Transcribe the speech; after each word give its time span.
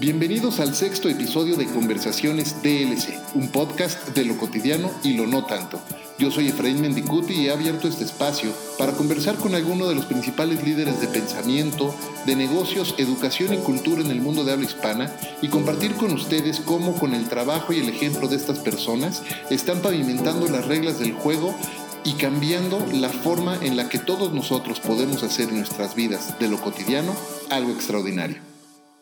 Bienvenidos 0.00 0.60
al 0.60 0.76
sexto 0.76 1.08
episodio 1.08 1.56
de 1.56 1.66
Conversaciones 1.66 2.62
DLC, 2.62 3.18
un 3.34 3.48
podcast 3.48 4.10
de 4.10 4.24
lo 4.24 4.38
cotidiano 4.38 4.92
y 5.02 5.14
lo 5.14 5.26
no 5.26 5.44
tanto. 5.44 5.80
Yo 6.20 6.30
soy 6.30 6.46
Efraín 6.46 6.80
Mendicuti 6.80 7.34
y 7.34 7.46
he 7.46 7.50
abierto 7.50 7.88
este 7.88 8.04
espacio 8.04 8.52
para 8.78 8.92
conversar 8.92 9.34
con 9.34 9.56
alguno 9.56 9.88
de 9.88 9.96
los 9.96 10.04
principales 10.04 10.62
líderes 10.62 11.00
de 11.00 11.08
pensamiento, 11.08 11.92
de 12.26 12.36
negocios, 12.36 12.94
educación 12.98 13.54
y 13.54 13.56
cultura 13.56 14.00
en 14.00 14.12
el 14.12 14.20
mundo 14.20 14.44
de 14.44 14.52
habla 14.52 14.66
hispana 14.66 15.12
y 15.42 15.48
compartir 15.48 15.94
con 15.94 16.12
ustedes 16.12 16.60
cómo 16.60 16.94
con 16.96 17.12
el 17.12 17.28
trabajo 17.28 17.72
y 17.72 17.80
el 17.80 17.88
ejemplo 17.88 18.28
de 18.28 18.36
estas 18.36 18.60
personas 18.60 19.24
están 19.50 19.82
pavimentando 19.82 20.46
las 20.46 20.64
reglas 20.66 21.00
del 21.00 21.12
juego 21.12 21.56
y 22.04 22.12
cambiando 22.12 22.86
la 22.92 23.08
forma 23.08 23.58
en 23.62 23.76
la 23.76 23.88
que 23.88 23.98
todos 23.98 24.32
nosotros 24.32 24.78
podemos 24.78 25.24
hacer 25.24 25.52
nuestras 25.52 25.96
vidas 25.96 26.38
de 26.38 26.46
lo 26.46 26.60
cotidiano 26.60 27.16
algo 27.50 27.72
extraordinario. 27.72 28.47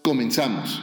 Comenzamos. 0.06 0.80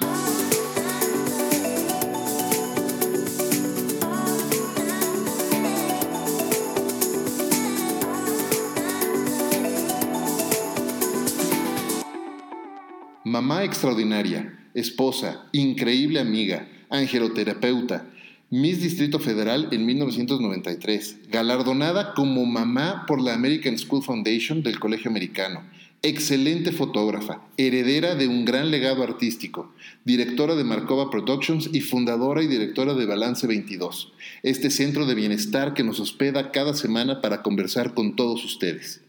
Mamá 13.23 13.63
extraordinaria, 13.63 14.59
esposa, 14.73 15.47
increíble 15.53 16.19
amiga, 16.19 16.67
angeloterapeuta, 16.89 18.05
Miss 18.49 18.81
Distrito 18.81 19.19
Federal 19.19 19.69
en 19.71 19.85
1993, 19.85 21.29
galardonada 21.29 22.13
como 22.13 22.45
mamá 22.45 23.05
por 23.07 23.21
la 23.21 23.33
American 23.33 23.77
School 23.77 24.03
Foundation 24.03 24.61
del 24.63 24.81
Colegio 24.81 25.09
Americano, 25.09 25.63
excelente 26.05 26.73
fotógrafa, 26.73 27.41
heredera 27.55 28.15
de 28.15 28.27
un 28.27 28.43
gran 28.43 28.71
legado 28.71 29.03
artístico, 29.03 29.73
directora 30.03 30.53
de 30.53 30.65
Markova 30.65 31.09
Productions 31.09 31.69
y 31.71 31.79
fundadora 31.79 32.43
y 32.43 32.47
directora 32.47 32.93
de 32.93 33.05
Balance 33.05 33.47
22, 33.47 34.11
este 34.43 34.69
centro 34.69 35.05
de 35.05 35.15
bienestar 35.15 35.73
que 35.73 35.85
nos 35.85 36.01
hospeda 36.01 36.51
cada 36.51 36.73
semana 36.73 37.21
para 37.21 37.41
conversar 37.41 37.93
con 37.93 38.17
todos 38.17 38.43
ustedes. 38.43 38.99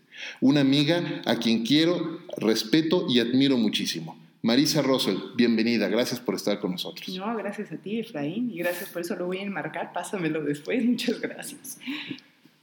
Una 0.41 0.61
amiga 0.61 1.21
a 1.27 1.37
quien 1.41 1.67
quiero, 1.67 2.21
respeto 2.37 3.07
y 3.09 3.19
admiro 3.19 3.59
muchísimo. 3.59 4.17
Marisa 4.43 4.81
Russell, 4.81 5.17
bienvenida, 5.35 5.89
gracias 5.89 6.21
por 6.21 6.37
estar 6.37 6.61
con 6.61 6.71
nosotros. 6.71 7.09
No, 7.09 7.37
gracias 7.37 7.73
a 7.73 7.77
ti, 7.77 7.99
Efraín, 7.99 8.53
y 8.53 8.59
gracias 8.59 8.91
por 8.91 9.03
eso 9.03 9.17
lo 9.17 9.27
voy 9.27 9.39
a 9.39 9.43
enmarcar, 9.43 9.93
pásamelo 9.93 10.45
después, 10.45 10.85
muchas 10.85 11.21
gracias. 11.21 11.81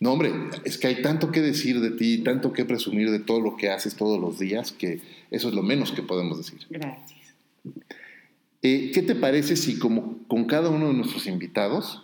No, 0.02 0.14
hombre, 0.14 0.34
es 0.66 0.80
que 0.80 0.88
hay 0.88 1.04
tanto 1.04 1.32
que 1.32 1.42
decir 1.42 1.80
de 1.80 1.92
ti, 1.92 2.18
tanto 2.24 2.54
que 2.54 2.66
presumir 2.66 3.12
de 3.12 3.20
todo 3.20 3.40
lo 3.40 3.56
que 3.56 3.70
haces 3.70 3.96
todos 3.96 4.20
los 4.20 4.40
días, 4.40 4.72
que 4.72 5.00
eso 5.30 5.48
es 5.48 5.54
lo 5.54 5.62
menos 5.62 5.92
que 5.92 6.02
podemos 6.02 6.40
decir. 6.40 6.66
Gracias. 6.72 7.36
Eh, 8.64 8.90
¿Qué 8.92 9.04
te 9.04 9.14
parece 9.14 9.56
si 9.56 9.78
como 9.78 10.18
con 10.28 10.46
cada 10.46 10.70
uno 10.70 10.88
de 10.88 10.96
nuestros 10.96 11.28
invitados 11.28 12.04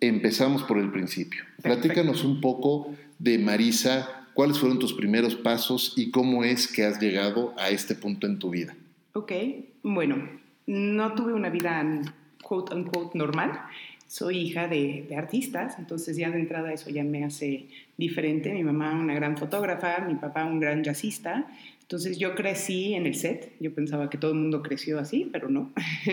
empezamos 0.00 0.62
por 0.64 0.76
el 0.76 0.92
principio? 0.92 1.42
Platícanos 1.62 2.22
un 2.22 2.42
poco 2.42 2.94
de 3.18 3.38
Marisa, 3.38 4.26
cuáles 4.34 4.58
fueron 4.58 4.78
tus 4.78 4.92
primeros 4.92 5.34
pasos 5.34 5.94
y 5.96 6.10
cómo 6.10 6.44
es 6.44 6.68
que 6.68 6.84
has 6.84 7.00
llegado 7.00 7.54
a 7.56 7.70
este 7.70 7.94
punto 7.94 8.26
en 8.26 8.38
tu 8.38 8.50
vida. 8.50 8.76
Ok, 9.14 9.32
bueno, 9.82 10.16
no 10.66 11.14
tuve 11.14 11.32
una 11.32 11.48
vida 11.48 11.82
quote 12.42 12.74
unquote 12.74 13.16
normal. 13.16 13.58
Soy 14.12 14.40
hija 14.40 14.68
de, 14.68 15.08
artistas, 15.16 15.78
entonces 15.78 16.18
ya 16.18 16.28
de 16.28 16.38
entrada 16.38 16.70
eso 16.70 16.90
ya 16.90 17.02
me 17.02 17.24
hace 17.24 17.64
diferente. 17.96 18.52
Mi 18.52 18.62
mamá 18.62 18.92
una 18.92 19.14
gran 19.14 19.38
fotógrafa, 19.38 20.04
mi 20.06 20.16
papá 20.16 20.44
un 20.44 20.60
gran 20.60 20.84
jazzista. 20.84 21.50
Entonces 21.80 22.18
yo 22.18 22.34
crecí 22.34 22.92
en 22.92 23.06
el 23.06 23.14
set, 23.14 23.54
yo 23.58 23.72
pensaba 23.72 24.10
que 24.10 24.18
todo 24.18 24.32
el 24.32 24.36
mundo 24.36 24.60
creció 24.60 24.98
así, 24.98 25.30
pero 25.32 25.48
no. 25.48 25.72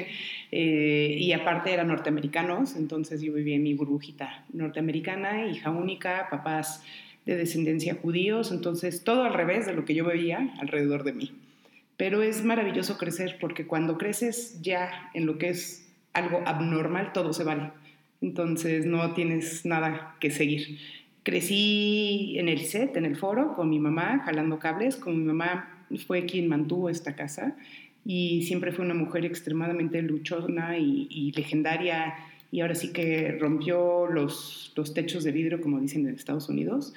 Eh, 0.51 1.15
y 1.19 1.31
aparte 1.33 1.71
eran 1.71 1.89
norteamericanos, 1.89 2.75
entonces 2.75 3.21
yo 3.21 3.33
vivía 3.33 3.57
en 3.57 3.61
mi 3.61 3.75
burbujita 3.75 4.45
norteamericana, 4.51 5.45
hija 5.45 5.69
única, 5.69 6.27
papás 6.31 6.83
de 7.27 7.35
descendencia 7.35 7.93
judíos, 7.93 8.51
entonces 8.51 9.03
todo 9.03 9.25
al 9.25 9.35
revés 9.35 9.67
de 9.67 9.73
lo 9.73 9.85
que 9.85 9.93
yo 9.93 10.05
veía 10.05 10.55
alrededor 10.59 11.03
de 11.03 11.13
mí. 11.13 11.33
Pero 11.97 12.23
es 12.23 12.43
maravilloso 12.43 12.97
crecer 12.97 13.37
porque 13.39 13.67
cuando 13.67 13.99
creces 13.99 14.59
ya 14.63 15.11
en 15.13 15.27
lo 15.27 15.37
que 15.37 15.49
es 15.49 15.87
algo 16.13 16.41
abnormal, 16.47 17.13
todo 17.13 17.31
se 17.31 17.43
vale. 17.43 17.69
Entonces 18.21 18.85
no 18.85 19.13
tienes 19.13 19.65
nada 19.65 20.15
que 20.19 20.31
seguir. 20.31 20.79
Crecí 21.23 22.35
en 22.37 22.49
el 22.49 22.59
set, 22.59 22.95
en 22.97 23.05
el 23.05 23.15
foro, 23.15 23.53
con 23.55 23.69
mi 23.69 23.79
mamá, 23.79 24.23
jalando 24.25 24.59
cables. 24.59 24.95
Con 24.95 25.17
mi 25.17 25.23
mamá 25.23 25.85
fue 26.05 26.25
quien 26.25 26.47
mantuvo 26.47 26.89
esta 26.89 27.15
casa 27.15 27.55
y 28.05 28.43
siempre 28.43 28.71
fue 28.71 28.85
una 28.85 28.93
mujer 28.93 29.25
extremadamente 29.25 30.01
luchona 30.01 30.77
y, 30.77 31.31
legendaria 31.35 32.15
y 32.51 32.61
ahora 32.61 32.73
sí 32.73 32.91
que 32.91 33.37
rompió 33.39 34.07
los, 34.07 34.73
los 34.75 34.93
techos 34.93 35.23
de 35.23 35.31
vidrio, 35.31 35.61
como 35.61 35.79
dicen 35.79 36.07
en 36.07 36.15
Estados 36.15 36.49
Unidos 36.49 36.93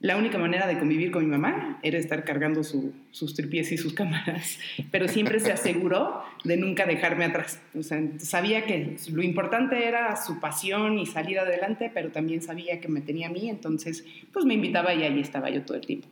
la 0.00 0.16
única 0.16 0.36
manera 0.36 0.66
de 0.66 0.78
convivir 0.78 1.10
con 1.10 1.24
mi 1.24 1.30
mamá 1.30 1.78
era 1.82 1.98
estar 1.98 2.24
cargando 2.24 2.62
sus 2.62 3.34
tripies 3.34 3.72
y 3.72 3.78
sus 3.78 3.94
cámaras, 3.94 4.58
pero 4.90 5.08
siempre 5.08 5.40
se 5.40 5.52
aseguró 5.52 6.22
de 6.44 6.56
nunca 6.56 6.84
dejarme 6.84 7.24
atrás. 7.24 7.60
O 7.74 7.82
sea, 7.82 8.02
sabía 8.18 8.66
que 8.66 8.96
lo 9.10 9.22
importante 9.22 9.86
era 9.86 10.16
su 10.16 10.38
pasión 10.38 10.98
y 10.98 11.06
salir 11.06 11.38
adelante, 11.38 11.90
pero 11.92 12.10
también 12.10 12.42
sabía 12.42 12.80
que 12.80 12.88
me 12.88 13.00
tenía 13.00 13.28
a 13.28 13.30
mí, 13.30 13.48
entonces 13.48 14.04
pues 14.32 14.44
me 14.44 14.54
invitaba 14.54 14.94
y 14.94 15.02
ahí 15.02 15.20
estaba 15.20 15.48
yo 15.48 15.62
todo 15.62 15.78
el 15.78 15.86
tiempo. 15.86 16.08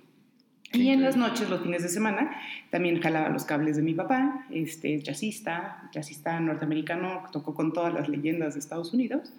Y 0.72 0.88
en 0.88 1.02
las 1.02 1.16
noches, 1.16 1.48
los 1.48 1.62
fines 1.62 1.84
de 1.84 1.88
semana, 1.88 2.36
también 2.70 3.00
jalaba 3.00 3.28
los 3.28 3.44
cables 3.44 3.76
de 3.76 3.82
mi 3.82 3.94
papá, 3.94 4.44
este 4.50 5.00
jazzista, 5.00 5.88
jazzista 5.92 6.40
norteamericano, 6.40 7.22
tocó 7.32 7.54
con 7.54 7.72
todas 7.72 7.94
las 7.94 8.08
leyendas 8.08 8.54
de 8.54 8.60
Estados 8.60 8.92
Unidos 8.92 9.32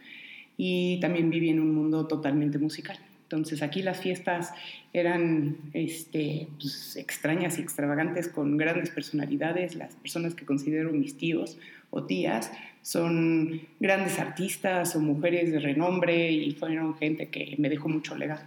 y 0.55 0.97
también 1.01 1.29
viví 1.29 1.49
en 1.49 1.59
un 1.59 1.75
mundo 1.75 2.07
totalmente 2.07 2.57
musical. 2.57 2.97
Entonces 3.25 3.63
aquí 3.63 3.81
las 3.81 3.99
fiestas 3.99 4.51
eran 4.93 5.57
este, 5.73 6.47
pues, 6.59 6.95
extrañas 6.95 7.57
y 7.57 7.61
extravagantes 7.61 8.27
con 8.27 8.55
grandes 8.55 8.91
personalidades. 8.91 9.75
Las 9.75 9.95
personas 9.95 10.35
que 10.35 10.45
considero 10.45 10.91
mis 10.91 11.17
tíos 11.17 11.57
o 11.89 12.03
tías 12.03 12.51
son 12.83 13.61
grandes 13.79 14.19
artistas 14.19 14.95
o 14.95 14.99
mujeres 14.99 15.51
de 15.51 15.59
renombre 15.59 16.31
y 16.31 16.51
fueron 16.51 16.95
gente 16.97 17.29
que 17.29 17.55
me 17.57 17.67
dejó 17.67 17.89
mucho 17.89 18.15
legado. 18.15 18.43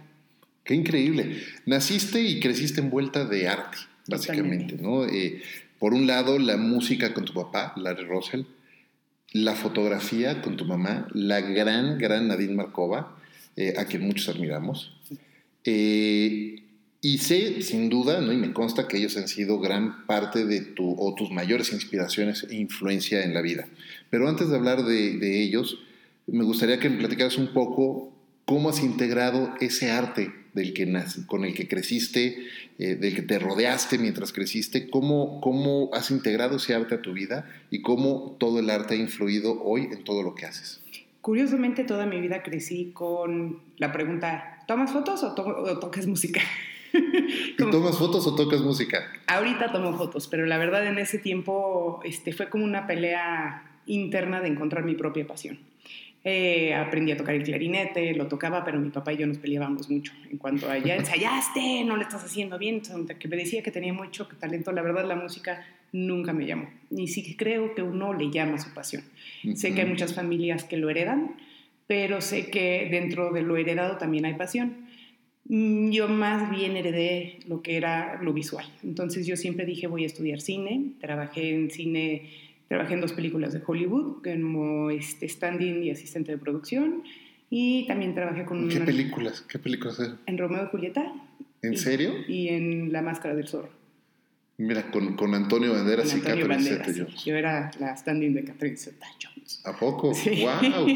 Qué 0.63 0.75
increíble. 0.75 1.41
Naciste 1.65 2.21
y 2.21 2.39
creciste 2.39 2.79
envuelta 2.79 3.25
de 3.25 3.49
arte, 3.49 3.77
básicamente, 4.07 4.77
¿no? 4.81 5.05
Eh, 5.05 5.41
por 5.77 5.93
un 5.93 6.07
lado, 6.07 6.39
la 6.39 6.55
música 6.55 7.13
con 7.13 7.25
tu 7.25 7.33
papá, 7.33 7.73
Larry 7.75 8.05
Russell, 8.05 8.43
la 9.33 9.55
fotografía 9.55 10.41
con 10.41 10.57
tu 10.57 10.65
mamá, 10.65 11.07
la 11.13 11.41
gran, 11.41 11.97
gran 11.97 12.27
Nadine 12.27 12.53
Markova, 12.53 13.18
eh, 13.59 13.73
a 13.77 13.83
quien 13.83 14.03
muchos 14.03 14.29
admiramos. 14.29 14.93
Eh, 15.65 16.63
y 17.01 17.17
sé, 17.17 17.61
sin 17.61 17.89
duda, 17.89 18.21
¿no? 18.21 18.31
y 18.31 18.37
me 18.37 18.53
consta 18.53 18.87
que 18.87 18.95
ellos 18.95 19.17
han 19.17 19.27
sido 19.27 19.59
gran 19.59 20.05
parte 20.05 20.45
de 20.45 20.61
tu, 20.61 20.95
o 20.97 21.13
tus 21.13 21.29
mayores 21.29 21.73
inspiraciones 21.73 22.47
e 22.49 22.55
influencia 22.55 23.21
en 23.21 23.33
la 23.33 23.41
vida. 23.41 23.67
Pero 24.09 24.29
antes 24.29 24.47
de 24.47 24.55
hablar 24.55 24.85
de, 24.85 25.43
ellos, 25.43 25.77
me 26.25 26.45
gustaría 26.45 26.79
que 26.79 26.89
me 26.89 26.99
platicaras 26.99 27.37
un 27.37 27.51
poco 27.51 28.13
cómo 28.45 28.69
has 28.69 28.81
integrado 28.81 29.53
ese 29.59 29.91
arte 29.91 30.31
del 30.53 30.73
que 30.73 30.89
con 31.27 31.43
el 31.43 31.53
que 31.53 31.67
creciste, 31.67 32.37
eh, 32.79 32.95
del 32.95 33.13
que 33.13 33.23
te 33.23 33.39
rodeaste 33.39 33.97
mientras 33.97 34.31
creciste, 34.31 34.89
cómo, 34.89 35.41
cómo 35.41 35.89
has 35.91 36.11
integrado 36.11 36.55
ese 36.55 36.75
arte 36.75 36.95
a 36.95 37.01
tu 37.01 37.11
vida 37.11 37.45
y 37.71 37.81
cómo 37.81 38.37
todo 38.39 38.59
el 38.59 38.69
arte 38.69 38.93
ha 38.93 38.97
influido 38.97 39.61
hoy 39.63 39.89
en 39.91 40.05
todo 40.05 40.23
lo 40.23 40.33
que 40.33 40.45
haces. 40.45 40.79
Curiosamente, 41.29 41.83
toda 41.83 42.07
mi 42.07 42.19
vida 42.19 42.41
crecí 42.41 42.89
con 42.91 43.61
la 43.77 43.91
pregunta, 43.91 44.63
¿tomas 44.65 44.91
fotos 44.91 45.21
o, 45.21 45.35
tocas 45.77 46.07
música? 46.07 46.41
tomas 47.71 47.99
fotos 47.99 48.25
o 48.25 48.33
tocas 48.33 48.61
música? 48.61 48.97
Ahorita 49.27 49.71
tomo 49.71 49.95
fotos, 49.95 50.27
pero 50.27 50.47
la 50.47 50.57
verdad 50.57 50.87
en 50.87 50.97
ese 50.97 51.19
tiempo 51.19 51.99
este, 52.03 52.33
fue 52.33 52.49
como 52.49 52.65
una 52.65 52.87
pelea 52.87 53.79
interna 53.85 54.41
de 54.41 54.47
encontrar 54.47 54.83
mi 54.83 54.95
propia 54.95 55.27
pasión. 55.27 55.59
Eh, 56.23 56.73
aprendí 56.73 57.11
a 57.11 57.17
tocar 57.17 57.35
el 57.35 57.43
clarinete, 57.43 58.15
lo 58.15 58.27
tocaba, 58.27 58.65
pero 58.65 58.79
mi 58.79 58.89
papá 58.89 59.13
y 59.13 59.17
yo 59.17 59.27
nos 59.27 59.37
peleábamos 59.37 59.87
mucho 59.87 60.11
en 60.31 60.39
cuanto 60.39 60.67
a 60.67 60.79
ya 60.79 60.95
ensayaste, 60.97 61.83
no 61.85 61.95
le 61.95 62.05
estás 62.05 62.23
haciendo 62.23 62.57
bien, 62.57 62.81
que 63.19 63.27
me 63.27 63.37
decía 63.37 63.61
que 63.61 63.69
tenía 63.69 63.93
mucho 63.93 64.27
talento. 64.39 64.71
La 64.71 64.81
verdad, 64.81 65.05
la 65.05 65.15
música 65.15 65.63
nunca 65.91 66.33
me 66.33 66.45
llamó. 66.45 66.69
Ni 66.89 67.07
siquiera 67.07 67.37
creo 67.37 67.75
que 67.75 67.81
uno 67.81 68.13
le 68.13 68.31
llama 68.31 68.57
su 68.57 68.73
pasión. 68.73 69.03
Sé 69.55 69.73
que 69.73 69.81
hay 69.81 69.87
muchas 69.87 70.13
familias 70.13 70.63
que 70.63 70.77
lo 70.77 70.89
heredan, 70.89 71.35
pero 71.87 72.21
sé 72.21 72.49
que 72.49 72.87
dentro 72.91 73.31
de 73.31 73.41
lo 73.41 73.57
heredado 73.57 73.97
también 73.97 74.25
hay 74.25 74.33
pasión. 74.35 74.89
Mm, 75.45 75.89
yo 75.89 76.07
más 76.07 76.51
bien 76.51 76.77
heredé 76.77 77.39
lo 77.47 77.61
que 77.61 77.77
era 77.77 78.21
lo 78.21 78.33
visual. 78.33 78.65
Entonces 78.83 79.25
yo 79.25 79.35
siempre 79.35 79.65
dije 79.65 79.87
voy 79.87 80.03
a 80.03 80.07
estudiar 80.07 80.41
cine, 80.41 80.93
trabajé 80.99 81.53
en 81.53 81.71
cine, 81.71 82.29
trabajé 82.67 82.93
en 82.93 83.01
dos 83.01 83.13
películas 83.13 83.53
de 83.53 83.61
Hollywood 83.65 84.23
como 84.23 84.91
este 84.91 85.25
stand-in 85.27 85.83
y 85.83 85.89
asistente 85.89 86.31
de 86.31 86.37
producción 86.37 87.03
y 87.49 87.87
también 87.87 88.13
trabajé 88.13 88.45
con... 88.45 88.69
¿Qué 88.69 88.79
películas? 88.81 89.41
¿Qué 89.41 89.57
películas? 89.57 89.99
En 90.27 90.37
Romeo 90.37 90.65
y 90.65 90.67
Julieta. 90.67 91.11
¿En 91.63 91.77
serio? 91.77 92.13
Y 92.27 92.49
en 92.49 92.93
La 92.93 93.01
Máscara 93.01 93.35
del 93.35 93.47
Zorro. 93.47 93.78
Mira, 94.59 94.91
con, 94.91 95.15
con 95.15 95.33
Antonio 95.33 95.71
Banderas 95.71 96.09
Con 96.09 96.17
y 96.17 96.19
Antonio 96.19 96.47
Catherine 96.47 96.69
Banderas, 96.69 96.87
Zeta-Jones. 96.87 97.21
sí. 97.21 97.29
Yo 97.29 97.35
era 97.37 97.71
la 97.79 97.93
stand-in 97.95 98.33
de 98.33 98.43
Catherine 98.43 98.75
Zeta-Jones. 98.77 99.61
¿A 99.63 99.77
poco? 99.77 100.13
Sí. 100.13 100.43
¡Wow! 100.43 100.87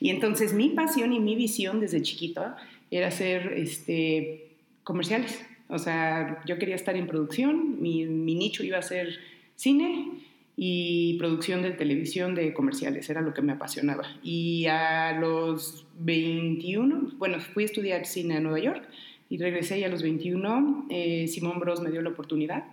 y 0.00 0.10
entonces 0.10 0.54
mi 0.54 0.68
pasión 0.70 1.12
y 1.12 1.18
mi 1.18 1.34
visión 1.34 1.80
desde 1.80 2.00
chiquito 2.02 2.54
era 2.92 3.08
hacer 3.08 3.52
este, 3.56 4.46
comerciales. 4.84 5.44
O 5.68 5.78
sea, 5.78 6.40
yo 6.46 6.58
quería 6.58 6.76
estar 6.76 6.96
en 6.96 7.08
producción, 7.08 7.82
mi, 7.82 8.06
mi 8.06 8.36
nicho 8.36 8.62
iba 8.62 8.78
a 8.78 8.82
ser 8.82 9.18
cine 9.56 10.12
y 10.56 11.18
producción 11.18 11.62
de 11.62 11.72
televisión 11.72 12.36
de 12.36 12.54
comerciales, 12.54 13.10
era 13.10 13.20
lo 13.20 13.34
que 13.34 13.42
me 13.42 13.52
apasionaba. 13.52 14.04
Y 14.22 14.66
a 14.66 15.18
los 15.18 15.84
21, 15.98 17.14
bueno, 17.18 17.40
fui 17.40 17.64
a 17.64 17.66
estudiar 17.66 18.06
cine 18.06 18.36
a 18.36 18.40
Nueva 18.40 18.60
York 18.60 18.88
y 19.30 19.38
regresé 19.38 19.78
y 19.78 19.84
a 19.84 19.88
los 19.88 20.02
21 20.02 20.86
eh, 20.90 21.26
Simón 21.28 21.58
Bros 21.60 21.80
me 21.80 21.90
dio 21.90 22.00
la 22.02 22.10
oportunidad 22.10 22.64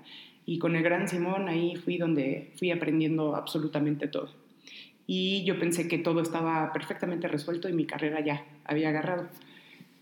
y 0.45 0.57
con 0.59 0.75
el 0.75 0.83
gran 0.83 1.07
Simón 1.07 1.47
ahí 1.49 1.75
fui 1.75 1.97
donde 1.97 2.51
fui 2.57 2.71
aprendiendo 2.71 3.35
absolutamente 3.35 4.07
todo 4.07 4.29
y 5.07 5.43
yo 5.45 5.59
pensé 5.59 5.87
que 5.87 5.97
todo 5.97 6.21
estaba 6.21 6.71
perfectamente 6.73 7.27
resuelto 7.27 7.69
y 7.69 7.73
mi 7.73 7.85
carrera 7.85 8.21
ya 8.21 8.43
había 8.63 8.89
agarrado. 8.89 9.27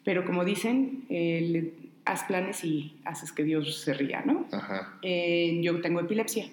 Pero 0.06 0.24
como 0.26 0.46
dicen, 0.46 1.04
el- 1.10 1.74
haz 2.06 2.24
planes 2.24 2.64
y 2.64 2.96
haces 3.04 3.32
que 3.34 3.44
Dios 3.44 3.80
se 3.82 3.94
ría, 3.94 4.22
¿no? 4.26 4.46
Ajá. 4.52 4.98
Eh, 5.02 5.60
yo 5.62 5.82
tengo 5.82 6.00
epilepsia. 6.00 6.46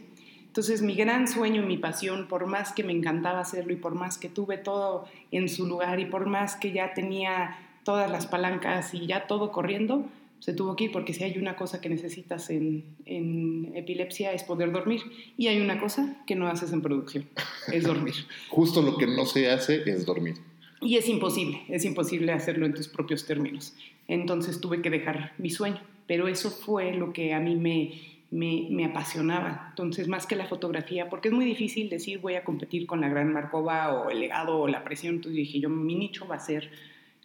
Entonces 0.46 0.82
mi 0.82 0.94
gran 0.96 1.28
sueño, 1.28 1.62
mi 1.62 1.76
pasión, 1.78 2.26
por 2.26 2.46
más 2.46 2.72
que 2.72 2.82
me 2.82 2.92
encantaba 2.92 3.38
hacerlo 3.40 3.72
y 3.72 3.76
por 3.76 3.94
más 3.94 4.18
que 4.18 4.28
tuve 4.28 4.58
todo 4.58 5.06
en 5.30 5.48
su 5.48 5.66
lugar 5.66 6.00
y 6.00 6.06
por 6.06 6.26
más 6.26 6.56
que 6.56 6.72
ya 6.72 6.92
tenía 6.92 7.56
todas 7.84 8.10
las 8.10 8.26
palancas 8.26 8.94
y 8.94 9.06
ya 9.06 9.26
todo 9.26 9.52
corriendo, 9.52 10.06
se 10.40 10.54
tuvo 10.54 10.74
que 10.74 10.84
ir 10.84 10.92
porque 10.92 11.12
si 11.12 11.24
hay 11.24 11.36
una 11.38 11.56
cosa 11.56 11.80
que 11.80 11.88
necesitas 11.88 12.50
en, 12.50 12.84
en 13.04 13.72
epilepsia 13.74 14.32
es 14.32 14.42
poder 14.42 14.72
dormir 14.72 15.02
y 15.36 15.48
hay 15.48 15.60
una 15.60 15.78
cosa 15.78 16.22
que 16.26 16.34
no 16.34 16.48
haces 16.48 16.72
en 16.72 16.80
producción, 16.82 17.26
es 17.72 17.84
dormir. 17.84 18.14
Justo 18.48 18.82
lo 18.82 18.96
que 18.96 19.06
no 19.06 19.26
se 19.26 19.50
hace 19.50 19.82
es 19.90 20.06
dormir. 20.06 20.36
Y 20.80 20.96
es 20.96 21.08
imposible, 21.08 21.62
es 21.68 21.84
imposible 21.84 22.32
hacerlo 22.32 22.64
en 22.64 22.72
tus 22.72 22.88
propios 22.88 23.26
términos. 23.26 23.74
Entonces 24.08 24.60
tuve 24.62 24.80
que 24.80 24.88
dejar 24.88 25.34
mi 25.36 25.50
sueño, 25.50 25.80
pero 26.06 26.26
eso 26.26 26.50
fue 26.50 26.94
lo 26.94 27.12
que 27.12 27.34
a 27.34 27.40
mí 27.40 27.54
me, 27.54 27.92
me, 28.30 28.66
me 28.70 28.84
apasionaba. 28.86 29.66
Entonces, 29.70 30.08
más 30.08 30.26
que 30.26 30.36
la 30.36 30.46
fotografía, 30.46 31.10
porque 31.10 31.28
es 31.28 31.34
muy 31.34 31.44
difícil 31.44 31.90
decir 31.90 32.18
voy 32.20 32.34
a 32.34 32.44
competir 32.44 32.86
con 32.86 33.00
la 33.00 33.08
gran 33.08 33.32
Marcova 33.32 33.92
o 33.92 34.10
el 34.10 34.20
legado 34.20 34.58
o 34.58 34.68
la 34.68 34.84
presión, 34.84 35.16
entonces 35.16 35.36
dije 35.36 35.60
yo, 35.60 35.68
mi 35.68 35.94
nicho 35.94 36.26
va 36.26 36.36
a 36.36 36.40
ser, 36.40 36.70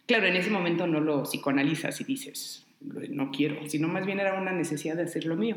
claro, 0.06 0.26
en 0.26 0.36
ese 0.36 0.50
momento 0.50 0.86
no 0.86 1.00
lo 1.00 1.24
psicoanalizas 1.24 2.00
y 2.00 2.04
dices, 2.04 2.66
no 2.80 3.30
quiero, 3.30 3.68
sino 3.68 3.88
más 3.88 4.06
bien 4.06 4.20
era 4.20 4.40
una 4.40 4.52
necesidad 4.52 4.96
de 4.96 5.04
hacer 5.04 5.26
lo 5.26 5.36
mío. 5.36 5.56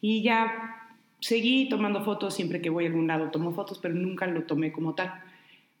Y 0.00 0.22
ya 0.22 0.96
seguí 1.20 1.68
tomando 1.68 2.04
fotos, 2.04 2.34
siempre 2.34 2.60
que 2.60 2.70
voy 2.70 2.84
a 2.84 2.88
algún 2.88 3.06
lado 3.06 3.30
tomo 3.30 3.52
fotos, 3.52 3.78
pero 3.78 3.94
nunca 3.94 4.26
lo 4.26 4.42
tomé 4.44 4.72
como 4.72 4.94
tal. 4.94 5.12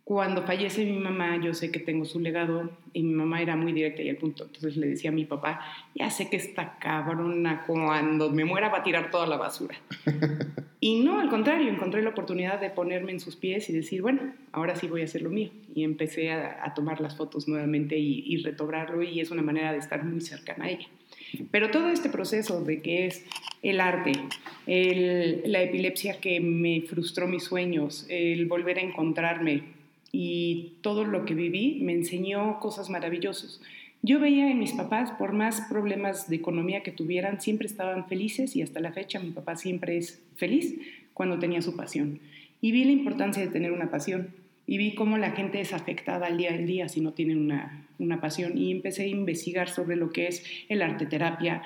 Cuando 0.04 0.42
fallece 0.44 0.86
mi 0.86 0.98
mamá, 0.98 1.36
yo 1.36 1.52
sé 1.52 1.70
que 1.70 1.80
tengo 1.80 2.06
su 2.06 2.18
legado 2.18 2.70
y 2.94 3.02
mi 3.02 3.12
mamá 3.12 3.42
era 3.42 3.56
muy 3.56 3.72
directa 3.72 4.00
y 4.02 4.08
al 4.08 4.16
punto. 4.16 4.44
Entonces 4.44 4.76
le 4.78 4.86
decía 4.86 5.10
a 5.10 5.12
mi 5.12 5.26
papá, 5.26 5.60
ya 5.94 6.10
sé 6.10 6.30
que 6.30 6.36
esta 6.36 6.78
cabrona 6.78 7.64
cuando 7.66 8.30
me 8.30 8.46
muera 8.46 8.70
va 8.70 8.78
a 8.78 8.82
tirar 8.82 9.10
toda 9.10 9.26
la 9.26 9.36
basura. 9.36 9.76
y 10.80 11.00
no, 11.00 11.18
al 11.20 11.28
contrario, 11.28 11.68
encontré 11.70 12.02
la 12.02 12.10
oportunidad 12.10 12.60
de 12.60 12.70
ponerme 12.70 13.10
en 13.12 13.20
sus 13.20 13.34
pies 13.36 13.68
y 13.68 13.72
decir, 13.72 14.00
bueno, 14.02 14.32
ahora 14.52 14.76
sí 14.76 14.86
voy 14.86 15.00
a 15.00 15.04
hacer 15.04 15.22
lo 15.22 15.30
mío. 15.30 15.50
Y 15.74 15.82
empecé 15.84 16.30
a, 16.30 16.64
a 16.64 16.74
tomar 16.74 17.00
las 17.00 17.16
fotos 17.16 17.48
nuevamente 17.48 17.98
y, 17.98 18.22
y 18.26 18.36
retobrarlo 18.38 19.02
y 19.02 19.18
es 19.20 19.30
una 19.30 19.42
manera 19.42 19.72
de 19.72 19.78
estar 19.78 20.04
muy 20.04 20.20
cercana 20.20 20.66
a 20.66 20.70
ella. 20.70 20.86
Pero 21.50 21.70
todo 21.70 21.90
este 21.90 22.08
proceso 22.08 22.62
de 22.64 22.80
que 22.80 23.06
es 23.06 23.24
el 23.62 23.80
arte, 23.80 24.12
el- 24.66 25.42
la 25.50 25.62
epilepsia 25.62 26.20
que 26.20 26.40
me 26.40 26.82
frustró 26.82 27.26
mis 27.26 27.44
sueños, 27.44 28.06
el 28.08 28.46
volver 28.46 28.78
a 28.78 28.82
encontrarme 28.82 29.62
y 30.12 30.74
todo 30.80 31.04
lo 31.04 31.24
que 31.24 31.34
viví 31.34 31.80
me 31.82 31.92
enseñó 31.92 32.60
cosas 32.60 32.88
maravillosas. 32.88 33.60
Yo 34.02 34.20
veía 34.20 34.50
en 34.50 34.60
mis 34.60 34.72
papás, 34.72 35.10
por 35.12 35.32
más 35.32 35.60
problemas 35.62 36.28
de 36.28 36.36
economía 36.36 36.82
que 36.82 36.92
tuvieran, 36.92 37.40
siempre 37.40 37.66
estaban 37.66 38.06
felices 38.06 38.54
y 38.54 38.62
hasta 38.62 38.80
la 38.80 38.92
fecha 38.92 39.18
mi 39.18 39.30
papá 39.30 39.56
siempre 39.56 39.96
es 39.96 40.22
feliz 40.36 40.78
cuando 41.14 41.38
tenía 41.38 41.62
su 41.62 41.74
pasión. 41.74 42.20
Y 42.60 42.72
vi 42.72 42.84
la 42.84 42.92
importancia 42.92 43.42
de 43.42 43.50
tener 43.50 43.72
una 43.72 43.90
pasión 43.90 44.28
y 44.66 44.78
vi 44.78 44.94
cómo 44.94 45.18
la 45.18 45.32
gente 45.32 45.60
es 45.60 45.72
afectada 45.72 46.26
al 46.26 46.36
día 46.36 46.50
al 46.50 46.66
día 46.66 46.88
si 46.88 47.00
no 47.00 47.12
tienen 47.12 47.38
una, 47.38 47.86
una 47.98 48.20
pasión 48.20 48.56
y 48.56 48.70
empecé 48.70 49.04
a 49.04 49.06
investigar 49.06 49.68
sobre 49.68 49.96
lo 49.96 50.10
que 50.10 50.28
es 50.28 50.44
el 50.68 50.82
arte 50.82 51.06
terapia 51.06 51.62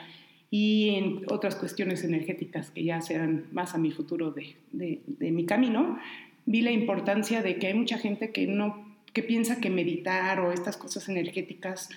y 0.51 0.91
en 0.91 1.23
otras 1.29 1.57
cuestiones 1.57 2.05
energéticas 2.05 2.71
que 2.71 2.85
ya 2.85 3.01
serán 3.01 3.47
más 3.53 3.75
a 3.75 3.79
mi 3.79 3.91
futuro 3.91 4.31
de, 4.31 4.55
de, 4.71 5.01
de 5.07 5.31
mi 5.33 5.47
camino, 5.47 5.99
vi 6.47 6.61
la 6.61 6.71
importancia 6.71 7.43
de 7.43 7.57
que 7.57 7.69
hay 7.69 7.75
mucha 7.75 7.99
gente 7.99 8.31
que 8.31 8.47
no 8.47 8.93
que 9.13 9.23
piensa 9.23 9.61
que 9.61 9.69
meditar 9.69 10.41
o 10.41 10.53
estas 10.53 10.77
cosas 10.77 11.09
energéticas 11.09 11.91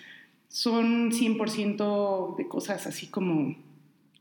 son 0.49 1.11
100% 1.11 2.35
de 2.37 2.47
cosas 2.47 2.87
así 2.87 3.07
como 3.07 3.55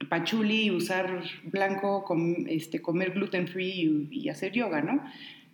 pachuli, 0.08 0.70
usar 0.70 1.22
blanco, 1.44 2.04
com- 2.04 2.46
este, 2.48 2.82
comer 2.82 3.12
gluten 3.12 3.48
free 3.48 4.08
y, 4.10 4.20
y 4.20 4.28
hacer 4.28 4.52
yoga, 4.52 4.82
¿no? 4.82 5.02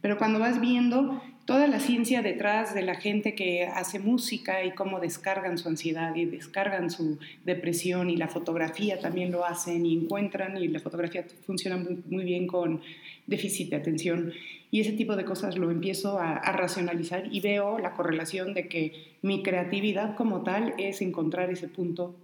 Pero 0.01 0.17
cuando 0.17 0.39
vas 0.39 0.61
viendo 0.61 1.23
toda 1.45 1.67
la 1.67 1.81
ciencia 1.81 2.23
detrás 2.23 2.75
de 2.75 2.83
la 2.83 2.95
gente 2.95 3.35
que 3.35 3.65
hace 3.65 3.99
música 3.99 4.65
y 4.65 4.71
cómo 4.71 5.01
descargan 5.01 5.59
su 5.59 5.69
ansiedad 5.69 6.15
y 6.15 6.25
descargan 6.25 6.91
su 6.91 7.19
depresión 7.45 8.09
y 8.09 8.17
la 8.17 8.29
fotografía 8.29 9.01
también 9.01 9.31
lo 9.31 9.45
hacen 9.45 9.85
y 9.85 9.95
encuentran 9.95 10.57
y 10.57 10.69
la 10.69 10.81
fotografía 10.81 11.27
funciona 11.45 11.77
muy, 11.77 11.99
muy 12.09 12.25
bien 12.25 12.47
con 12.47 12.81
déficit 13.27 13.71
de 13.71 13.77
atención 13.77 14.33
y 14.71 14.81
ese 14.81 14.93
tipo 14.93 15.17
de 15.17 15.25
cosas 15.25 15.57
lo 15.57 15.71
empiezo 15.71 16.19
a, 16.19 16.37
a 16.37 16.53
racionalizar 16.53 17.33
y 17.33 17.41
veo 17.41 17.79
la 17.79 17.95
correlación 17.95 18.55
de 18.55 18.69
que 18.69 19.17
mi 19.23 19.43
creatividad 19.43 20.17
como 20.17 20.43
tal 20.43 20.75
es 20.79 21.03
encontrar 21.03 21.51
ese 21.51 21.69
punto 21.69 22.17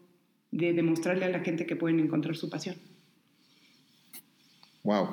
de 0.50 0.72
demostrarle 0.72 1.24
a 1.24 1.30
la 1.30 1.40
gente 1.40 1.66
que 1.66 1.76
pueden 1.76 2.00
encontrar 2.00 2.36
su 2.36 2.48
pasión. 2.48 2.76
Wow. 4.84 5.08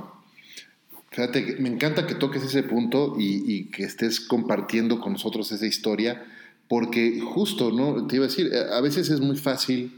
Fíjate, 1.09 1.57
me 1.59 1.69
encanta 1.69 2.07
que 2.07 2.15
toques 2.15 2.43
ese 2.43 2.63
punto 2.63 3.15
y, 3.19 3.43
y 3.45 3.65
que 3.65 3.83
estés 3.83 4.19
compartiendo 4.19 4.99
con 4.99 5.13
nosotros 5.13 5.51
esa 5.51 5.65
historia, 5.65 6.23
porque 6.67 7.19
justo, 7.19 7.71
¿no? 7.71 8.07
Te 8.07 8.15
iba 8.15 8.25
a 8.25 8.27
decir, 8.27 8.51
a 8.55 8.81
veces 8.81 9.09
es 9.09 9.19
muy 9.19 9.35
fácil 9.35 9.91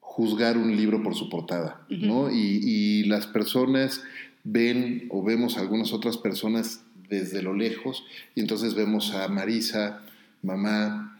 juzgar 0.00 0.56
un 0.56 0.74
libro 0.74 1.02
por 1.02 1.14
su 1.14 1.28
portada, 1.28 1.84
¿no? 1.90 2.30
y, 2.30 2.60
y 2.64 3.04
las 3.04 3.26
personas 3.26 4.02
ven 4.46 5.08
o 5.10 5.22
vemos 5.22 5.56
a 5.56 5.60
algunas 5.60 5.92
otras 5.92 6.16
personas 6.16 6.82
desde 7.08 7.42
lo 7.42 7.54
lejos, 7.54 8.04
y 8.34 8.40
entonces 8.40 8.74
vemos 8.74 9.14
a 9.14 9.28
Marisa, 9.28 10.02
mamá, 10.42 11.18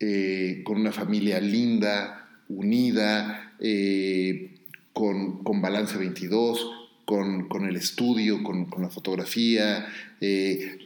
eh, 0.00 0.62
con 0.64 0.80
una 0.80 0.92
familia 0.92 1.40
linda, 1.40 2.28
unida, 2.48 3.54
eh, 3.60 4.50
con, 4.92 5.42
con 5.44 5.60
Balance 5.62 5.96
22, 5.96 6.70
con, 7.04 7.48
con 7.48 7.66
el 7.66 7.76
estudio, 7.76 8.42
con, 8.42 8.66
con 8.66 8.82
la 8.82 8.88
fotografía, 8.88 9.86
eh, 10.20 10.78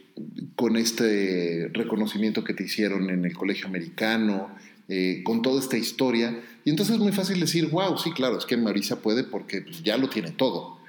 con 0.55 0.77
este 0.77 1.69
reconocimiento 1.73 2.43
que 2.43 2.53
te 2.53 2.63
hicieron 2.63 3.09
en 3.09 3.25
el 3.25 3.35
colegio 3.35 3.67
americano, 3.67 4.49
con 5.25 5.41
toda 5.41 5.59
esta 5.59 5.77
historia. 5.77 6.39
Y 6.63 6.69
entonces 6.69 6.95
es 6.95 7.01
muy 7.01 7.11
fácil 7.11 7.41
decir, 7.41 7.67
wow, 7.67 7.97
sí, 7.97 8.11
claro, 8.11 8.37
es 8.37 8.45
que 8.45 8.55
Marisa 8.55 9.01
puede 9.01 9.25
porque 9.25 9.61
pues, 9.61 9.83
ya 9.83 9.97
lo 9.97 10.09
tiene 10.09 10.31
todo. 10.31 10.79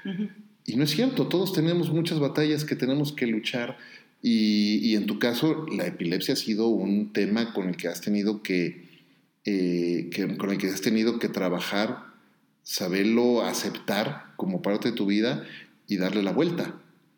Y 0.68 0.76
no 0.76 0.84
es 0.84 0.90
cierto, 0.90 1.28
todos 1.28 1.54
tenemos 1.54 1.90
muchas 1.90 2.20
batallas 2.20 2.66
que 2.66 2.76
tenemos 2.76 3.14
que 3.14 3.26
luchar. 3.26 3.78
Y, 4.20 4.94
en 4.96 5.06
tu 5.06 5.18
caso, 5.18 5.64
la 5.74 5.86
epilepsia 5.86 6.34
ha 6.34 6.36
sido 6.36 6.68
un 6.68 7.10
tema 7.14 7.54
con 7.54 7.70
el 7.70 7.76
que 7.78 7.88
has 7.88 8.02
tenido 8.02 8.42
que, 8.42 8.84
eh, 9.46 10.10
que, 10.12 10.36
con 10.36 10.50
el 10.50 10.58
que 10.58 10.66
has 10.66 10.82
tenido 10.82 11.18
que 11.18 11.30
trabajar, 11.30 12.04
saberlo 12.64 13.40
aceptar 13.40 14.26
como 14.36 14.60
parte 14.60 14.90
de 14.90 14.94
tu 14.94 15.06
vida 15.06 15.42
y 15.86 15.96
darle 15.96 16.22
la 16.22 16.32
vuelta 16.32 16.74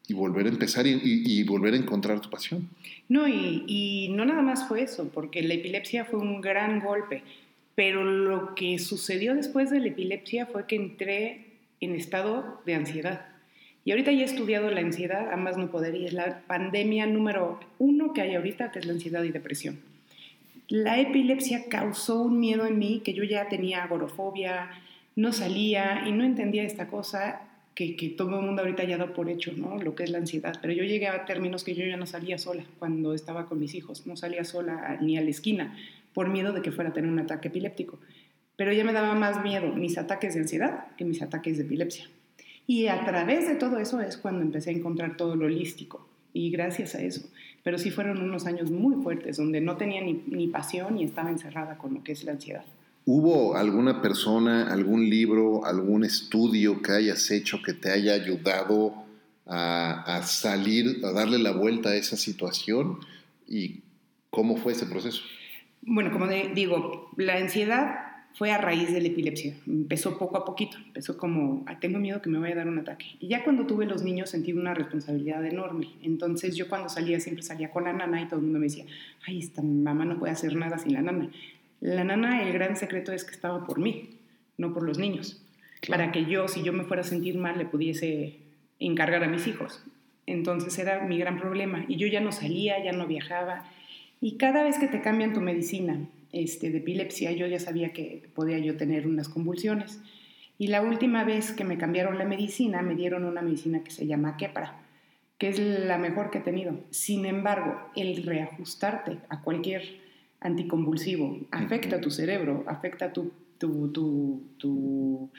y 0.07 0.15
volver 0.15 0.47
a 0.47 0.51
empezar 0.51 0.87
y 0.87 1.43
volver 1.43 1.75
a 1.75 1.79
encontrar 1.79 2.21
tu 2.21 2.31
pasión. 2.31 2.69
No, 3.09 3.27
y, 3.27 3.65
y, 3.67 4.11
no 4.11 4.25
nada 4.25 4.43
más 4.43 4.69
fue 4.69 4.83
eso, 4.83 5.09
porque 5.13 5.43
la 5.43 5.55
epilepsia 5.55 6.05
fue 6.05 6.21
un 6.21 6.41
gran 6.41 6.79
golpe, 6.79 7.25
pero 7.75 8.05
lo 8.05 8.55
que 8.55 8.79
sucedió 8.79 9.35
después 9.35 9.71
de 9.71 9.81
la 9.81 9.89
epilepsia 9.89 10.47
fue 10.47 10.69
que 10.69 10.77
entré 10.77 11.47
en 11.81 11.97
estado 11.97 12.61
de 12.65 12.75
ansiedad. 12.75 13.30
Y 13.85 13.93
ahorita 13.93 14.13
ya 14.13 14.21
he 14.21 14.25
estudiado 14.25 14.71
la 14.71 14.81
ansiedad, 14.81 15.33
a 15.33 15.37
más 15.37 15.57
no 15.57 15.71
poder, 15.71 15.95
y 15.95 16.07
es 16.07 16.13
la 16.13 16.43
pandemia 16.47 17.07
número 17.07 17.61
uno 17.79 18.13
que 18.13 18.21
hay 18.21 18.35
ahorita, 18.35 18.71
que 18.73 18.79
es 18.79 18.87
la 18.87 18.93
ansiedad 18.93 19.23
y 19.25 19.31
depresión. 19.31 19.81
La 20.69 21.01
epilepsia 21.01 21.65
causó 21.69 22.23
un 22.23 22.39
miedo 22.39 22.67
en 22.67 22.79
mí 22.79 23.01
que 23.05 23.15
yo 23.15 23.25
ya 23.25 23.49
tenía 23.49 23.83
agorofobia, 23.83 24.71
no 25.17 25.33
salía 25.33 26.05
y 26.07 26.13
no 26.13 26.25
entendía 26.25 26.63
esta 26.63 26.87
cosa 26.87 27.41
que, 27.75 27.97
que, 27.97 28.11
todo 28.11 28.39
el 28.39 28.47
mundo 28.47 28.63
ahorita 28.63 28.85
ya 28.85 28.99
da 28.99 29.13
por 29.15 29.29
hecho, 29.29 29.53
¿no? 29.57 29.79
Lo 29.79 29.95
que 29.95 30.05
es 30.05 30.11
la 30.11 30.19
ansiedad. 30.19 30.55
Pero 30.61 30.73
yo 30.75 30.85
llegué 30.85 31.09
a 31.09 31.25
términos 31.25 31.65
que 31.65 31.75
yo 31.75 31.85
ya 31.87 31.97
no 31.97 32.07
salía 32.07 32.39
sola 32.39 32.65
cuando 32.79 33.15
estaba 33.15 33.47
con 33.47 33.59
mis 33.59 33.75
hijos, 33.75 34.07
no 34.07 34.17
salía 34.17 34.45
sola 34.45 34.99
ni 35.01 35.17
a 35.17 35.23
la 35.23 35.31
esquina 35.31 35.77
por 36.13 36.29
miedo 36.29 36.53
de 36.53 36.63
que 36.63 36.73
fuera 36.73 36.91
a 36.91 36.93
tener 36.93 37.11
un 37.11 37.19
ataque 37.19 37.49
epiléptico. 37.49 37.99
pero 38.57 38.73
ya 38.73 38.85
me 38.85 38.93
daba 38.93 39.15
más 39.15 39.43
miedo 39.43 39.73
mis 39.75 39.97
ataques 39.97 40.35
de 40.35 40.41
ansiedad 40.41 40.89
que 40.97 41.05
mis 41.05 41.23
ataques 41.23 41.57
de 41.57 41.65
epilepsia. 41.65 42.09
Y 42.67 42.87
a 42.87 43.05
través 43.05 43.49
de 43.49 43.57
todo 43.57 43.79
eso 43.79 44.01
es 44.01 44.17
cuando 44.17 44.43
empecé 44.43 44.71
a 44.71 44.75
encontrar 44.75 45.17
todo 45.17 45.37
lo 45.37 45.47
holístico. 45.47 46.07
Y 46.33 46.51
gracias 46.51 46.95
a 46.95 47.03
eso. 47.03 47.29
Pero 47.63 47.79
sí 47.79 47.91
fueron 47.91 48.23
unos 48.23 48.47
años 48.47 48.71
muy 48.71 49.03
fuertes, 49.03 49.37
donde 49.37 49.61
no 49.61 49.77
tenía 49.77 50.01
ni, 50.01 50.23
ni 50.29 50.49
pasión 50.49 50.99
y 50.99 51.05
estaba 51.05 51.31
encerrada 51.31 51.77
con 51.77 51.95
lo 51.95 52.05
que 52.05 52.13
es 52.13 52.25
la 52.25 52.33
ansiedad. 52.33 52.65
¿Hubo 53.05 53.57
alguna 53.57 54.01
persona, 54.01 54.73
algún 54.73 55.11
libro, 55.11 55.65
algún 55.65 56.05
estudio 56.05 56.81
que 56.81 56.93
hayas 56.93 57.31
hecho 57.31 57.61
que 57.63 57.73
te 57.73 57.91
haya 57.91 58.15
ayudado 58.15 58.95
a, 59.47 60.17
a, 60.17 60.23
salir, 60.23 61.05
a 61.05 61.13
darle 61.13 61.39
la 61.39 61.53
vuelta 61.53 61.91
a 61.91 61.97
esa 61.97 62.17
situación? 62.17 62.99
¿Y 63.49 63.81
cómo 64.31 64.57
fue 64.57 64.73
ese 64.73 64.87
proceso? 64.87 65.23
Bueno, 65.83 66.13
como 66.13 66.29
digo, 66.29 67.11
la 67.17 67.37
ansiedad 67.37 68.10
fue 68.35 68.53
a 68.53 68.59
raíz 68.59 68.93
de 68.93 69.01
la 69.01 69.09
epilepsia. 69.09 69.55
Empezó 69.67 70.19
poco 70.19 70.37
a 70.37 70.45
poquito, 70.45 70.77
empezó 70.79 71.17
como, 71.17 71.65
tengo 71.81 71.99
miedo 71.99 72.23
que 72.23 72.31
me 72.31 72.39
vaya 72.39 72.55
a 72.55 72.59
dar 72.59 72.69
un 72.69 72.79
ataque. 72.79 73.07
Y 73.19 73.29
ya 73.29 73.45
cuando 73.45 73.67
tuve 73.67 73.87
los 73.87 74.03
niños 74.03 74.31
sentí 74.31 74.53
una 74.53 74.75
responsabilidad 74.75 75.45
enorme. 75.45 75.89
Entonces 76.03 76.57
yo 76.57 76.69
cuando 76.69 76.89
salía 76.89 77.21
siempre 77.21 77.43
salía 77.43 77.71
con 77.71 77.85
la 77.85 77.93
nana 77.93 78.23
y 78.23 78.27
todo 78.27 78.37
el 78.37 78.45
mundo 78.45 78.59
me 78.59 78.67
decía, 78.67 78.85
ay, 79.27 79.39
esta 79.39 79.63
mamá 79.63 80.05
no 80.05 80.19
puede 80.19 80.33
hacer 80.33 80.55
nada 80.55 80.79
sin 80.79 80.95
la 80.95 81.03
nana. 81.03 81.31
La 81.81 82.05
nana, 82.05 82.43
el 82.43 82.53
gran 82.53 82.77
secreto 82.77 83.13
es 83.13 83.25
que 83.25 83.33
estaba 83.33 83.67
por 83.67 83.79
mí, 83.79 84.11
no 84.59 84.73
por 84.73 84.83
los 84.83 84.99
niños. 84.99 85.43
Para 85.89 86.13
que 86.13 86.27
yo, 86.27 86.47
si 86.47 86.63
yo 86.63 86.73
me 86.73 86.85
fuera 86.85 87.03
a 87.03 87.07
sentir 87.07 87.39
mal, 87.39 87.57
le 87.59 87.65
pudiese 87.65 88.37
encargar 88.79 89.25
a 89.25 89.29
mis 89.29 89.47
hijos. 89.47 89.83
Entonces 90.27 90.79
era 90.79 91.05
mi 91.05 91.19
gran 91.19 91.39
problema. 91.39 91.85
Y 91.89 91.97
yo 91.97 92.07
ya 92.07 92.21
no 92.21 92.33
salía, 92.33 92.83
ya 92.85 92.93
no 92.93 93.07
viajaba. 93.07 93.65
Y 94.21 94.37
cada 94.37 94.63
vez 94.63 94.79
que 94.79 94.87
te 94.87 95.01
cambian 95.01 95.33
tu 95.33 95.41
medicina, 95.41 96.07
este, 96.33 96.71
de 96.71 96.79
epilepsia, 96.79 97.33
yo 97.33 97.47
ya 97.47 97.59
sabía 97.59 97.93
que 97.93 98.29
podía 98.35 98.59
yo 98.59 98.77
tener 98.77 99.07
unas 99.07 99.29
convulsiones. 99.29 100.01
Y 100.59 100.69
la 100.69 100.83
última 100.83 101.25
vez 101.25 101.53
que 101.53 101.65
me 101.65 101.79
cambiaron 101.79 102.19
la 102.19 102.25
medicina, 102.25 102.83
me 102.83 102.95
dieron 102.95 103.25
una 103.25 103.43
medicina 103.43 103.83
que 103.83 103.91
se 103.91 104.07
llama 104.07 104.37
Kepra, 104.37 104.83
que 105.39 105.49
es 105.49 105.59
la 105.59 105.99
mejor 105.99 106.31
que 106.31 106.39
he 106.39 106.43
tenido. 106.43 106.79
Sin 106.91 107.25
embargo, 107.25 107.81
el 107.97 108.25
reajustarte 108.25 109.19
a 109.29 109.41
cualquier 109.41 109.83
anticonvulsivo 110.41 111.39
afecta 111.51 112.01
tu 112.01 112.11
cerebro, 112.11 112.65
afecta 112.67 113.13
tu, 113.13 113.33
tu, 113.59 113.91
tu, 113.91 114.43
tu, 114.59 115.31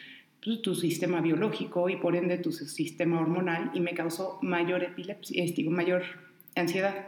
pues, 0.43 0.61
tu 0.61 0.75
sistema 0.75 1.21
biológico 1.21 1.87
y 1.89 1.97
por 1.97 2.15
ende 2.15 2.37
tu 2.37 2.51
sistema 2.51 3.21
hormonal 3.21 3.71
y 3.73 3.79
me 3.79 3.93
causó 3.93 4.39
mayor 4.41 4.83
epilepsia, 4.83 5.45
digo, 5.55 5.71
mayor 5.71 6.03
ansiedad. 6.55 7.07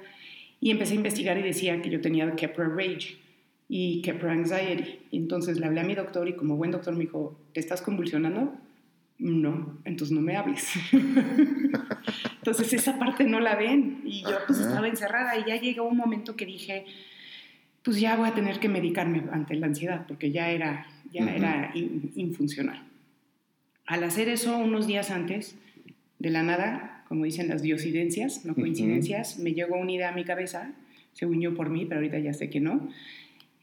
Y 0.60 0.72
empecé 0.72 0.94
a 0.94 0.98
investigar 0.98 1.38
y 1.38 1.42
decía 1.42 1.82
que 1.82 1.90
yo 1.90 2.00
tenía 2.00 2.32
Kepra 2.36 2.68
Rage 2.70 3.23
y 3.76 4.04
Keppra 4.04 4.34
Anxiety. 4.34 5.00
entonces 5.12 5.60
le 5.60 5.66
hablé 5.66 5.82
a 5.82 5.84
mi 5.84 5.96
doctor 5.96 6.30
y 6.30 6.36
como 6.36 6.56
buen 6.56 6.70
doctor 6.70 6.94
me 6.94 7.06
dijo, 7.06 7.40
¿te 7.56 7.60
estás 7.60 7.82
convulsionando? 7.82 8.54
No, 9.18 9.80
entonces 9.84 10.16
no 10.16 10.22
me 10.22 10.38
hables. 10.38 10.74
entonces 12.36 12.72
esa 12.72 13.00
parte 13.00 13.24
no 13.24 13.40
la 13.40 13.56
ven 13.56 14.02
y 14.06 14.22
yo 14.22 14.38
pues 14.46 14.60
estaba 14.60 14.88
encerrada 14.88 15.40
y 15.40 15.46
ya 15.48 15.56
llegó 15.60 15.86
un 15.86 15.98
momento 15.98 16.36
que 16.36 16.46
dije, 16.46 16.86
pues 17.82 18.00
ya 18.00 18.16
voy 18.16 18.30
a 18.30 18.36
tener 18.36 18.60
que 18.60 18.70
medicarme 18.70 19.24
ante 19.32 19.56
la 19.56 19.66
ansiedad 19.66 20.06
porque 20.08 20.32
ya 20.32 20.52
era, 20.52 20.86
ya 21.12 21.26
era 21.34 21.72
infuncional. 21.74 22.84
Al 23.88 24.04
hacer 24.04 24.30
eso 24.30 24.56
unos 24.56 24.86
días 24.86 25.10
antes, 25.10 25.56
de 26.20 26.30
la 26.30 26.44
nada, 26.44 27.06
como 27.08 27.26
dicen 27.26 27.50
las 27.50 27.64
diosidencias, 27.64 28.46
no 28.46 28.54
coincidencias, 28.54 29.40
me 29.40 29.54
llegó 29.54 29.78
una 29.78 29.94
idea 29.94 30.10
a 30.10 30.16
mi 30.16 30.26
cabeza, 30.26 30.76
se 31.14 31.26
unió 31.26 31.56
por 31.56 31.72
mí, 31.72 31.86
pero 31.86 32.02
ahorita 32.02 32.20
ya 32.20 32.34
sé 32.34 32.52
que 32.52 32.60
no, 32.60 32.90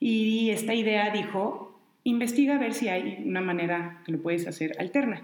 y 0.01 0.49
esta 0.49 0.75
idea 0.75 1.11
dijo, 1.11 1.79
investiga 2.05 2.57
a 2.57 2.59
ver 2.59 2.73
si 2.73 2.89
hay 2.89 3.23
una 3.27 3.43
manera 3.43 4.03
que 4.07 4.13
lo 4.13 4.23
puedes 4.23 4.47
hacer 4.47 4.73
alterna. 4.79 5.23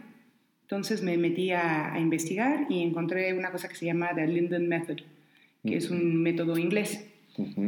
Entonces 0.62 1.02
me 1.02 1.16
metí 1.16 1.50
a, 1.52 1.94
investigar 1.98 2.66
y 2.68 2.82
encontré 2.82 3.32
una 3.32 3.50
cosa 3.50 3.68
que 3.68 3.74
se 3.74 3.86
llama 3.86 4.10
The 4.14 4.26
Linden 4.26 4.68
Method, 4.68 4.98
que 5.64 5.76
es 5.76 5.90
un 5.90 6.22
método 6.22 6.58
inglés. 6.58 7.08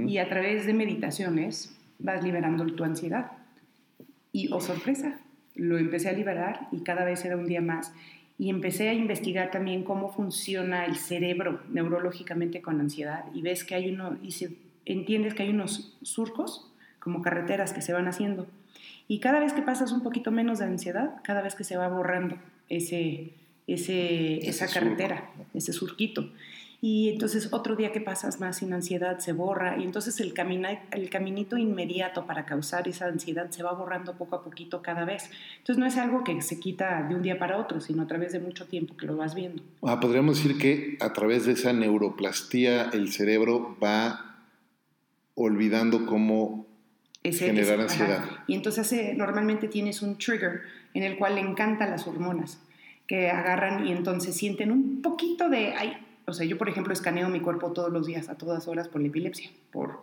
Y 0.06 0.18
a 0.18 0.28
través 0.28 0.66
de 0.66 0.74
meditaciones 0.74 1.74
vas 1.98 2.22
liberando 2.22 2.66
tu 2.66 2.84
ansiedad. 2.84 3.32
Y, 4.32 4.52
oh 4.52 4.60
sorpresa, 4.60 5.20
lo 5.54 5.78
empecé 5.78 6.10
a 6.10 6.12
liberar 6.12 6.68
y 6.72 6.80
cada 6.80 7.04
vez 7.04 7.24
era 7.24 7.36
un 7.36 7.46
día 7.46 7.62
más. 7.62 7.92
Y 8.38 8.50
empecé 8.50 8.88
a 8.88 8.94
investigar 8.94 9.50
también 9.50 9.82
cómo 9.82 10.12
funciona 10.12 10.84
el 10.84 10.96
cerebro 10.96 11.62
neurológicamente 11.70 12.60
con 12.60 12.80
ansiedad. 12.80 13.24
Y 13.34 13.42
ves 13.42 13.64
que 13.64 13.74
hay 13.74 13.90
uno, 13.90 14.18
y 14.22 14.34
entiendes 14.84 15.34
que 15.34 15.44
hay 15.44 15.50
unos 15.50 15.96
surcos 16.02 16.67
como 17.00 17.22
carreteras 17.22 17.72
que 17.72 17.82
se 17.82 17.92
van 17.92 18.08
haciendo. 18.08 18.46
Y 19.08 19.20
cada 19.20 19.40
vez 19.40 19.52
que 19.52 19.62
pasas 19.62 19.92
un 19.92 20.02
poquito 20.02 20.30
menos 20.30 20.58
de 20.58 20.66
ansiedad, 20.66 21.16
cada 21.22 21.40
vez 21.40 21.54
que 21.54 21.64
se 21.64 21.76
va 21.76 21.88
borrando 21.88 22.36
ese, 22.68 23.32
ese, 23.66 24.46
esa 24.48 24.66
carretera, 24.66 25.30
ese 25.54 25.72
surquito. 25.72 26.30
Y 26.80 27.08
entonces 27.08 27.48
otro 27.50 27.74
día 27.74 27.90
que 27.90 28.00
pasas 28.00 28.38
más 28.38 28.58
sin 28.58 28.72
ansiedad 28.72 29.18
se 29.18 29.32
borra 29.32 29.78
y 29.78 29.82
entonces 29.82 30.20
el, 30.20 30.32
camina, 30.32 30.80
el 30.92 31.10
caminito 31.10 31.56
inmediato 31.56 32.24
para 32.24 32.44
causar 32.46 32.86
esa 32.86 33.06
ansiedad 33.06 33.50
se 33.50 33.64
va 33.64 33.72
borrando 33.72 34.16
poco 34.16 34.36
a 34.36 34.44
poquito 34.44 34.80
cada 34.80 35.04
vez. 35.04 35.28
Entonces 35.58 35.78
no 35.78 35.86
es 35.86 35.96
algo 35.96 36.22
que 36.22 36.40
se 36.40 36.60
quita 36.60 37.02
de 37.02 37.16
un 37.16 37.22
día 37.22 37.36
para 37.36 37.58
otro, 37.58 37.80
sino 37.80 38.04
a 38.04 38.06
través 38.06 38.32
de 38.32 38.38
mucho 38.38 38.66
tiempo 38.66 38.96
que 38.96 39.06
lo 39.06 39.16
vas 39.16 39.34
viendo. 39.34 39.62
Ah, 39.82 39.98
podríamos 39.98 40.36
decir 40.36 40.56
que 40.56 40.96
a 41.00 41.12
través 41.12 41.46
de 41.46 41.52
esa 41.52 41.72
neuroplastía 41.72 42.90
el 42.92 43.10
cerebro 43.10 43.76
va 43.82 44.36
olvidando 45.34 46.06
cómo 46.06 46.67
generar 47.22 47.80
ansiedad. 47.80 48.24
Y 48.46 48.54
entonces 48.54 49.16
normalmente 49.16 49.68
tienes 49.68 50.02
un 50.02 50.18
trigger 50.18 50.62
en 50.94 51.02
el 51.02 51.16
cual 51.16 51.34
le 51.34 51.40
encantan 51.40 51.90
las 51.90 52.06
hormonas 52.06 52.60
que 53.06 53.30
agarran 53.30 53.86
y 53.86 53.92
entonces 53.92 54.36
sienten 54.36 54.70
un 54.70 55.02
poquito 55.02 55.48
de... 55.48 55.74
Ay, 55.74 55.96
o 56.26 56.32
sea, 56.32 56.46
yo 56.46 56.58
por 56.58 56.68
ejemplo 56.68 56.92
escaneo 56.92 57.28
mi 57.30 57.40
cuerpo 57.40 57.72
todos 57.72 57.90
los 57.90 58.06
días, 58.06 58.28
a 58.28 58.36
todas 58.36 58.68
horas 58.68 58.86
por 58.88 59.00
la 59.00 59.08
epilepsia, 59.08 59.50
por, 59.72 60.02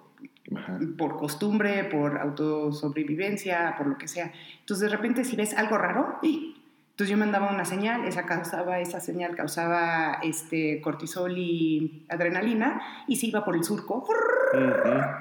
por 0.98 1.18
costumbre, 1.18 1.84
por 1.84 2.18
autosobrevivencia, 2.18 3.76
por 3.78 3.88
lo 3.88 3.98
que 3.98 4.08
sea. 4.08 4.34
Entonces 4.60 4.90
de 4.90 4.96
repente 4.96 5.24
si 5.24 5.36
ves 5.36 5.54
algo 5.54 5.78
raro, 5.78 6.18
¡y! 6.24 6.55
Entonces 6.96 7.12
yo 7.12 7.18
mandaba 7.18 7.52
una 7.52 7.66
señal, 7.66 8.06
esa 8.06 8.26
causaba, 8.26 8.80
esa 8.80 9.02
señal 9.02 9.36
causaba 9.36 10.22
este, 10.24 10.80
cortisol 10.80 11.38
y 11.38 12.06
adrenalina 12.08 12.82
y 13.06 13.18
se 13.18 13.28
iba 13.28 13.44
por 13.44 13.58
el 13.58 13.66
surco 13.66 14.08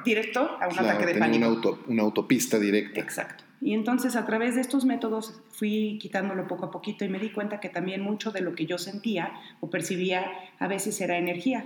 directo 0.04 0.56
a 0.60 0.68
un 0.68 0.78
ataque 0.78 1.04
de 1.04 1.14
pánico. 1.16 1.48
Una, 1.48 1.78
una 1.88 2.02
autopista 2.04 2.60
directa. 2.60 3.00
Exacto. 3.00 3.42
Y 3.60 3.74
entonces 3.74 4.14
a 4.14 4.24
través 4.24 4.54
de 4.54 4.60
estos 4.60 4.84
métodos 4.84 5.40
fui 5.50 5.98
quitándolo 6.00 6.46
poco 6.46 6.66
a 6.66 6.70
poquito 6.70 7.04
y 7.04 7.08
me 7.08 7.18
di 7.18 7.30
cuenta 7.30 7.58
que 7.58 7.70
también 7.70 8.02
mucho 8.02 8.30
de 8.30 8.40
lo 8.40 8.54
que 8.54 8.66
yo 8.66 8.78
sentía 8.78 9.32
o 9.58 9.68
percibía 9.68 10.30
a 10.60 10.68
veces 10.68 11.00
era 11.00 11.18
energía. 11.18 11.64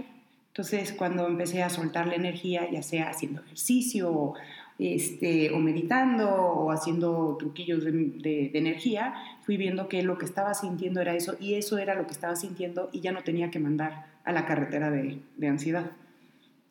Entonces 0.53 0.93
cuando 0.93 1.27
empecé 1.27 1.63
a 1.63 1.69
soltar 1.69 2.07
la 2.07 2.15
energía, 2.15 2.67
ya 2.71 2.83
sea 2.83 3.11
haciendo 3.11 3.43
ejercicio 3.43 4.33
este, 4.79 5.51
o 5.51 5.59
meditando 5.59 6.31
o 6.31 6.71
haciendo 6.71 7.37
truquillos 7.39 7.85
de, 7.85 8.51
energía, 8.55 9.15
fui 9.43 9.57
viendo 9.57 9.89
que 9.89 10.03
lo 10.03 10.19
que 10.19 10.25
estaba 10.25 10.55
sintiendo 10.55 11.01
era 11.01 11.15
eso 11.15 11.37
y 11.41 11.55
eso 11.55 11.79
era 11.79 11.95
lo 11.95 12.07
que 12.07 12.13
estaba 12.13 12.37
sintiendo 12.37 12.89
y 12.93 13.01
ya 13.01 13.13
no 13.13 13.23
tenía 13.23 13.51
que 13.51 13.59
mandar 13.59 14.07
a 14.25 14.33
la 14.33 14.47
carretera 14.47 14.91
de, 14.91 15.19
de 15.37 15.49
ansiedad. 15.49 15.91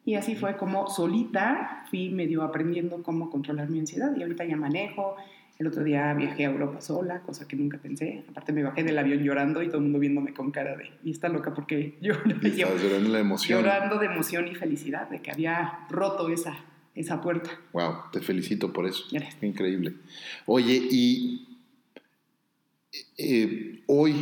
Y 0.05 0.15
así 0.15 0.35
fue 0.35 0.55
como 0.55 0.87
solita 0.87 1.83
fui 1.89 2.09
medio 2.09 2.43
aprendiendo 2.43 3.03
cómo 3.03 3.29
controlar 3.29 3.69
mi 3.69 3.79
ansiedad 3.79 4.15
y 4.15 4.21
ahorita 4.21 4.45
ya 4.45 4.55
manejo. 4.55 5.17
El 5.59 5.67
otro 5.67 5.83
día 5.83 6.13
viajé 6.13 6.45
a 6.45 6.51
Europa 6.51 6.79
sola, 6.81 7.21
cosa 7.21 7.47
que 7.47 7.55
nunca 7.55 7.77
pensé. 7.79 8.23
Aparte 8.29 8.53
me 8.53 8.63
bajé 8.63 8.83
del 8.83 8.97
avión 8.97 9.23
llorando 9.23 9.63
y 9.63 9.67
todo 9.67 9.77
el 9.77 9.83
mundo 9.83 9.99
viéndome 9.99 10.33
con 10.33 10.51
cara 10.51 10.77
de, 10.77 10.91
y 11.03 11.11
está 11.11 11.29
loca 11.29 11.53
porque 11.53 11.97
yo, 11.99 12.13
llorando 12.23 13.09
la 13.09 13.19
emoción. 13.19 13.63
Llorando 13.63 13.97
de 13.97 14.05
emoción 14.05 14.47
y 14.47 14.55
felicidad 14.55 15.09
de 15.09 15.19
que 15.19 15.31
había 15.31 15.79
roto 15.89 16.29
esa 16.29 16.55
esa 16.97 17.21
puerta. 17.21 17.49
Wow, 17.73 17.95
te 18.11 18.19
felicito 18.19 18.73
por 18.73 18.87
eso. 18.87 19.05
Increíble. 19.41 19.93
Oye, 20.45 20.75
y 20.89 21.47
eh, 23.17 23.83
hoy 23.87 24.13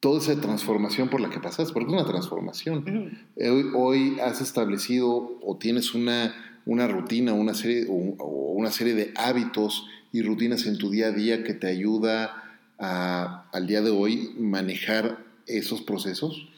toda 0.00 0.18
esa 0.18 0.40
transformación 0.40 1.08
por 1.08 1.20
la 1.20 1.28
que 1.28 1.38
pasas, 1.40 1.72
porque 1.72 1.88
es 1.88 2.00
una 2.00 2.08
transformación. 2.08 3.18
Eh, 3.36 3.50
hoy, 3.74 4.18
has 4.20 4.40
establecido 4.40 5.38
o 5.42 5.56
tienes 5.58 5.94
una, 5.94 6.34
una 6.64 6.88
rutina, 6.88 7.34
una 7.34 7.54
serie, 7.54 7.86
o, 7.88 7.94
una 7.94 8.70
serie 8.70 8.94
de 8.94 9.12
hábitos 9.16 9.86
y 10.12 10.22
rutinas 10.22 10.66
en 10.66 10.78
tu 10.78 10.90
día 10.90 11.08
a 11.08 11.12
día 11.12 11.44
que 11.44 11.52
te 11.52 11.68
ayuda 11.68 12.58
a, 12.78 13.44
al 13.52 13.66
día 13.66 13.82
de 13.82 13.90
hoy 13.90 14.34
manejar 14.38 15.18
esos 15.46 15.82
procesos. 15.82 16.48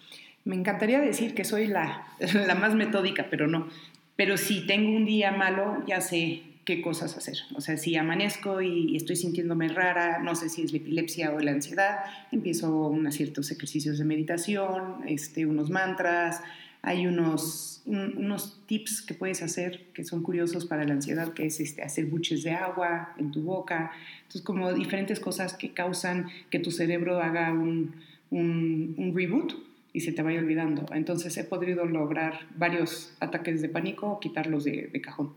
Me 0.45 0.57
encantaría 0.57 1.01
decir 1.01 1.35
que 1.35 1.45
soy 1.45 1.67
la, 1.67 2.07
la 2.47 2.55
más 2.55 2.75
metódica, 2.75 3.27
pero 3.29 3.49
no. 3.49 3.69
Pero 4.17 4.37
si 4.37 4.67
tengo 4.67 4.97
un 4.97 5.05
día 5.05 5.33
malo, 5.33 5.83
ya 5.87 6.01
sé 6.01 6.43
qué 6.65 6.81
cosas 6.81 7.17
hacer. 7.17 7.39
O 7.55 7.61
sea, 7.61 7.77
si 7.77 7.97
amanezco 7.97 8.61
y 8.63 8.97
estoy 8.97 9.17
sintiéndome 9.17 9.69
rara, 9.69 10.21
no 10.21 10.35
sé 10.35 10.49
si 10.49 10.63
es 10.63 10.73
la 10.73 10.79
epilepsia 10.79 11.33
o 11.33 11.41
la 11.41 11.53
ansiedad, 11.53 12.01
empiezo 12.31 12.89
unos 12.89 13.15
ciertos 13.15 13.51
ejercicios 13.51 13.99
de 13.99 14.05
meditación, 14.05 15.03
este, 15.07 15.47
unos 15.47 15.71
mantras, 15.71 16.41
hay 16.83 17.07
unos, 17.07 17.83
unos 17.87 18.61
tips 18.67 19.03
que 19.03 19.15
puedes 19.15 19.43
hacer 19.43 19.87
que 19.95 20.05
son 20.05 20.23
curiosos 20.23 20.67
para 20.67 20.85
la 20.85 20.95
ansiedad, 20.95 21.33
que 21.33 21.47
es 21.47 21.61
este, 21.61 21.83
hacer 21.83 22.07
buches 22.07 22.43
de 22.43 22.51
agua 22.51 23.15
en 23.19 23.31
tu 23.31 23.43
boca. 23.43 23.93
Entonces, 24.23 24.43
como 24.43 24.73
diferentes 24.73 25.21
cosas 25.21 25.55
que 25.55 25.73
causan 25.73 26.29
que 26.51 26.59
tu 26.59 26.71
cerebro 26.73 27.21
haga 27.21 27.53
un, 27.53 27.95
un, 28.33 29.13
reboot 29.15 29.55
y 29.93 30.01
se 30.01 30.13
te 30.13 30.23
vaya 30.23 30.39
olvidando. 30.39 30.87
Entonces, 30.95 31.37
he 31.37 31.45
podido 31.45 31.85
lograr 31.85 32.47
varios 32.57 33.13
ataques 33.21 33.63
de 33.63 33.69
pánico 33.69 34.09
o 34.09 34.21
quitarlos 34.21 34.65
de, 34.65 34.89
de 34.93 35.01
cajón. 35.01 35.35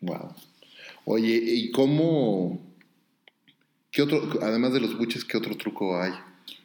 Wow. 0.00 0.34
Oye, 1.06 1.40
¿y 1.42 1.70
cómo 1.70 2.60
¿Qué 3.94 4.02
otro, 4.02 4.40
además 4.42 4.72
de 4.72 4.80
los 4.80 4.98
buches, 4.98 5.24
qué 5.24 5.36
otro 5.36 5.56
truco 5.56 6.02
hay? 6.02 6.10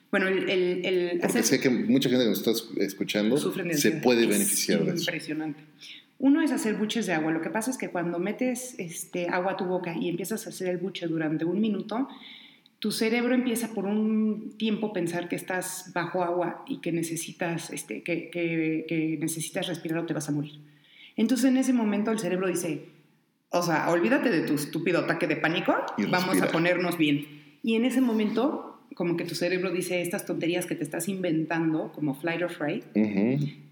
Bueno, 0.10 0.28
el, 0.28 0.50
el, 0.50 1.20
Porque 1.22 1.44
sé 1.44 1.60
que 1.60 1.70
mucha 1.70 2.10
gente 2.10 2.24
que 2.24 2.30
nos 2.32 2.40
está 2.40 2.52
escuchando 2.84 3.38
se 3.38 3.92
puede 3.92 4.26
beneficiar 4.26 4.84
de 4.84 4.94
eso. 4.94 5.02
Impresionante. 5.02 5.60
Uno 6.18 6.42
es 6.42 6.52
hacer 6.52 6.74
buches 6.74 7.06
de 7.06 7.14
agua. 7.14 7.32
Lo 7.32 7.42
que 7.42 7.52
pasa 7.52 7.70
es 7.70 7.78
que 7.78 7.90
cuando 7.90 8.18
metes 8.18 8.74
este, 8.80 9.30
agua 9.30 9.52
a 9.52 9.58
tu 9.58 9.66
boca 9.66 9.96
y 9.96 10.10
empiezas 10.10 10.48
a 10.48 10.50
hacer 10.50 10.70
el 10.70 10.78
buche 10.78 11.06
durante 11.06 11.46
un 11.46 11.62
minuto, 11.62 12.10
tu 12.80 12.92
cerebro 12.92 13.36
empieza 13.36 13.74
por 13.74 13.86
un 13.86 14.56
tiempo 14.58 14.88
a 14.88 14.94
pensar 14.94 15.28
que 15.28 15.36
estás 15.36 15.92
bajo 15.94 16.24
agua 16.24 16.64
y 16.68 16.80
que 16.80 16.92
necesitas, 16.92 17.70
este, 17.72 18.04
que, 18.04 18.30
que, 18.30 18.86
que 18.88 19.18
necesitas 19.20 19.68
respirar 19.68 20.00
o 20.00 20.06
te 20.06 20.14
vas 20.14 20.30
a 20.30 20.32
morir. 20.32 20.60
Entonces 21.18 21.50
en 21.50 21.58
ese 21.58 21.74
momento 21.74 22.12
el 22.12 22.20
cerebro 22.20 22.48
dice, 22.48 22.86
o 23.50 23.62
sea, 23.62 23.90
olvídate 23.90 24.30
de 24.30 24.42
tu 24.42 24.54
estúpido 24.54 25.00
ataque 25.00 25.28
de 25.28 25.36
pánico, 25.36 25.76
vamos 26.10 26.42
a 26.42 26.48
ponernos 26.48 26.98
bien. 26.98 27.58
Y 27.62 27.76
en 27.76 27.84
ese 27.84 28.00
momento, 28.00 28.69
como 28.96 29.16
que 29.16 29.24
tu 29.24 29.36
cerebro 29.36 29.72
dice 29.72 30.02
estas 30.02 30.26
tonterías 30.26 30.66
que 30.66 30.76
te 30.76 30.84
estás 30.84 31.08
inventando, 31.08 31.92
como 31.94 32.16
flight 32.16 32.42
or 32.42 32.52
fright, 32.52 32.86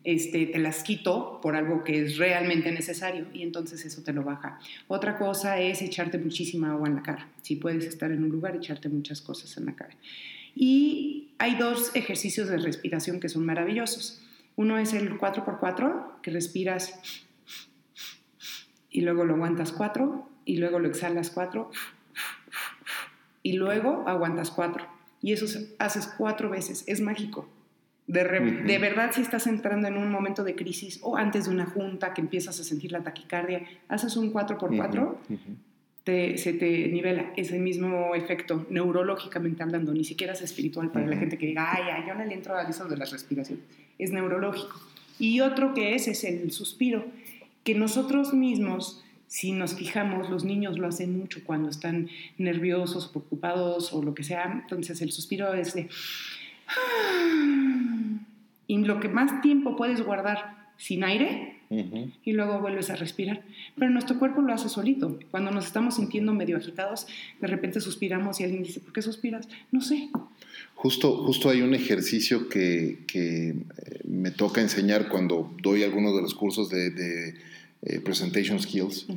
este, 0.03 0.45
te 0.45 0.59
las 0.59 0.83
quito 0.83 1.39
por 1.41 1.55
algo 1.55 1.83
que 1.83 2.03
es 2.03 2.17
realmente 2.17 2.71
necesario 2.71 3.27
y 3.33 3.43
entonces 3.43 3.83
eso 3.85 4.03
te 4.03 4.13
lo 4.13 4.23
baja. 4.23 4.59
Otra 4.87 5.17
cosa 5.17 5.59
es 5.59 5.81
echarte 5.81 6.17
muchísima 6.17 6.71
agua 6.71 6.87
en 6.87 6.95
la 6.95 7.03
cara. 7.03 7.29
Si 7.41 7.55
puedes 7.55 7.85
estar 7.85 8.11
en 8.11 8.23
un 8.23 8.29
lugar, 8.29 8.55
echarte 8.55 8.89
muchas 8.89 9.21
cosas 9.21 9.57
en 9.57 9.65
la 9.65 9.75
cara. 9.75 9.95
Y 10.55 11.29
hay 11.37 11.55
dos 11.55 11.91
ejercicios 11.93 12.47
de 12.47 12.57
respiración 12.57 13.19
que 13.19 13.29
son 13.29 13.45
maravillosos. 13.45 14.21
Uno 14.55 14.77
es 14.79 14.93
el 14.93 15.19
4x4, 15.19 16.21
que 16.21 16.31
respiras 16.31 16.99
y 18.89 19.01
luego 19.01 19.25
lo 19.25 19.35
aguantas 19.35 19.71
cuatro 19.71 20.27
y 20.45 20.57
luego 20.57 20.79
lo 20.79 20.87
exhalas 20.87 21.29
cuatro 21.29 21.69
y 23.43 23.53
luego 23.53 24.05
aguantas 24.07 24.49
cuatro. 24.49 24.96
Y 25.27 25.33
eso 25.33 25.45
haces 25.77 26.07
cuatro 26.17 26.49
veces. 26.49 26.85
Es 26.87 27.01
mágico. 27.01 27.49
De, 28.07 28.23
de, 28.23 28.77
verdad, 28.77 29.11
si 29.13 29.19
estás 29.19 29.45
entrando 29.45 29.89
en 29.89 29.97
un 29.97 30.09
momento 30.09 30.45
de 30.45 30.55
crisis 30.55 31.01
o 31.03 31.17
antes 31.17 31.47
de 31.47 31.51
una 31.51 31.65
junta 31.65 32.13
que 32.13 32.21
empiezas 32.21 32.57
a 32.61 32.63
sentir 32.63 32.93
la 32.93 33.03
taquicardia, 33.03 33.67
haces 33.89 34.15
un 34.15 34.31
4x4, 34.31 35.17
se 36.37 36.53
te 36.53 36.87
nivela 36.87 37.33
ese 37.35 37.59
mismo 37.59 38.15
efecto 38.15 38.67
neurológicamente 38.69 39.63
hablando, 39.63 39.93
ni 39.93 40.05
siquiera 40.05 40.31
es 40.31 40.41
espiritual 40.41 40.93
para 40.93 41.05
la 41.05 41.17
gente 41.17 41.37
que 41.37 41.47
diga, 41.47 41.73
ay, 41.73 41.83
ay, 41.91 42.03
yo 42.07 42.15
no 42.15 42.23
le 42.23 42.33
entro 42.33 42.55
a 42.55 42.61
eso 42.61 42.87
de 42.87 42.95
las 42.95 43.11
respiraciones, 43.11 43.65
es 43.99 44.11
neurológico. 44.13 44.79
Y 45.19 45.41
otro 45.41 45.73
que 45.73 45.93
es, 45.93 46.07
es 46.07 46.23
el 46.23 46.51
suspiro 46.53 47.03
que 47.65 47.75
nosotros 47.75 48.33
mismos, 48.33 49.03
si 49.27 49.51
nos 49.51 49.75
fijamos, 49.75 50.29
los 50.29 50.43
niños 50.43 50.77
lo 50.77 50.87
hacen 50.87 51.17
mucho 51.17 51.41
cuando 51.43 51.69
están 51.69 52.09
nerviosos, 52.37 53.07
preocupados 53.07 53.93
o 53.93 54.01
lo 54.01 54.13
que 54.13 54.23
sea, 54.23 54.59
entonces 54.63 55.01
el 55.01 55.11
suspiro 55.11 55.53
es 55.53 55.73
de... 55.73 55.89
Y 58.67 58.77
lo 58.79 58.99
que 58.99 59.09
más 59.09 59.41
tiempo 59.41 59.75
puedes 59.75 60.01
guardar 60.01 60.71
sin 60.77 61.03
aire 61.03 61.55
y 61.69 62.31
luego 62.33 62.59
vuelves 62.59 62.89
a 62.89 62.95
respirar. 62.95 63.43
Pero 63.77 63.91
nuestro 63.91 64.19
cuerpo 64.19 64.41
lo 64.41 64.53
hace 64.53 64.69
solito. 64.69 65.19
Cuando 65.31 65.51
nos 65.51 65.65
estamos 65.65 65.95
sintiendo 65.95 66.33
medio 66.33 66.57
agitados, 66.57 67.07
de 67.41 67.47
repente 67.47 67.81
suspiramos 67.81 68.39
y 68.39 68.43
alguien 68.43 68.63
dice, 68.63 68.79
¿por 68.79 68.93
qué 68.93 69.01
suspiras? 69.01 69.47
No 69.71 69.81
sé. 69.81 70.09
Justo, 70.75 71.23
justo 71.25 71.49
hay 71.49 71.61
un 71.61 71.73
ejercicio 71.73 72.49
que, 72.49 72.99
que 73.07 73.49
eh, 73.49 73.55
me 74.05 74.31
toca 74.31 74.61
enseñar 74.61 75.09
cuando 75.09 75.53
doy 75.61 75.83
algunos 75.83 76.15
de 76.15 76.21
los 76.21 76.35
cursos 76.35 76.69
de 76.69 77.35
eh, 77.83 77.99
presentation 77.99 78.59
skills, 78.59 79.07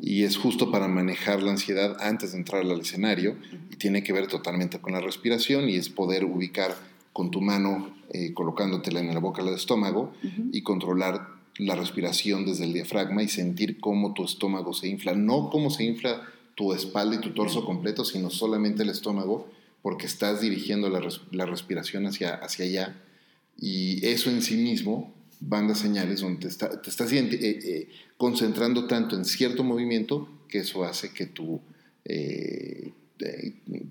y 0.00 0.24
es 0.24 0.36
justo 0.36 0.70
para 0.70 0.88
manejar 0.88 1.42
la 1.42 1.52
ansiedad 1.52 1.96
antes 2.00 2.32
de 2.32 2.38
entrar 2.38 2.62
al 2.62 2.80
escenario, 2.80 3.36
y 3.70 3.76
tiene 3.76 4.02
que 4.02 4.12
ver 4.12 4.26
totalmente 4.26 4.80
con 4.80 4.92
la 4.92 5.00
respiración, 5.00 5.68
y 5.68 5.76
es 5.76 5.88
poder 5.88 6.24
ubicar 6.24 6.74
con 7.12 7.30
tu 7.30 7.40
mano, 7.40 7.94
eh, 8.10 8.32
colocándotela 8.32 9.00
en 9.00 9.12
la 9.12 9.20
boca 9.20 9.42
del 9.42 9.54
estómago, 9.54 10.12
y 10.52 10.62
controlar 10.62 11.28
la 11.58 11.74
respiración 11.74 12.46
desde 12.46 12.64
el 12.64 12.72
diafragma 12.72 13.22
y 13.22 13.28
sentir 13.28 13.80
cómo 13.80 14.14
tu 14.14 14.24
estómago 14.24 14.72
se 14.72 14.88
infla, 14.88 15.14
no 15.14 15.50
cómo 15.50 15.70
se 15.70 15.84
infla 15.84 16.22
tu 16.54 16.72
espalda 16.72 17.16
y 17.16 17.20
tu 17.20 17.30
torso 17.30 17.64
completo, 17.64 18.04
sino 18.04 18.30
solamente 18.30 18.82
el 18.82 18.90
estómago, 18.90 19.48
porque 19.82 20.06
estás 20.06 20.40
dirigiendo 20.40 20.88
la, 20.88 21.00
la 21.30 21.46
respiración 21.46 22.06
hacia, 22.06 22.34
hacia 22.34 22.64
allá, 22.64 23.02
y 23.60 24.06
eso 24.06 24.30
en 24.30 24.42
sí 24.42 24.56
mismo 24.56 25.12
bandas 25.40 25.78
señales 25.78 26.20
donde 26.20 26.40
te, 26.40 26.48
está, 26.48 26.80
te 26.80 26.90
estás 26.90 27.12
eh, 27.12 27.28
eh, 27.32 27.88
concentrando 28.16 28.86
tanto 28.86 29.16
en 29.16 29.24
cierto 29.24 29.64
movimiento 29.64 30.28
que 30.48 30.58
eso 30.58 30.84
hace 30.84 31.12
que 31.12 31.26
tu, 31.26 31.60
eh, 32.04 32.92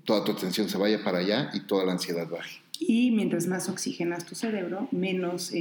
toda 0.04 0.24
tu 0.24 0.32
atención 0.32 0.68
se 0.68 0.78
vaya 0.78 1.02
para 1.02 1.18
allá 1.18 1.50
y 1.54 1.60
toda 1.60 1.84
la 1.84 1.92
ansiedad 1.92 2.28
baje. 2.28 2.60
Y 2.80 3.10
mientras 3.10 3.46
más 3.46 3.68
oxigenas 3.68 4.24
tu 4.24 4.34
cerebro, 4.34 4.88
menos 4.92 5.52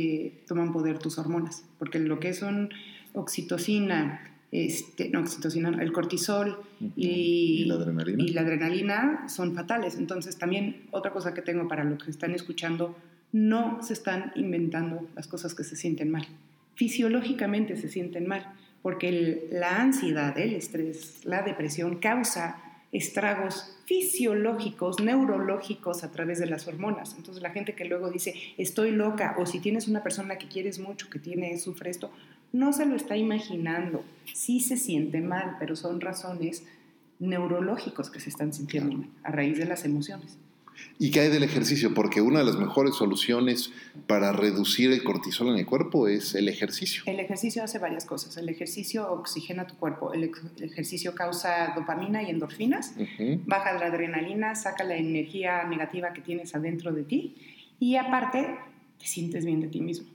toman 0.48 0.72
poder 0.72 1.00
tus 1.00 1.18
hormonas, 1.18 1.64
porque 1.80 2.00
lo 2.00 2.20
que 2.20 2.34
son 2.34 2.70
oxitocina, 3.14 4.22
este, 4.52 5.10
no, 5.10 5.22
oxitocina, 5.22 5.82
el 5.82 5.92
cortisol 5.92 6.60
y, 6.96 7.66
la 7.66 7.76
adrenalina? 7.76 8.24
y 8.24 8.30
la 8.30 8.42
adrenalina 8.42 9.30
son 9.30 9.56
fatales. 9.56 9.98
Entonces 9.98 10.38
también 10.38 10.84
otra 10.92 11.12
cosa 11.12 11.34
que 11.34 11.42
tengo 11.42 11.68
para 11.68 11.84
los 11.84 12.04
que 12.04 12.12
están 12.12 12.34
escuchando, 12.36 12.96
no 13.32 13.82
se 13.84 13.94
están 13.94 14.32
inventando 14.36 15.08
las 15.16 15.28
cosas 15.28 15.54
que 15.54 15.64
se 15.64 15.76
sienten 15.76 16.12
mal. 16.12 16.28
Fisiológicamente 16.76 17.76
se 17.76 17.90
sienten 17.90 18.28
mal, 18.28 18.54
porque 18.82 19.48
la 19.52 19.82
ansiedad, 19.82 20.38
el 20.38 20.54
estrés, 20.54 21.26
la 21.26 21.42
depresión 21.42 22.00
causa 22.00 22.62
estragos 22.92 23.78
fisiológicos, 23.86 25.02
neurológicos 25.02 26.04
a 26.04 26.12
través 26.12 26.40
de 26.40 26.46
las 26.46 26.68
hormonas. 26.68 27.16
Entonces 27.18 27.44
la 27.44 27.52
gente 27.52 27.76
que 27.76 27.86
luego 27.86 28.10
dice, 28.10 28.34
estoy 28.58 28.92
loca, 28.92 29.36
o 29.38 29.46
si 29.46 29.60
tienes 29.60 29.88
una 29.88 30.04
persona 30.04 30.38
que 30.38 30.48
quieres 30.48 30.80
mucho, 30.80 31.10
que 31.10 31.20
tiene, 31.20 31.58
sufre 31.58 31.90
esto, 31.90 32.12
no 32.54 32.74
se 32.74 32.86
lo 32.86 32.96
está 32.96 33.18
imaginando. 33.18 34.04
Sí 34.34 34.60
se 34.60 34.78
siente 34.78 35.22
mal, 35.22 35.58
pero 35.60 35.76
son 35.76 36.02
razones 36.02 36.64
neurológicos 37.20 38.10
que 38.10 38.20
se 38.20 38.30
están 38.30 38.54
sintiendo 38.54 38.98
mal, 38.98 39.10
a 39.24 39.32
raíz 39.32 39.58
de 39.58 39.66
las 39.66 39.86
emociones. 39.86 40.38
¿Y 41.00 41.12
qué 41.12 41.22
hay 41.22 41.30
del 41.30 41.44
ejercicio? 41.44 41.94
Porque 41.94 42.22
una 42.22 42.40
de 42.40 42.46
las 42.46 42.58
mejores 42.58 42.96
soluciones 42.96 43.72
para 44.08 44.32
reducir 44.32 44.92
el 44.92 45.04
cortisol 45.04 45.50
en 45.50 45.58
el 45.58 45.66
cuerpo 45.66 46.08
es 46.08 46.34
el 46.36 46.48
ejercicio. 46.50 47.04
El 47.06 47.20
ejercicio 47.20 47.64
hace 47.64 47.78
varias 47.80 48.06
cosas. 48.06 48.36
El 48.38 48.50
ejercicio 48.50 49.12
oxigena 49.12 49.68
tu 49.68 49.76
cuerpo. 49.76 50.14
El, 50.14 50.32
ejercicio 50.62 51.14
causa 51.14 51.74
dopamina 51.76 52.24
y 52.24 52.30
endorfinas, 52.30 52.94
baja 53.46 53.74
la 53.74 53.88
adrenalina, 53.88 54.56
saca 54.56 54.84
la 54.84 54.98
energía 54.98 55.64
negativa 55.66 56.14
que 56.14 56.22
tienes 56.22 56.56
adentro 56.56 56.92
de 56.92 57.04
ti 57.04 57.36
y 57.80 57.96
aparte 57.96 58.58
te 58.98 59.06
sientes 59.06 59.46
bien 59.46 59.62
de 59.62 59.68
ti 59.68 59.82
mismo. 59.82 60.08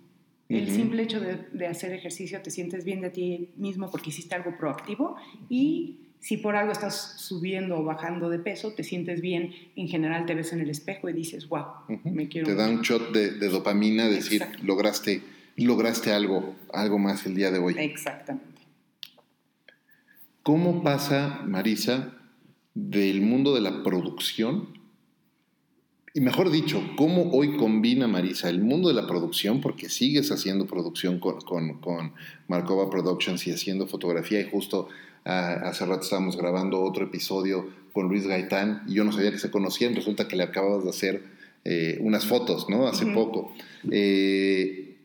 El 0.48 0.70
simple 0.70 1.02
hecho 1.02 1.18
de, 1.18 1.36
de 1.52 1.66
hacer 1.66 1.92
ejercicio 1.92 2.42
te 2.42 2.50
sientes 2.50 2.84
bien 2.84 3.00
de 3.00 3.08
ti 3.08 3.48
mismo 3.56 3.90
porque 3.90 4.10
hiciste 4.10 4.34
algo 4.34 4.58
proactivo 4.58 5.16
y 5.48 6.01
si 6.22 6.36
por 6.36 6.54
algo 6.54 6.70
estás 6.70 7.16
subiendo 7.18 7.78
o 7.78 7.84
bajando 7.84 8.30
de 8.30 8.38
peso, 8.38 8.72
te 8.74 8.84
sientes 8.84 9.20
bien, 9.20 9.52
en 9.74 9.88
general 9.88 10.24
te 10.24 10.36
ves 10.36 10.52
en 10.52 10.60
el 10.60 10.70
espejo 10.70 11.08
y 11.08 11.12
dices, 11.12 11.48
wow, 11.48 11.64
me 12.04 12.28
quiero. 12.28 12.46
Te 12.46 12.54
da 12.54 12.68
un 12.68 12.80
shot 12.80 13.10
de, 13.12 13.48
dopamina, 13.48 14.06
decir, 14.06 14.40
lograste, 14.62 15.20
lograste 15.56 16.12
algo, 16.12 16.54
algo 16.72 17.00
más 17.00 17.26
el 17.26 17.34
día 17.34 17.50
de 17.50 17.58
hoy. 17.58 17.74
Exactamente. 17.76 18.62
¿Cómo 20.44 20.84
pasa, 20.84 21.42
Marisa, 21.44 22.14
del 22.72 23.20
mundo 23.20 23.52
de 23.52 23.62
la 23.62 23.82
producción? 23.82 24.78
Y 26.14 26.20
mejor 26.20 26.52
dicho, 26.52 26.80
¿cómo 26.96 27.32
hoy 27.32 27.56
combina 27.56 28.06
Marisa 28.06 28.48
el 28.48 28.60
mundo 28.60 28.86
de 28.86 28.94
la 28.94 29.08
producción? 29.08 29.60
Porque 29.60 29.88
sigues 29.88 30.30
haciendo 30.30 30.68
producción 30.68 31.18
con, 31.18 31.40
con, 31.40 31.80
con 31.80 32.12
Markova 32.46 32.88
Productions 32.90 33.44
y 33.48 33.50
haciendo 33.50 33.88
fotografía 33.88 34.40
y 34.40 34.48
justo 34.48 34.88
Ah, 35.24 35.60
hace 35.64 35.86
rato 35.86 36.02
estábamos 36.02 36.36
grabando 36.36 36.82
otro 36.82 37.04
episodio 37.04 37.68
con 37.92 38.08
Luis 38.08 38.26
Gaitán 38.26 38.82
y 38.86 38.94
yo 38.94 39.04
no 39.04 39.12
sabía 39.12 39.30
que 39.30 39.38
se 39.38 39.50
conocían. 39.50 39.94
Resulta 39.94 40.28
que 40.28 40.36
le 40.36 40.42
acababas 40.42 40.84
de 40.84 40.90
hacer 40.90 41.22
eh, 41.64 41.98
unas 42.00 42.26
fotos, 42.26 42.68
¿no? 42.68 42.86
Hace 42.88 43.06
poco. 43.06 43.54
Eh, 43.90 44.96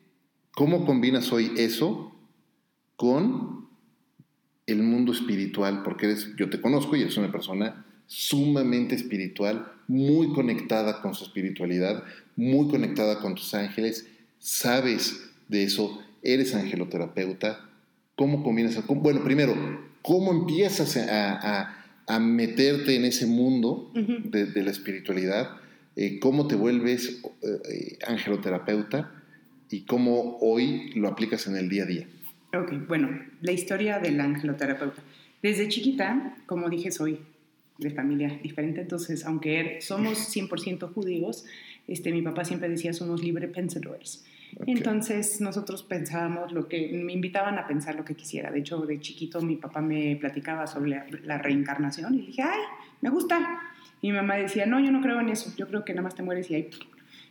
¿Cómo 0.51 0.85
combinas 0.85 1.31
hoy 1.31 1.51
eso 1.57 2.15
con 2.95 3.67
el 4.65 4.81
mundo 4.81 5.11
espiritual? 5.11 5.83
Porque 5.83 6.07
eres, 6.07 6.35
yo 6.35 6.49
te 6.49 6.59
conozco 6.59 6.95
y 6.95 7.01
eres 7.01 7.17
una 7.17 7.31
persona 7.31 7.85
sumamente 8.07 8.95
espiritual, 8.95 9.71
muy 9.87 10.33
conectada 10.33 11.01
con 11.01 11.13
su 11.13 11.25
espiritualidad, 11.25 12.03
muy 12.35 12.69
conectada 12.69 13.19
con 13.19 13.35
tus 13.35 13.53
ángeles, 13.53 14.07
sabes 14.39 15.29
de 15.47 15.63
eso 15.63 16.01
eres 16.23 16.55
angeloterapeuta, 16.55 17.69
¿cómo 18.15 18.43
comienzas? 18.43 18.85
Bueno, 18.87 19.23
primero, 19.23 19.55
¿cómo 20.07 20.31
empiezas 20.31 20.95
a, 20.97 21.73
meterte 22.21 22.95
en 22.95 23.03
ese 23.03 23.25
mundo 23.25 23.91
de, 23.93 24.63
la 24.63 24.71
espiritualidad? 24.71 25.57
Eh, 25.97 26.19
¿Cómo 26.19 26.47
te 26.47 26.55
vuelves 26.55 27.21
eh, 27.41 27.97
angeloterapeuta? 28.07 29.11
¿Y 29.69 29.81
cómo 29.81 30.37
hoy 30.39 30.91
lo 30.95 31.09
aplicas 31.09 31.47
en 31.47 31.57
el 31.57 31.67
día 31.67 31.83
a 31.83 31.85
día? 31.85 32.07
Ok, 32.53 32.87
bueno, 32.87 33.09
la 33.41 33.51
historia 33.51 33.99
del 33.99 34.21
angeloterapeuta. 34.21 35.03
Desde 35.43 35.67
chiquita, 35.67 36.37
como 36.45 36.69
dije, 36.69 36.91
soy 36.91 37.19
de 37.77 37.91
familia 37.91 38.39
diferente, 38.41 38.81
entonces, 38.81 39.25
aunque 39.25 39.79
somos 39.81 40.33
100% 40.33 40.93
judíos, 40.93 41.45
este, 41.89 42.13
mi 42.13 42.21
papá 42.21 42.45
siempre 42.45 42.69
decía, 42.69 42.93
somos 42.93 43.21
libre 43.21 43.49
pensadores. 43.49 44.23
Entonces 44.65 45.39
nosotros 45.41 45.83
pensábamos 45.83 46.51
lo 46.51 46.67
que, 46.67 46.89
me 47.03 47.13
invitaban 47.13 47.57
a 47.59 47.67
pensar 47.67 47.95
lo 47.95 48.05
que 48.05 48.15
quisiera. 48.15 48.51
De 48.51 48.59
hecho, 48.59 48.85
de 48.85 48.99
chiquito 48.99 49.41
mi 49.41 49.55
papá 49.55 49.81
me 49.81 50.15
platicaba 50.15 50.67
sobre 50.67 51.03
la, 51.23 51.37
reencarnación 51.37 52.15
y 52.15 52.21
dije, 52.27 52.41
ay, 52.43 52.59
me 53.01 53.09
gusta. 53.09 53.61
Y 54.01 54.11
mi 54.11 54.17
mamá 54.17 54.35
decía, 54.35 54.65
no, 54.65 54.79
yo 54.79 54.91
no 54.91 55.01
creo 55.01 55.19
en 55.19 55.29
eso, 55.29 55.53
yo 55.57 55.67
creo 55.67 55.85
que 55.85 55.93
nada 55.93 56.03
más 56.03 56.15
te 56.15 56.23
mueres 56.23 56.49
y 56.49 56.55
ahí... 56.55 56.69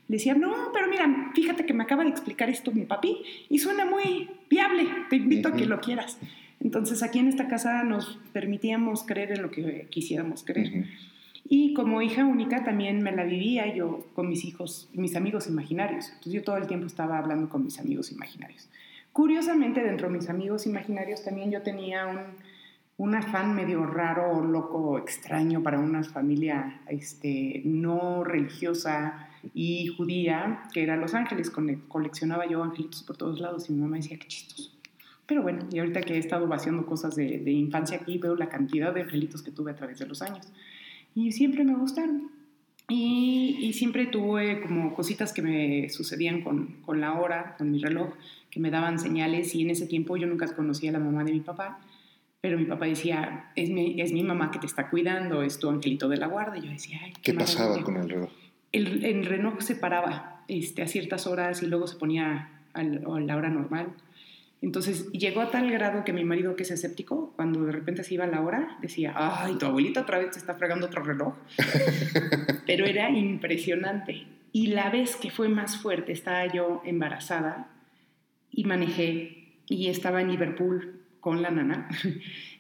Le 0.09 0.19
decía, 0.19 0.35
no, 0.35 0.71
pero 0.73 0.89
mira, 0.89 1.33
fíjate 1.35 1.67
que 1.67 1.75
me 1.75 1.83
acaba 1.83 2.05
de 2.05 2.11
explicar 2.11 2.49
esto 2.49 2.71
mi 2.71 2.85
papi 2.85 3.23
y 3.49 3.59
suena 3.59 3.85
muy 3.85 4.31
viable, 4.49 4.87
te 5.11 5.17
invito 5.17 5.49
a 5.49 5.53
que 5.53 5.67
lo 5.67 5.81
quieras. 5.81 6.19
Entonces 6.61 7.03
aquí 7.03 7.19
en 7.19 7.27
esta 7.27 7.49
casa 7.49 7.83
nos 7.83 8.21
permitíamos 8.33 9.03
creer 9.03 9.33
en 9.33 9.43
lo 9.43 9.51
que 9.51 9.89
quisiéramos 9.91 10.45
creer. 10.45 10.87
Y 11.49 11.75
como 11.75 12.03
hija 12.03 12.25
única 12.25 12.65
también 12.65 13.03
me 13.03 13.13
la 13.13 13.25
vivía 13.25 13.73
yo 13.73 14.07
con 14.15 14.29
mis 14.29 14.45
hijos, 14.45 14.89
mis 14.93 15.15
amigos 15.15 15.47
imaginarios. 15.47 16.09
Entonces 16.09 16.33
yo 16.33 16.43
todo 16.43 16.57
el 16.57 16.67
tiempo 16.67 16.87
estaba 16.87 17.19
hablando 17.19 17.49
con 17.49 17.63
mis 17.63 17.79
amigos 17.79 18.11
imaginarios. 18.11 18.69
Curiosamente, 19.13 19.83
dentro 19.83 20.09
de 20.09 20.19
mis 20.19 20.29
amigos 20.29 20.67
imaginarios 20.67 21.25
también 21.25 21.51
yo 21.51 21.63
tenía 21.63 22.07
un, 22.07 22.19
un 22.97 23.15
afán 23.15 23.55
medio 23.55 23.87
raro, 23.87 24.43
loco, 24.43 24.99
extraño 24.99 25.63
para 25.63 25.79
una 25.79 26.03
familia 26.03 26.81
este, 26.89 27.63
no 27.65 28.25
religiosa 28.25 29.29
y 29.55 29.87
judía, 29.89 30.65
que 30.73 30.83
era 30.83 30.97
Los 30.97 31.15
Ángeles. 31.15 31.51
Coleccionaba 31.89 32.47
yo 32.47 32.63
angelitos 32.63 33.05
por 33.05 33.17
todos 33.17 33.41
lados 33.41 33.71
y 33.71 33.73
mi 33.73 33.81
mamá 33.81 33.97
decía, 33.97 34.19
qué 34.19 34.27
chistoso. 34.27 34.73
Pero 35.27 35.43
bueno, 35.43 35.67
y 35.71 35.79
ahorita 35.79 36.01
que 36.03 36.15
he 36.15 36.19
estado 36.19 36.47
vaciando 36.47 36.87
cosas 36.87 37.17
de, 37.17 37.39
de, 37.39 37.51
infancia 37.53 37.99
aquí, 37.99 38.19
veo 38.19 38.37
la 38.37 38.49
cantidad 38.49 38.93
de 38.93 39.03
angelitos 39.03 39.43
que 39.43 39.51
tuve 39.51 39.73
a 39.73 39.75
través 39.77 39.99
de 39.99 40.07
los 40.07 40.23
años. 40.23 40.53
Y 41.17 41.33
siempre 41.33 41.65
me 41.65 41.75
gustaron. 41.75 42.31
Y, 42.89 43.57
y 43.61 43.73
siempre 43.73 44.07
tuve 44.07 44.61
como 44.61 44.95
cositas 44.95 45.33
que 45.33 45.41
me 45.41 45.89
sucedían 45.89 46.43
con, 46.43 46.77
con, 46.83 47.01
la 47.01 47.15
hora, 47.15 47.57
con 47.57 47.73
mi 47.73 47.79
reloj, 47.79 48.11
que 48.51 48.61
me 48.61 48.71
daban 48.71 48.99
señales. 48.99 49.55
Y 49.55 49.63
en 49.63 49.71
ese 49.71 49.87
tiempo 49.87 50.19
yo 50.19 50.27
nunca 50.27 50.47
conocía 50.55 50.91
a 50.91 50.93
la 50.93 50.99
mamá 50.99 51.25
de 51.25 51.33
mi 51.33 51.41
papá. 51.41 51.81
Pero 52.43 52.59
mi 52.59 52.67
papá 52.67 52.85
decía, 52.85 53.51
es 53.57 53.71
mi, 53.71 53.99
es 54.01 54.13
mi 54.13 54.23
mamá 54.23 54.51
que 54.51 54.59
te 54.59 54.67
está 54.67 54.91
cuidando, 54.91 55.43
es 55.43 55.59
tu 55.59 55.71
angelito 55.71 56.07
de 56.11 56.19
la 56.19 56.27
guarda. 56.27 56.59
Y 56.59 56.63
yo 56.63 56.71
decía, 56.71 57.01
Ay, 57.03 57.15
¿qué, 57.23 57.33
pasaba 57.33 57.83
con 57.83 57.97
el 57.97 58.11
reloj? 58.11 58.31
El, 58.73 59.03
el 59.03 59.25
reloj 59.25 59.63
se 59.63 59.75
paraba 59.75 60.45
este, 60.49 60.83
a 60.83 60.87
ciertas 60.87 61.27
horas 61.27 61.63
y 61.63 61.67
luego 61.67 61.87
se 61.87 61.97
ponía 61.97 62.51
a 62.75 62.83
la 62.83 63.37
hora 63.37 63.49
normal. 63.49 63.95
Entonces 64.63 65.11
llegó 65.13 65.43
a 65.43 65.51
tal 65.51 65.71
grado 65.71 66.05
que 66.05 66.13
mi 66.13 66.25
marido, 66.25 66.57
que 66.57 66.63
es 66.63 66.71
escéptico, 66.71 67.33
cuando 67.37 67.65
de 67.65 67.73
repente 67.73 68.05
se 68.05 68.15
iba 68.15 68.27
la 68.27 68.41
hora, 68.41 68.79
decía, 68.81 69.13
ay, 69.15 69.57
tu 69.59 69.67
abuelita 69.67 70.03
otra 70.03 70.19
vez 70.19 70.31
te 70.31 70.39
está 70.39 70.55
fregando 70.55 70.87
otro 70.87 71.03
reloj. 71.03 71.35
Pero 72.67 72.87
era 72.87 73.11
impresionante. 73.11 74.27
Y 74.53 74.69
la 74.69 74.91
vez 74.91 75.17
que 75.17 75.31
fue 75.31 75.49
más 75.49 75.77
fuerte, 75.77 76.13
estaba 76.13 76.51
yo 76.53 76.83
embarazada 76.85 77.69
y 78.51 78.65
manejé 78.65 79.53
y 79.69 79.89
estaba 79.89 80.23
en 80.23 80.31
Liverpool 80.31 81.01
con 81.21 81.43
la 81.43 81.51
nana. 81.51 81.89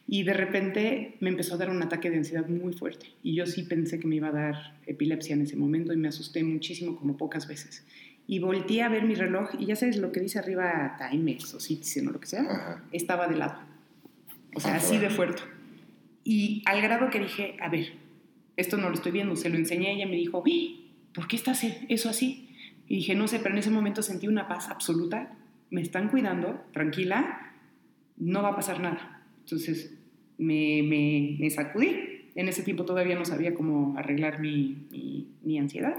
Y 0.08 0.22
de 0.22 0.34
repente 0.34 1.16
me 1.18 1.30
empezó 1.30 1.54
a 1.54 1.56
dar 1.56 1.68
un 1.68 1.82
ataque 1.82 2.10
de 2.10 2.18
ansiedad 2.18 2.46
muy 2.46 2.72
fuerte. 2.72 3.06
Y 3.24 3.34
yo 3.34 3.44
sí 3.44 3.64
pensé 3.64 3.98
que 3.98 4.06
me 4.06 4.14
iba 4.14 4.28
a 4.28 4.30
dar 4.30 4.76
epilepsia 4.86 5.34
en 5.34 5.42
ese 5.42 5.56
momento 5.56 5.92
y 5.92 5.96
me 5.96 6.06
asusté 6.06 6.44
muchísimo, 6.44 6.96
como 6.96 7.16
pocas 7.16 7.48
veces 7.48 7.84
y 8.26 8.40
volteé 8.40 8.82
a 8.82 8.88
ver 8.88 9.04
mi 9.04 9.14
reloj 9.14 9.50
y 9.58 9.66
ya 9.66 9.76
sabes 9.76 9.98
lo 9.98 10.10
que 10.10 10.20
dice 10.20 10.38
arriba 10.38 10.96
Timex 10.98 11.54
o 11.54 11.60
Citizen 11.60 12.08
o 12.08 12.10
lo 12.10 12.20
que 12.20 12.26
sea, 12.26 12.82
estaba 12.92 13.28
de 13.28 13.36
lado. 13.36 13.60
O 14.54 14.60
sea, 14.60 14.74
ah, 14.74 14.76
así 14.76 14.98
de 14.98 15.10
fuerte. 15.10 15.42
Y 16.24 16.62
al 16.66 16.82
grado 16.82 17.08
que 17.10 17.20
dije, 17.20 17.56
a 17.60 17.68
ver, 17.68 17.92
esto 18.56 18.76
no 18.78 18.88
lo 18.88 18.94
estoy 18.94 19.12
viendo, 19.12 19.36
se 19.36 19.48
lo 19.48 19.56
enseñé 19.56 19.92
y 19.92 19.96
ella 19.96 20.06
me 20.06 20.16
dijo, 20.16 20.42
¿por 21.12 21.28
qué 21.28 21.36
estás 21.36 21.64
eso 21.88 22.08
así? 22.08 22.48
Y 22.88 22.96
dije, 22.96 23.14
no 23.14 23.28
sé, 23.28 23.38
pero 23.38 23.54
en 23.54 23.58
ese 23.58 23.70
momento 23.70 24.02
sentí 24.02 24.26
una 24.26 24.48
paz 24.48 24.68
absoluta, 24.70 25.32
me 25.70 25.82
están 25.82 26.08
cuidando, 26.08 26.64
tranquila, 26.72 27.52
no 28.16 28.42
va 28.42 28.50
a 28.50 28.56
pasar 28.56 28.80
nada. 28.80 29.22
Entonces 29.44 29.94
me, 30.38 30.82
me, 30.82 31.36
me 31.38 31.50
sacudí. 31.50 32.24
En 32.34 32.48
ese 32.48 32.62
tiempo 32.62 32.84
todavía 32.84 33.14
no 33.14 33.24
sabía 33.24 33.54
cómo 33.54 33.96
arreglar 33.96 34.40
mi, 34.40 34.86
mi, 34.90 35.28
mi 35.42 35.58
ansiedad. 35.58 35.96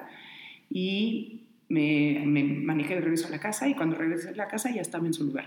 Y 0.70 1.47
me, 1.70 2.24
manejé 2.26 2.96
de 2.96 3.02
regreso 3.02 3.28
a 3.28 3.32
la 3.32 3.40
casa 3.40 3.68
y 3.68 3.76
cuando 3.76 3.96
regresé 3.96 4.30
a 4.30 4.36
la 4.36 4.48
casa 4.48 4.72
ya 4.72 4.82
estaba 4.82 5.06
en 5.06 5.14
su 5.14 5.26
lugar. 5.26 5.46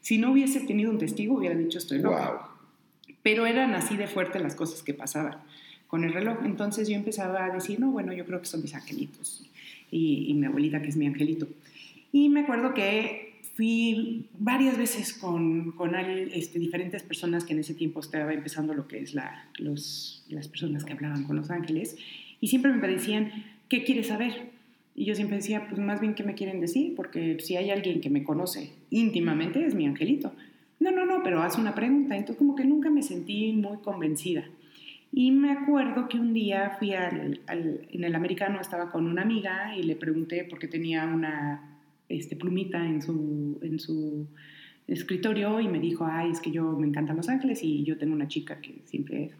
Si 0.00 0.18
no 0.18 0.32
hubiese 0.32 0.60
tenido 0.60 0.90
un 0.90 0.98
testigo, 0.98 1.36
hubiera 1.36 1.54
dicho 1.54 1.78
estoy 1.78 1.98
loca. 1.98 2.48
Pero 3.22 3.46
eran 3.46 3.74
así 3.74 3.96
de 3.96 4.08
fuerte 4.08 4.40
las 4.40 4.56
cosas 4.56 4.82
que 4.82 4.94
pasaban 4.94 5.38
con 5.86 6.04
el 6.04 6.12
reloj. 6.12 6.38
Entonces 6.44 6.88
yo 6.88 6.96
empezaba 6.96 7.44
a 7.44 7.50
decir, 7.50 7.78
no, 7.78 7.90
bueno, 7.90 8.12
yo 8.12 8.26
creo 8.26 8.40
que 8.40 8.46
son 8.46 8.62
mis 8.62 8.74
angelitos. 8.74 9.48
Y, 9.90 10.32
mi 10.34 10.46
abuelita, 10.46 10.80
que 10.80 10.88
es 10.88 10.96
mi 10.96 11.06
angelito. 11.06 11.46
Y 12.12 12.30
me 12.30 12.40
acuerdo 12.40 12.74
que 12.74 13.34
fui 13.54 14.26
varias 14.38 14.78
veces 14.78 15.12
con, 15.12 15.72
con 15.72 15.94
este, 15.94 16.58
diferentes 16.58 17.02
personas 17.02 17.44
que 17.44 17.52
en 17.52 17.58
ese 17.58 17.74
tiempo 17.74 18.00
estaba 18.00 18.32
empezando 18.32 18.72
lo 18.72 18.88
que 18.88 19.00
es 19.00 19.14
la, 19.14 19.48
los, 19.58 20.24
las 20.30 20.48
personas 20.48 20.84
que 20.84 20.94
hablaban 20.94 21.24
con 21.24 21.36
los 21.36 21.50
ángeles. 21.50 21.96
Y 22.40 22.48
siempre 22.48 22.72
me 22.72 22.88
decían, 22.88 23.30
¿qué 23.68 23.84
quieres 23.84 24.08
saber? 24.08 24.51
Y 24.94 25.06
yo 25.06 25.14
siempre 25.14 25.38
decía, 25.38 25.66
pues 25.68 25.80
más 25.80 26.00
bien, 26.00 26.14
¿qué 26.14 26.22
me 26.22 26.34
quieren 26.34 26.60
decir? 26.60 26.94
Porque 26.94 27.38
si 27.40 27.56
hay 27.56 27.70
alguien 27.70 28.00
que 28.00 28.10
me 28.10 28.24
conoce 28.24 28.72
íntimamente, 28.90 29.64
es 29.64 29.74
mi 29.74 29.86
angelito. 29.86 30.32
No, 30.80 30.90
no, 30.90 31.06
no, 31.06 31.22
pero 31.22 31.42
haz 31.42 31.58
una 31.58 31.74
pregunta. 31.74 32.16
Entonces 32.16 32.36
como 32.36 32.54
que 32.54 32.64
nunca 32.64 32.90
me 32.90 33.02
sentí 33.02 33.52
muy 33.52 33.78
convencida. 33.78 34.44
Y 35.12 35.30
me 35.30 35.52
acuerdo 35.52 36.08
que 36.08 36.18
un 36.18 36.32
día 36.32 36.76
fui 36.78 36.94
al, 36.94 37.40
en 37.46 38.04
el 38.04 38.14
americano, 38.14 38.60
estaba 38.60 38.90
con 38.90 39.06
una 39.06 39.22
amiga 39.22 39.76
y 39.76 39.82
le 39.82 39.94
pregunté 39.94 40.44
por 40.44 40.58
qué 40.58 40.68
tenía 40.68 41.04
una 41.04 41.78
este, 42.08 42.34
plumita 42.34 42.84
en 42.84 43.02
su, 43.02 43.58
en 43.62 43.78
su 43.78 44.26
escritorio 44.86 45.60
y 45.60 45.68
me 45.68 45.80
dijo, 45.80 46.06
ay, 46.06 46.30
es 46.30 46.40
que 46.40 46.50
yo 46.50 46.72
me 46.78 46.86
encantan 46.86 47.16
Los 47.16 47.28
Ángeles 47.28 47.62
y 47.62 47.84
yo 47.84 47.98
tengo 47.98 48.14
una 48.14 48.28
chica 48.28 48.60
que 48.60 48.80
siempre. 48.84 49.30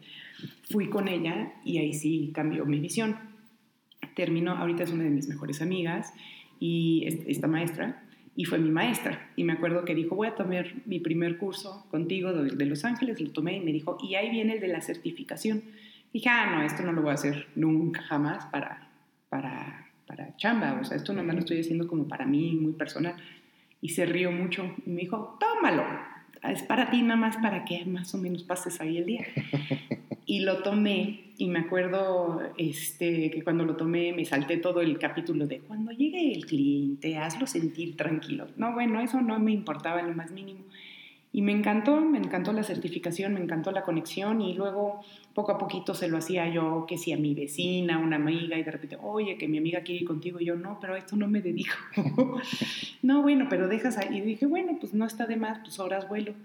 Fui 0.69 0.89
con 0.89 1.07
ella 1.07 1.53
y 1.63 1.77
ahí 1.77 1.93
sí 1.93 2.31
cambió 2.33 2.65
mi 2.65 2.79
visión 2.79 3.32
terminó, 4.15 4.51
ahorita 4.51 4.83
es 4.83 4.91
una 4.91 5.03
de 5.03 5.09
mis 5.09 5.27
mejores 5.27 5.61
amigas 5.61 6.13
y 6.59 7.05
esta 7.27 7.47
maestra, 7.47 8.03
y 8.35 8.45
fue 8.45 8.57
mi 8.57 8.69
maestra. 8.69 9.29
Y 9.35 9.43
me 9.43 9.53
acuerdo 9.53 9.85
que 9.85 9.95
dijo, 9.95 10.15
voy 10.15 10.27
a 10.27 10.35
tomar 10.35 10.65
mi 10.85 10.99
primer 10.99 11.37
curso 11.37 11.85
contigo 11.91 12.33
de, 12.33 12.65
Los 12.65 12.85
Ángeles, 12.85 13.21
lo 13.21 13.31
tomé 13.31 13.57
y 13.57 13.59
me 13.59 13.71
dijo, 13.71 13.97
y 14.01 14.15
ahí 14.15 14.29
viene 14.29 14.53
el 14.53 14.59
de 14.59 14.69
la 14.69 14.81
certificación. 14.81 15.63
Y 16.11 16.19
dije, 16.19 16.29
ah, 16.29 16.55
no, 16.55 16.63
esto 16.63 16.83
no 16.83 16.91
lo 16.91 17.01
voy 17.01 17.11
a 17.11 17.15
hacer 17.15 17.47
nunca, 17.55 18.01
jamás 18.01 18.45
para, 18.47 18.89
para, 19.29 19.87
para 20.07 20.35
chamba, 20.37 20.79
o 20.79 20.83
sea, 20.83 20.97
esto 20.97 21.13
no 21.13 21.23
me 21.23 21.33
lo 21.33 21.39
estoy 21.39 21.59
haciendo 21.59 21.87
como 21.87 22.07
para 22.07 22.25
mí, 22.25 22.53
muy 22.53 22.73
personal. 22.73 23.15
Y 23.81 23.89
se 23.89 24.05
rió 24.05 24.31
mucho 24.31 24.73
y 24.85 24.89
me 24.89 25.01
dijo, 25.01 25.37
tómalo, 25.39 25.83
es 26.43 26.63
para 26.63 26.89
ti 26.89 27.01
nada 27.01 27.19
más 27.19 27.37
para 27.37 27.65
que 27.65 27.85
más 27.85 28.13
o 28.13 28.17
menos 28.17 28.43
pases 28.43 28.79
ahí 28.81 28.97
el 28.97 29.05
día. 29.05 29.25
Y 30.25 30.39
lo 30.39 30.63
tomé 30.63 31.22
y 31.37 31.47
me 31.47 31.59
acuerdo 31.59 32.41
este, 32.57 33.31
que 33.31 33.43
cuando 33.43 33.65
lo 33.65 33.75
tomé 33.75 34.13
me 34.13 34.25
salté 34.25 34.57
todo 34.57 34.81
el 34.81 34.97
capítulo 34.99 35.47
de 35.47 35.59
cuando 35.59 35.91
llegue 35.91 36.33
el 36.33 36.45
cliente, 36.45 37.17
hazlo 37.17 37.47
sentir 37.47 37.95
tranquilo. 37.97 38.47
No, 38.57 38.73
bueno, 38.73 39.01
eso 39.01 39.21
no 39.21 39.39
me 39.39 39.51
importaba 39.51 39.99
en 39.99 40.07
lo 40.07 40.13
más 40.13 40.31
mínimo. 40.31 40.61
Y 41.35 41.41
me 41.41 41.51
encantó, 41.51 41.99
me 41.99 42.19
encantó 42.19 42.53
la 42.53 42.61
certificación, 42.61 43.33
me 43.33 43.39
encantó 43.39 43.71
la 43.71 43.81
conexión 43.81 44.39
y 44.41 44.53
luego 44.53 45.01
poco 45.33 45.51
a 45.51 45.57
poquito 45.57 45.95
se 45.95 46.07
lo 46.07 46.17
hacía 46.17 46.47
yo, 46.47 46.85
que 46.87 46.99
si 46.99 47.11
a 47.11 47.17
mi 47.17 47.33
vecina, 47.33 47.97
una 47.97 48.17
amiga 48.17 48.55
y 48.55 48.61
de 48.61 48.69
repente, 48.69 48.99
oye, 49.01 49.35
que 49.39 49.47
mi 49.47 49.57
amiga 49.57 49.81
quiere 49.81 50.01
ir 50.01 50.07
contigo 50.07 50.39
y 50.39 50.45
yo, 50.45 50.55
no, 50.55 50.77
pero 50.79 50.93
a 50.93 50.99
esto 50.99 51.15
no 51.15 51.27
me 51.27 51.41
dedico. 51.41 51.73
no, 53.01 53.23
bueno, 53.23 53.47
pero 53.49 53.67
dejas 53.67 53.97
ahí. 53.97 54.19
Y 54.19 54.21
dije, 54.21 54.45
bueno, 54.45 54.77
pues 54.79 54.93
no 54.93 55.05
está 55.05 55.25
de 55.25 55.37
más, 55.37 55.57
pues 55.57 55.79
horas 55.79 56.07
vuelo. 56.07 56.35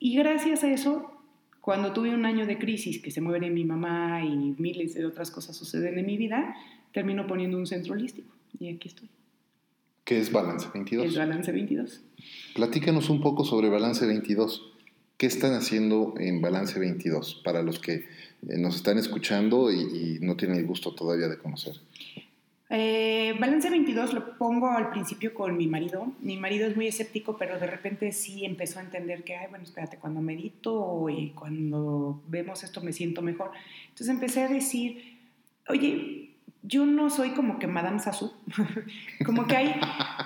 Y 0.00 0.16
gracias 0.16 0.64
a 0.64 0.72
eso 0.72 1.21
cuando 1.62 1.92
tuve 1.92 2.12
un 2.12 2.26
año 2.26 2.44
de 2.44 2.58
crisis, 2.58 3.00
que 3.00 3.12
se 3.12 3.20
muere 3.20 3.48
mi 3.48 3.64
mamá 3.64 4.24
y 4.24 4.56
miles 4.58 4.94
de 4.94 5.06
otras 5.06 5.30
cosas 5.30 5.56
suceden 5.56 5.96
en 5.96 6.04
mi 6.04 6.16
vida, 6.18 6.56
termino 6.92 7.28
poniendo 7.28 7.56
un 7.56 7.68
centro 7.68 7.94
holístico. 7.94 8.34
Y 8.58 8.68
aquí 8.68 8.88
estoy. 8.88 9.08
¿Qué 10.04 10.18
es 10.18 10.32
Balance 10.32 10.66
22? 10.74 11.06
Es 11.06 11.16
Balance 11.16 11.52
22. 11.52 12.02
Platícanos 12.56 13.08
un 13.10 13.20
poco 13.20 13.44
sobre 13.44 13.68
Balance 13.68 14.04
22. 14.04 14.72
¿Qué 15.16 15.26
están 15.26 15.54
haciendo 15.54 16.14
en 16.18 16.40
Balance 16.40 16.80
22 16.80 17.42
para 17.44 17.62
los 17.62 17.78
que 17.78 17.94
eh, 17.94 18.58
nos 18.58 18.74
están 18.74 18.98
escuchando 18.98 19.70
y, 19.70 20.18
no 20.20 20.36
tienen 20.36 20.58
el 20.58 20.66
gusto 20.66 20.96
todavía 20.96 21.28
de 21.28 21.38
conocer? 21.38 21.76
Eh, 22.74 23.36
balance 23.38 23.68
22 23.68 24.14
lo 24.14 24.38
pongo 24.38 24.70
al 24.70 24.88
principio 24.88 25.34
con 25.34 25.58
mi 25.58 25.66
marido. 25.66 26.10
Mi 26.20 26.38
marido 26.38 26.66
es 26.66 26.74
muy 26.74 26.86
escéptico, 26.86 27.36
pero 27.36 27.58
de 27.58 27.66
repente 27.66 28.12
sí 28.12 28.46
empezó 28.46 28.78
a 28.78 28.82
entender 28.82 29.24
que, 29.24 29.36
ay, 29.36 29.48
bueno, 29.50 29.64
espérate, 29.64 29.98
cuando 29.98 30.22
medito 30.22 31.06
y 31.10 31.32
cuando 31.32 32.22
vemos 32.28 32.64
esto 32.64 32.80
me 32.80 32.94
siento 32.94 33.20
mejor. 33.20 33.50
Entonces 33.90 34.08
empecé 34.08 34.44
a 34.44 34.48
decir, 34.48 35.18
oye, 35.68 36.30
yo 36.62 36.86
no 36.86 37.10
soy 37.10 37.32
como 37.32 37.58
que 37.58 37.66
Madame 37.66 37.98
Sassou, 37.98 38.32
como 39.26 39.46
que 39.46 39.54
hay, 39.54 39.74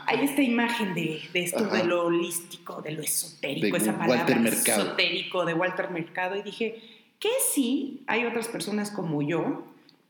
hay 0.06 0.24
esta 0.24 0.42
imagen 0.42 0.94
de, 0.94 1.20
de 1.32 1.42
esto, 1.42 1.66
de 1.66 1.82
lo 1.82 2.04
holístico, 2.06 2.80
de 2.80 2.92
lo 2.92 3.02
esotérico, 3.02 3.76
esa 3.76 3.98
palabra 3.98 4.48
esotérico 4.48 5.44
de 5.44 5.54
Walter 5.54 5.90
Mercado, 5.90 6.36
y 6.36 6.42
dije, 6.42 6.80
que 7.18 7.30
sí, 7.52 8.04
hay 8.06 8.24
otras 8.24 8.46
personas 8.46 8.92
como 8.92 9.20
yo 9.22 9.64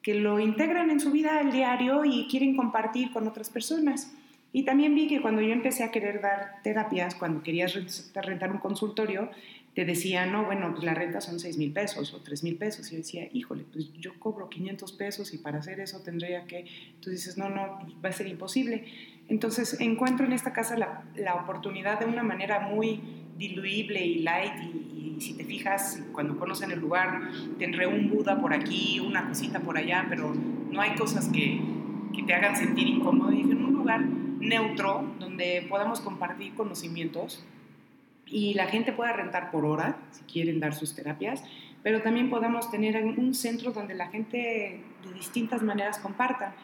que 0.07 0.15
lo 0.15 0.39
integran 0.39 0.89
en 0.91 1.01
su 1.01 1.11
vida 1.11 1.41
al 1.41 1.51
diario 1.51 2.05
y 2.05 2.29
quieren 2.29 2.55
compartir 2.55 3.11
con 3.11 3.27
otras 3.27 3.51
personas. 3.51 4.13
Y 4.53 4.63
también 4.63 4.95
vi 4.95 5.09
que 5.09 5.21
cuando 5.21 5.43
yo 5.43 5.53
empecé 5.53 5.83
a 5.83 5.91
querer 5.91 6.21
dar 6.21 6.63
terapias, 6.63 7.17
cuando 7.17 7.43
querías 7.43 7.75
rentar 8.15 8.53
un 8.53 8.59
consultorio, 8.59 9.31
te 9.75 9.85
decía, 9.85 10.25
no, 10.25 10.45
bueno, 10.45 10.71
pues 10.71 10.85
la 10.85 10.95
renta 10.95 11.21
son 11.21 11.41
6 11.41 11.59
mil 11.59 11.73
pesos 11.73 12.15
o 12.15 12.21
3 12.21 12.45
mil 12.45 12.57
pesos. 12.57 12.87
Y 12.87 12.93
yo 12.93 12.99
decía, 12.99 13.29
híjole, 13.33 13.65
pues 13.73 13.93
yo 13.95 14.13
cobro 14.21 14.49
500 14.49 14.93
pesos 14.93 15.35
y 15.35 15.39
para 15.39 15.59
hacer 15.59 15.81
eso 15.81 15.99
tendría 16.05 16.47
que... 16.47 16.67
Tú 17.01 17.11
dices, 17.11 17.37
no, 17.37 17.49
no, 17.49 17.81
va 18.01 18.11
a 18.11 18.13
ser 18.13 18.29
imposible. 18.29 18.85
Entonces 19.27 19.81
encuentro 19.81 20.25
en 20.25 20.35
esta 20.35 20.53
casa 20.53 20.79
la, 20.79 21.03
la 21.17 21.35
oportunidad 21.35 21.99
de 21.99 22.07
una 22.07 22.23
manera 22.23 22.61
muy 22.61 23.01
diluible 23.37 24.05
y 24.05 24.19
light 24.21 24.55
y, 24.63 25.17
y 25.17 25.21
si 25.21 25.35
te 25.35 25.45
fijas, 25.45 26.03
cuando 26.13 26.39
conocen 26.39 26.71
el 26.71 26.81
lugar, 26.81 27.31
tendré 27.59 27.87
un 27.87 28.11
Buda 28.11 28.41
por 28.41 28.53
aquí, 28.53 29.01
una 29.01 29.29
cosita 29.29 29.61
por 29.61 29.79
allá, 29.79 30.07
pero 30.09 30.35
no 30.71 30.81
hay 30.81 30.95
cosas 30.95 31.29
que, 31.29 31.61
que 32.15 32.23
te 32.23 32.35
hagan 32.35 32.57
sentir 32.57 32.87
incómodo. 32.87 33.33
Y 33.33 33.41
en 33.41 33.65
un 33.65 33.73
lugar 33.73 34.01
neutro 34.01 35.15
donde 35.19 35.67
podamos 35.69 36.01
compartir 36.01 36.55
conocimientos 36.55 37.45
y 38.27 38.55
la 38.55 38.67
gente 38.67 38.93
pueda 38.93 39.13
rentar 39.13 39.51
por 39.51 39.65
hora, 39.65 39.97
si 40.11 40.25
quieren 40.25 40.61
dar 40.61 40.75
sus 40.75 40.95
terapias, 40.95 41.43
pero 41.83 42.03
también 42.03 42.29
podamos 42.29 42.71
tener 42.71 43.03
un 43.05 43.35
centro 43.35 43.71
donde 43.71 43.95
la 43.95 44.09
gente 44.09 44.83
de 45.05 45.15
distintas 45.15 45.63
maneras 45.63 45.99
comparta. 45.99 46.55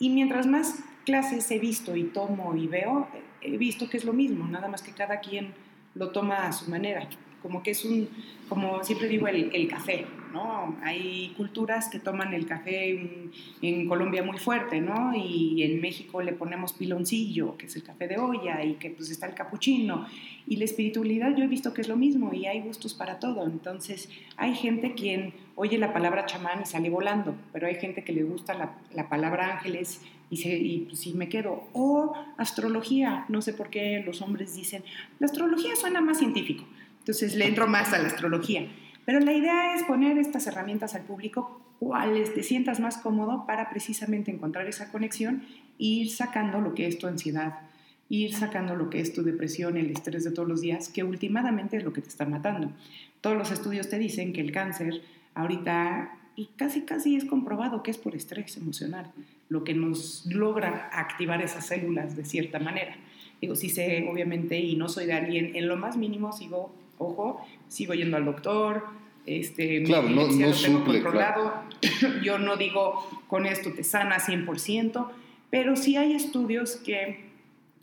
Y 0.00 0.10
mientras 0.10 0.46
más 0.46 0.80
clases 1.06 1.48
he 1.50 1.58
visto 1.58 1.94
y 1.94 2.04
tomo 2.04 2.56
y 2.56 2.66
veo, 2.66 3.08
he 3.40 3.56
visto 3.56 3.88
que 3.88 3.96
es 3.96 4.04
lo 4.04 4.12
mismo, 4.12 4.46
nada 4.48 4.68
más 4.68 4.82
que 4.82 4.92
cada 4.92 5.20
quien 5.20 5.54
lo 5.98 6.10
toma 6.10 6.46
a 6.46 6.52
su 6.52 6.70
manera 6.70 7.08
como 7.42 7.62
que 7.62 7.70
es 7.70 7.84
un, 7.84 8.08
como 8.48 8.82
siempre 8.82 9.08
digo, 9.08 9.28
el, 9.28 9.68
café, 9.68 10.06
¿no? 10.32 10.76
Hay 10.82 11.32
culturas 11.36 11.88
que 11.88 11.98
toman 11.98 12.34
el 12.34 12.46
café 12.46 12.90
en, 12.90 13.30
en, 13.62 13.88
Colombia 13.88 14.22
muy 14.22 14.38
fuerte, 14.38 14.80
¿no? 14.80 15.12
Y 15.14 15.62
en 15.62 15.80
México 15.80 16.20
le 16.20 16.32
ponemos 16.32 16.72
piloncillo, 16.72 17.56
que 17.56 17.66
es 17.66 17.76
el 17.76 17.82
café 17.82 18.08
de 18.08 18.18
olla, 18.18 18.64
y 18.64 18.74
que 18.74 18.90
pues 18.90 19.10
está 19.10 19.26
el 19.26 19.34
capuchino. 19.34 20.06
Y 20.46 20.56
la 20.56 20.64
espiritualidad 20.64 21.36
yo 21.36 21.44
he 21.44 21.48
visto 21.48 21.72
que 21.72 21.82
es 21.82 21.88
lo 21.88 21.96
mismo 21.96 22.32
y 22.32 22.46
hay 22.46 22.60
gustos 22.60 22.94
para 22.94 23.18
todo. 23.18 23.44
Entonces, 23.44 24.08
hay 24.36 24.54
gente 24.54 24.94
quien 24.94 25.34
oye 25.54 25.78
la 25.78 25.92
palabra 25.92 26.26
chamán 26.26 26.62
y 26.62 26.66
sale 26.66 26.90
volando, 26.90 27.36
pero 27.52 27.66
hay 27.66 27.76
gente 27.76 28.02
que 28.02 28.12
le 28.12 28.24
gusta 28.24 28.54
la, 28.54 28.78
la 28.94 29.08
palabra 29.08 29.54
ángeles 29.58 30.02
y, 30.30 30.36
se, 30.36 30.86
pues, 30.88 31.14
me 31.14 31.28
quedo. 31.28 31.68
O 31.72 32.14
astrología, 32.36 33.24
no 33.28 33.42
sé 33.42 33.52
por 33.52 33.70
qué 33.70 34.02
los 34.04 34.22
hombres 34.22 34.54
dicen, 34.54 34.82
la 35.18 35.26
astrología 35.26 35.76
suena 35.76 36.00
más 36.00 36.18
científico. 36.18 36.64
Entonces 37.00 37.34
le 37.36 37.46
entro 37.46 37.66
más 37.66 37.92
a 37.92 37.98
la 37.98 38.08
astrología. 38.08 38.68
Pero 39.04 39.20
la 39.20 39.32
idea 39.32 39.74
es 39.74 39.84
poner 39.84 40.18
estas 40.18 40.46
herramientas 40.46 40.94
al 40.94 41.02
público, 41.02 41.62
cuales 41.78 42.34
te 42.34 42.42
sientas 42.42 42.80
más 42.80 42.98
cómodo 42.98 43.46
para 43.46 43.70
precisamente 43.70 44.30
encontrar 44.30 44.66
esa 44.66 44.92
conexión 44.92 45.44
e 45.78 45.84
ir 45.84 46.10
sacando 46.10 46.60
lo 46.60 46.74
que 46.74 46.86
es 46.86 46.98
tu 46.98 47.06
ansiedad, 47.06 47.60
ir 48.10 48.34
sacando 48.34 48.74
lo 48.74 48.90
que 48.90 49.00
es 49.00 49.14
tu 49.14 49.22
depresión, 49.22 49.76
el 49.76 49.90
estrés 49.90 50.24
de 50.24 50.30
todos 50.30 50.48
los 50.48 50.60
días, 50.60 50.88
que 50.88 51.04
últimamente 51.04 51.78
es 51.78 51.84
lo 51.84 51.92
que 51.92 52.02
te 52.02 52.08
está 52.08 52.26
matando. 52.26 52.70
Todos 53.20 53.36
los 53.36 53.50
estudios 53.50 53.88
te 53.88 53.98
dicen 53.98 54.32
que 54.32 54.40
el 54.40 54.52
cáncer 54.52 55.02
ahorita 55.34 56.12
y 56.36 56.46
casi 56.56 56.82
casi 56.82 57.16
es 57.16 57.24
comprobado 57.24 57.82
que 57.82 57.90
es 57.90 57.98
por 57.98 58.14
estrés 58.14 58.56
emocional, 58.56 59.10
lo 59.48 59.64
que 59.64 59.74
nos 59.74 60.26
logra 60.26 60.90
activar 60.92 61.42
esas 61.42 61.66
células 61.66 62.16
de 62.16 62.24
cierta 62.24 62.58
manera. 62.58 62.96
Digo, 63.40 63.54
sí 63.56 63.70
sé, 63.70 64.06
obviamente, 64.10 64.58
y 64.58 64.76
no 64.76 64.88
soy 64.88 65.06
de 65.06 65.14
alguien, 65.14 65.54
en 65.54 65.68
lo 65.68 65.76
más 65.76 65.96
mínimo 65.96 66.32
sigo 66.32 66.72
ojo, 66.98 67.46
sigo 67.68 67.94
yendo 67.94 68.16
al 68.16 68.24
doctor, 68.24 68.84
este, 69.26 69.82
claro, 69.82 70.08
no, 70.08 70.26
no 70.26 70.52
tengo 70.52 70.84
controlado. 70.84 71.62
Yo 72.22 72.38
no 72.38 72.56
digo 72.56 73.06
con 73.26 73.46
esto 73.46 73.72
te 73.72 73.84
sana 73.84 74.18
100%, 74.18 75.08
pero 75.50 75.76
sí 75.76 75.96
hay 75.96 76.12
estudios 76.12 76.76
que 76.76 77.28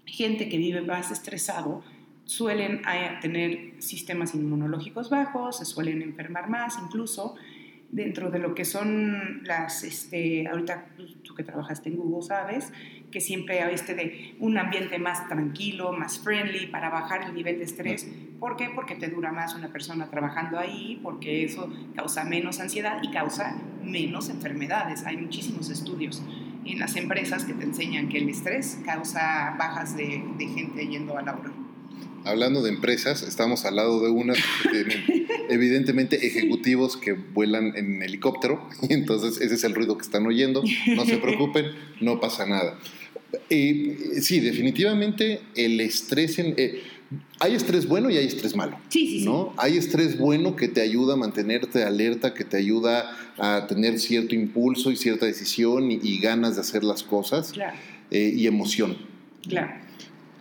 gente 0.05 0.49
que 0.49 0.57
vive 0.57 0.81
más 0.81 1.11
estresado 1.11 1.83
suelen 2.25 2.81
eh, 2.91 3.17
tener 3.21 3.73
sistemas 3.79 4.33
inmunológicos 4.33 5.09
bajos, 5.09 5.59
se 5.59 5.65
suelen 5.65 6.01
enfermar 6.01 6.49
más 6.49 6.77
incluso, 6.83 7.35
dentro 7.91 8.29
de 8.29 8.39
lo 8.39 8.55
que 8.55 8.65
son 8.65 9.43
las, 9.43 9.83
este, 9.83 10.47
ahorita 10.47 10.87
tú 11.23 11.35
que 11.35 11.43
trabajaste 11.43 11.89
en 11.89 11.97
Google 11.97 12.25
sabes, 12.25 12.71
que 13.11 13.21
siempre 13.21 13.59
este 13.71 13.95
de 13.95 14.35
un 14.39 14.57
ambiente 14.57 14.99
más 14.99 15.27
tranquilo, 15.27 15.93
más 15.93 16.19
friendly 16.19 16.67
para 16.67 16.89
bajar 16.89 17.23
el 17.23 17.33
nivel 17.33 17.57
de 17.57 17.63
estrés. 17.63 18.07
¿Por 18.39 18.57
qué? 18.57 18.69
Porque 18.75 18.95
te 18.95 19.07
dura 19.07 19.31
más 19.31 19.55
una 19.55 19.69
persona 19.69 20.09
trabajando 20.09 20.59
ahí, 20.59 20.99
porque 21.01 21.45
eso 21.45 21.71
causa 21.95 22.25
menos 22.25 22.59
ansiedad 22.59 22.99
y 23.01 23.11
causa 23.11 23.57
menos 23.83 24.29
enfermedades. 24.29 25.05
Hay 25.05 25.17
muchísimos 25.17 25.69
estudios 25.69 26.21
en 26.65 26.79
las 26.79 26.95
empresas 26.95 27.45
que 27.45 27.53
te 27.53 27.63
enseñan 27.63 28.09
que 28.09 28.17
el 28.17 28.29
estrés 28.29 28.81
causa 28.85 29.55
bajas 29.57 29.95
de, 29.95 30.23
de 30.37 30.47
gente 30.47 30.85
yendo 30.87 31.17
a 31.17 31.21
la 31.21 31.35
hora 31.35 31.64
hablando 32.25 32.61
de 32.61 32.69
empresas, 32.69 33.21
estamos 33.23 33.65
al 33.65 33.75
lado 33.75 34.01
de 34.01 34.09
una 34.09 34.33
que 34.33 34.69
tienen 34.69 35.27
evidentemente 35.49 36.25
ejecutivos 36.25 36.97
que 36.97 37.13
vuelan 37.13 37.73
en 37.75 38.01
helicóptero, 38.01 38.67
y 38.89 38.93
entonces 38.93 39.39
ese 39.41 39.55
es 39.55 39.63
el 39.63 39.75
ruido 39.75 39.97
que 39.97 40.03
están 40.03 40.25
oyendo, 40.25 40.63
no 40.95 41.05
se 41.05 41.17
preocupen, 41.17 41.67
no 42.01 42.19
pasa 42.19 42.45
nada. 42.45 42.79
Y 43.49 44.21
sí, 44.21 44.39
definitivamente 44.39 45.41
el 45.55 45.79
estrés 45.81 46.39
en... 46.39 46.53
Eh, 46.57 46.81
hay 47.39 47.53
estrés 47.53 47.87
bueno 47.87 48.09
y 48.09 48.17
hay 48.17 48.25
estrés 48.25 48.55
malo. 48.55 48.79
Sí, 48.89 49.19
sí, 49.19 49.25
¿no? 49.25 49.53
Hay 49.57 49.77
estrés 49.77 50.17
bueno 50.17 50.55
que 50.55 50.67
te 50.67 50.81
ayuda 50.81 51.13
a 51.13 51.17
mantenerte 51.17 51.83
alerta, 51.83 52.33
que 52.33 52.43
te 52.43 52.57
ayuda 52.57 53.15
a 53.37 53.67
tener 53.67 53.99
cierto 53.99 54.35
impulso 54.35 54.91
y 54.91 54.95
cierta 54.95 55.25
decisión 55.25 55.91
y, 55.91 56.17
ganas 56.19 56.55
de 56.55 56.61
hacer 56.61 56.83
las 56.83 57.03
cosas. 57.03 57.51
Claro. 57.51 57.77
Eh, 58.09 58.33
y 58.35 58.47
emoción. 58.47 58.97
Claro. 59.47 59.84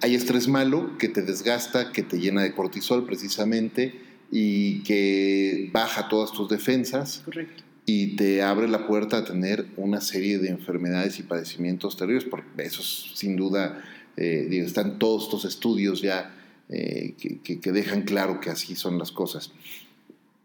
Hay 0.04 0.14
estrés 0.14 0.48
malo 0.48 0.98
que 0.98 1.08
te 1.08 1.22
desgasta, 1.22 1.90
que 1.90 2.02
te 2.02 2.18
llena 2.18 2.42
de 2.42 2.52
cortisol 2.52 3.06
precisamente 3.06 3.94
y 4.30 4.82
que 4.82 5.70
baja 5.72 6.10
todas 6.10 6.30
tus 6.30 6.46
defensas. 6.46 7.22
Correcto. 7.24 7.62
Y 7.86 8.14
te 8.16 8.42
abre 8.42 8.68
la 8.68 8.86
puerta 8.86 9.16
a 9.16 9.24
tener 9.24 9.64
una 9.78 10.02
serie 10.02 10.38
de 10.38 10.50
enfermedades 10.50 11.18
y 11.20 11.22
padecimientos 11.22 11.96
terribles, 11.96 12.24
porque 12.24 12.64
eso 12.64 12.82
sin 12.82 13.34
duda, 13.34 13.82
eh, 14.18 14.46
están 14.50 14.98
todos 14.98 15.24
estos 15.24 15.46
estudios 15.46 16.02
ya 16.02 16.34
eh, 16.68 17.14
que, 17.18 17.58
que, 17.58 17.72
dejan 17.72 18.02
claro 18.02 18.40
que 18.40 18.50
así 18.50 18.76
son 18.76 18.98
las 18.98 19.10
cosas. 19.10 19.52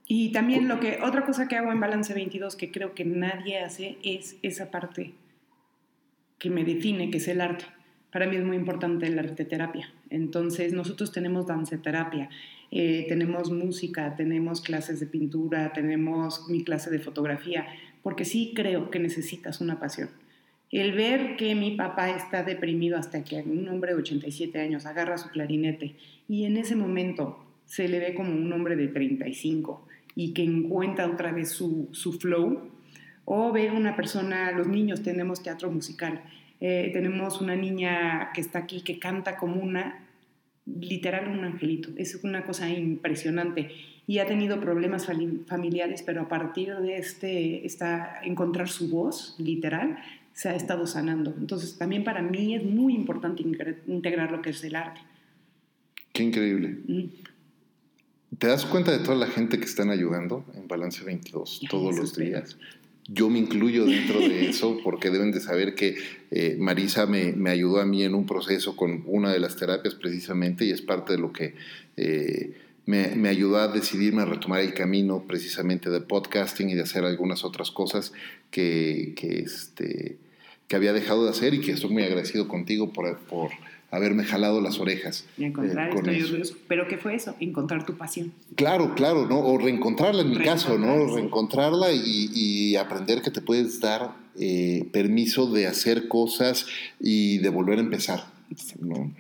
Y 0.08 0.32
también 0.32 0.70
lo 0.70 0.80
que, 0.80 1.00
otra 1.04 1.26
cosa 1.26 1.50
que 1.50 1.58
hago 1.58 1.74
en 1.74 1.82
Balance 1.82 2.14
22 2.14 2.56
que 2.56 2.72
creo 2.72 2.96
que 2.96 3.04
nadie 3.04 3.60
hace 3.60 3.98
es 4.04 4.38
esa 4.42 4.72
parte 4.72 5.16
que 6.38 6.50
me 6.50 6.64
define, 6.64 7.12
que 7.12 7.18
es 7.18 7.28
el 7.28 7.42
arte 7.42 7.66
para 8.12 8.28
mí 8.28 8.36
es 8.36 8.44
muy 8.44 8.58
importante 8.58 9.10
la 9.10 9.22
arteterapia. 9.22 9.92
Entonces, 10.10 10.74
nosotros 10.74 11.12
tenemos 11.12 11.48
danceterapia, 11.48 12.30
eh, 12.72 13.06
tenemos 13.08 13.52
música, 13.52 14.16
tenemos 14.16 14.62
clases 14.62 15.00
de 15.00 15.06
pintura, 15.06 15.74
tenemos 15.74 16.50
mi 16.50 16.64
clase 16.64 16.90
de 16.90 17.00
fotografía, 17.00 17.68
porque 18.02 18.26
sí 18.26 18.54
creo 18.56 18.90
que 18.90 19.00
necesitas 19.00 19.62
una 19.62 19.80
pasión. 19.80 20.10
El 20.72 20.94
ver 20.94 21.36
que 21.36 21.56
mi 21.56 21.72
papá 21.72 22.12
está 22.12 22.44
deprimido 22.44 22.98
hasta 22.98 23.24
que 23.24 23.42
un 23.42 23.68
hombre 23.70 23.94
de 23.94 24.00
87 24.00 24.60
años 24.60 24.86
agarra 24.86 25.18
su 25.18 25.30
clarinete 25.30 25.96
y 26.28 26.46
en 26.46 26.58
ese 26.58 26.76
momento 26.76 27.44
se 27.66 27.88
le 27.88 28.00
ve 28.00 28.14
como 28.14 28.32
un 28.32 28.54
hombre 28.54 28.76
de 28.76 28.88
35 28.88 29.88
y 30.16 30.34
que 30.34 30.44
encuentra 30.44 31.08
otra 31.08 31.32
vez 31.32 31.50
su, 31.50 31.90
su 31.92 32.14
flow, 32.14 32.70
o 33.26 33.52
ver 33.52 33.74
una 33.74 33.96
persona, 33.96 34.52
los 34.52 34.68
niños 34.68 35.04
tenemos 35.04 35.44
teatro 35.44 35.70
musical, 35.70 36.24
eh, 36.62 36.90
tenemos 36.94 37.42
una 37.42 37.56
niña 37.56 38.32
que 38.34 38.42
está 38.42 38.60
aquí 38.60 38.82
que 38.82 39.00
canta 39.00 39.38
como 39.38 39.62
una, 39.62 40.06
literal 40.66 41.28
un 41.30 41.44
angelito. 41.44 41.90
Es 41.98 42.16
una 42.24 42.44
cosa 42.44 42.70
impresionante. 42.70 43.72
Y 44.08 44.18
ha 44.20 44.26
tenido 44.26 44.60
problemas 44.60 45.08
familiares, 45.46 46.02
pero 46.02 46.22
a 46.22 46.28
partir 46.28 46.76
de 46.76 46.98
este, 46.98 47.66
esta, 47.66 48.22
encontrar 48.24 48.68
su 48.68 48.90
voz, 48.90 49.36
literal, 49.38 50.00
se 50.34 50.50
ha 50.50 50.56
estado 50.56 50.88
sanando. 50.88 51.36
Entonces, 51.38 51.78
también 51.78 52.04
para 52.04 52.22
mí 52.22 52.56
es 52.56 52.64
muy 52.64 52.96
importante 52.96 53.44
integrar 53.88 54.32
lo 54.32 54.42
que 54.42 54.50
es 54.50 54.64
el 54.64 54.76
arte. 54.76 55.02
Qué 56.12 56.24
increíble. 56.24 56.80
¿Te 58.38 58.48
das 58.48 58.66
cuenta 58.66 58.92
de 58.92 59.00
toda 59.00 59.16
la 59.16 59.28
gente 59.28 59.60
que 59.60 59.66
están 59.66 59.90
ayudando 59.90 60.46
en 60.56 60.68
Balance 60.68 61.04
22 61.04 61.62
todos 61.70 61.98
los 61.98 62.16
días? 62.16 62.58
Yo 63.12 63.30
me 63.30 63.40
incluyo 63.40 63.86
dentro 63.86 64.20
de 64.20 64.50
eso 64.50 64.80
porque 64.84 65.10
deben 65.10 65.32
de 65.32 65.40
saber 65.40 65.76
que 65.76 65.98
eh, 66.32 66.56
Marisa 66.60 67.06
me, 67.06 67.34
me, 67.34 67.50
ayudó 67.50 67.80
a 67.80 67.86
mí 67.86 68.04
en 68.04 68.14
un 68.14 68.26
proceso 68.26 68.76
con 68.76 69.04
una 69.06 69.32
de 69.32 69.40
las 69.40 69.56
terapias 69.56 69.96
precisamente 69.96 70.66
y 70.66 70.72
es 70.72 70.82
parte 70.82 71.14
de 71.14 71.20
lo 71.20 71.34
que 71.34 71.56
eh, 71.98 72.54
me, 72.86 73.16
me, 73.16 73.30
ayudó 73.30 73.58
a 73.58 73.68
decidirme 73.68 74.22
a 74.22 74.26
retomar 74.26 74.62
el 74.62 74.74
camino 74.74 75.26
precisamente 75.28 75.90
de 75.90 76.02
podcasting 76.02 76.70
y 76.70 76.76
de 76.76 76.82
hacer 76.82 77.04
algunas 77.04 77.44
otras 77.44 77.72
cosas 77.72 78.14
que, 78.52 79.14
que, 79.16 79.40
este, 79.40 80.18
que 80.68 80.76
había 80.76 80.94
dejado 80.94 81.24
de 81.26 81.32
hacer 81.32 81.54
y 81.54 81.62
que 81.62 81.72
estoy 81.72 81.92
muy 81.92 82.04
agradecido 82.04 82.48
contigo 82.48 82.92
por, 82.94 83.18
por 83.26 83.52
haberme 83.92 84.24
jalado 84.24 84.62
las 84.62 84.80
orejas. 84.80 85.26
Y 85.38 85.46
encontrar 85.46 85.90
eh, 86.08 86.44
Pero 86.68 86.88
¿qué 86.88 86.98
fue 86.98 87.16
eso? 87.16 87.36
Encontrar 87.40 87.86
tu 87.86 87.96
pasión. 87.96 88.32
Claro, 88.56 88.94
claro, 88.96 89.28
¿no? 89.28 89.40
O 89.40 89.58
reencontrarla 89.58 90.22
en 90.22 90.30
mi 90.32 90.38
caso, 90.38 90.78
¿no? 90.78 91.16
Reencontrarla 91.16 91.92
y, 91.92 92.30
y, 92.34 92.76
aprender 92.76 93.22
que 93.22 93.32
te 93.32 93.42
puedes 93.42 93.80
dar 93.80 94.16
eh, 94.40 94.88
permiso 94.92 95.52
de 95.52 95.68
hacer 95.68 96.08
cosas 96.08 96.68
y 97.00 97.40
de 97.40 97.50
volver 97.50 97.80
a 97.80 97.82
empezar, 97.82 98.26
¿no? 98.80 99.12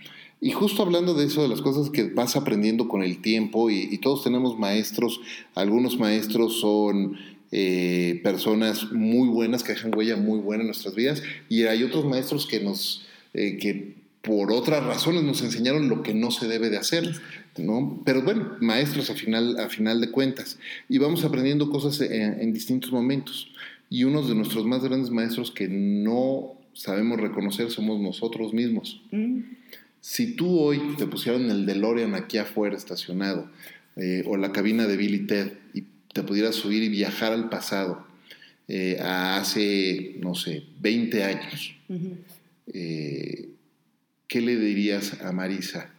Y 0.41 0.51
justo 0.51 0.84
hablando 0.84 1.15
de 1.15 1.25
eso, 1.25 1.41
de 1.41 1.49
las 1.49 1.62
cosas 1.62 1.89
que 1.89 2.03
vas 2.03 2.38
aprendiendo 2.38 2.88
con 2.88 3.03
el 3.03 3.21
tiempo, 3.21 3.69
y, 3.69 3.89
y 3.91 3.97
todos 3.97 4.23
tenemos 4.23 4.58
maestros, 4.58 5.19
algunos 5.53 5.99
maestros 5.99 6.62
son 6.62 7.17
eh, 7.51 8.21
personas 8.23 8.91
muy 8.91 9.27
buenas, 9.27 9.63
que 9.63 9.73
dejan 9.73 9.95
huella 9.95 10.15
muy 10.15 10.39
buena 10.39 10.62
en 10.62 10.67
nuestras 10.67 10.95
vidas, 10.95 11.23
y 11.49 11.63
hay 11.63 11.84
otros 11.84 12.05
maestros 12.05 12.45
que 12.45 12.60
nos... 12.60 13.05
Eh, 13.34 13.58
que 13.58 13.98
por 14.21 14.51
otras 14.51 14.84
razones 14.84 15.23
nos 15.23 15.41
enseñaron 15.41 15.88
lo 15.88 16.03
que 16.03 16.13
no 16.13 16.29
se 16.32 16.47
debe 16.47 16.69
de 16.69 16.77
hacer, 16.77 17.15
¿no? 17.58 18.01
Pero 18.05 18.21
bueno, 18.21 18.58
maestros 18.60 19.10
a 19.10 19.15
final, 19.15 19.58
a 19.60 19.69
final 19.69 20.01
de 20.01 20.12
cuentas. 20.12 20.60
Y 20.89 20.97
vamos 20.97 21.23
aprendiendo 21.23 21.69
cosas 21.69 22.01
en, 22.01 22.51
distintos 22.51 22.91
momentos. 22.91 23.51
Y 23.89 24.03
uno 24.03 24.21
de 24.21 24.36
nuestros 24.36 24.65
más 24.65 24.84
grandes 24.84 25.10
maestros 25.10 25.51
que 25.51 25.67
no 25.69 26.53
sabemos 26.73 27.19
reconocer 27.19 27.71
somos 27.71 27.99
nosotros 27.99 28.53
mismos. 28.53 29.01
Mm. 29.12 29.39
Si 30.01 30.36
tú 30.36 30.60
hoy 30.60 30.82
te 30.97 31.08
pusieran 31.08 31.49
el 31.49 31.65
DeLorean 31.65 32.13
aquí 32.13 32.38
afuera 32.38 32.75
estacionado, 32.75 33.49
eh, 33.95 34.23
o 34.25 34.38
la 34.38 34.51
cabina 34.51 34.86
de 34.86 34.97
Billy 34.97 35.27
Ted, 35.27 35.53
y 35.73 35.84
te 36.13 36.23
pudieras 36.23 36.55
subir 36.55 36.84
y 36.84 36.89
viajar 36.89 37.32
al 37.32 37.49
pasado, 37.49 38.05
eh, 38.67 38.97
a 39.01 39.38
hace, 39.38 40.15
no 40.19 40.36
sé, 40.36 40.63
20 40.79 41.23
años, 41.23 41.75
¿qué 44.30 44.42
le 44.42 44.56
dirías 44.56 45.22
a 45.22 45.32
Marisa 45.34 45.89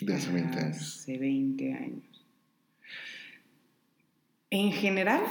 de 0.00 0.14
hace 0.14 0.30
20 0.32 0.58
años? 0.58 0.98
Hace 1.00 1.16
20 1.16 1.72
años. 1.72 2.26
En 4.50 4.72
general, 4.72 5.22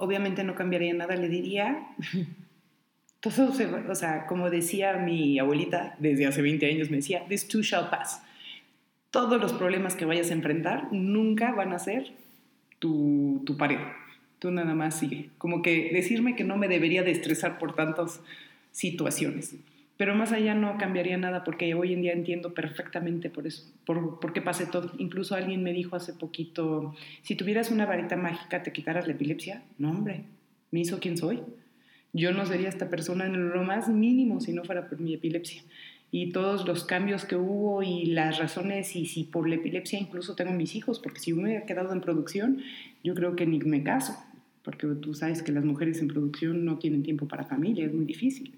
obviamente 0.00 0.42
no 0.44 0.54
cambiaría 0.54 0.94
nada, 0.94 1.14
le 1.14 1.28
diría, 1.28 1.88
todo 3.20 3.52
o 3.88 3.94
sea, 3.94 4.26
como 4.26 4.48
decía 4.48 4.94
mi 4.94 5.38
abuelita 5.38 5.94
desde 5.98 6.26
hace 6.26 6.40
20 6.40 6.66
años, 6.66 6.90
me 6.90 6.96
decía, 6.96 7.26
this 7.28 7.46
too 7.46 7.62
shall 7.62 7.90
pass. 7.90 8.22
Todos 9.10 9.40
los 9.40 9.52
problemas 9.52 9.94
que 9.94 10.06
vayas 10.06 10.30
a 10.30 10.34
enfrentar 10.34 10.90
nunca 10.90 11.52
van 11.52 11.72
a 11.74 11.78
ser 11.78 12.12
tu, 12.78 13.42
tu 13.44 13.58
pared. 13.58 13.78
Tú 14.38 14.50
nada 14.50 14.74
más 14.74 14.98
sigue. 14.98 15.28
Como 15.38 15.62
que 15.62 15.90
decirme 15.92 16.34
que 16.34 16.44
no 16.44 16.56
me 16.56 16.66
debería 16.66 17.02
de 17.02 17.12
estresar 17.12 17.58
por 17.58 17.76
tantas 17.76 18.20
situaciones. 18.72 19.54
Pero 19.96 20.14
más 20.16 20.32
allá 20.32 20.54
no 20.54 20.76
cambiaría 20.76 21.16
nada 21.16 21.44
porque 21.44 21.72
hoy 21.74 21.92
en 21.92 22.02
día 22.02 22.12
entiendo 22.12 22.52
perfectamente 22.52 23.30
por, 23.30 23.46
eso, 23.46 23.72
por, 23.86 24.18
por, 24.18 24.32
qué 24.32 24.42
pasé 24.42 24.66
todo. 24.66 24.92
Incluso 24.98 25.36
alguien 25.36 25.62
me 25.62 25.72
dijo 25.72 25.94
hace 25.94 26.12
poquito, 26.12 26.94
si 27.22 27.36
tuvieras 27.36 27.70
una 27.70 27.86
varita 27.86 28.16
mágica, 28.16 28.62
¿te 28.62 28.72
quitaras 28.72 29.06
la 29.06 29.12
epilepsia? 29.12 29.62
No, 29.78 29.90
hombre, 29.90 30.24
me 30.72 30.80
hizo 30.80 30.98
quien 30.98 31.16
soy. 31.16 31.40
Yo 32.12 32.32
no 32.32 32.44
sería 32.46 32.68
esta 32.68 32.88
persona 32.88 33.26
en 33.26 33.50
lo 33.50 33.62
más 33.62 33.88
mínimo 33.88 34.40
si 34.40 34.52
no 34.52 34.64
fuera 34.64 34.88
por 34.88 35.00
mi 35.00 35.14
epilepsia. 35.14 35.62
Y 36.10 36.30
todos 36.30 36.66
los 36.66 36.84
cambios 36.84 37.24
que 37.24 37.34
hubo 37.34 37.82
y 37.82 38.06
las 38.06 38.38
razones, 38.38 38.94
y 38.94 39.06
si 39.06 39.24
por 39.24 39.48
la 39.48 39.56
epilepsia 39.56 39.98
incluso 39.98 40.36
tengo 40.36 40.52
mis 40.52 40.76
hijos, 40.76 41.00
porque 41.00 41.18
si 41.18 41.32
me 41.32 41.42
hubiera 41.42 41.66
quedado 41.66 41.92
en 41.92 42.00
producción, 42.00 42.62
yo 43.02 43.16
creo 43.16 43.34
que 43.34 43.46
ni 43.46 43.58
me 43.58 43.82
caso, 43.82 44.16
porque 44.62 44.86
tú 44.86 45.14
sabes 45.14 45.42
que 45.42 45.50
las 45.50 45.64
mujeres 45.64 46.00
en 46.00 46.06
producción 46.06 46.64
no 46.64 46.78
tienen 46.78 47.02
tiempo 47.02 47.26
para 47.26 47.44
familia, 47.44 47.84
es 47.84 47.92
muy 47.92 48.04
difícil. 48.04 48.54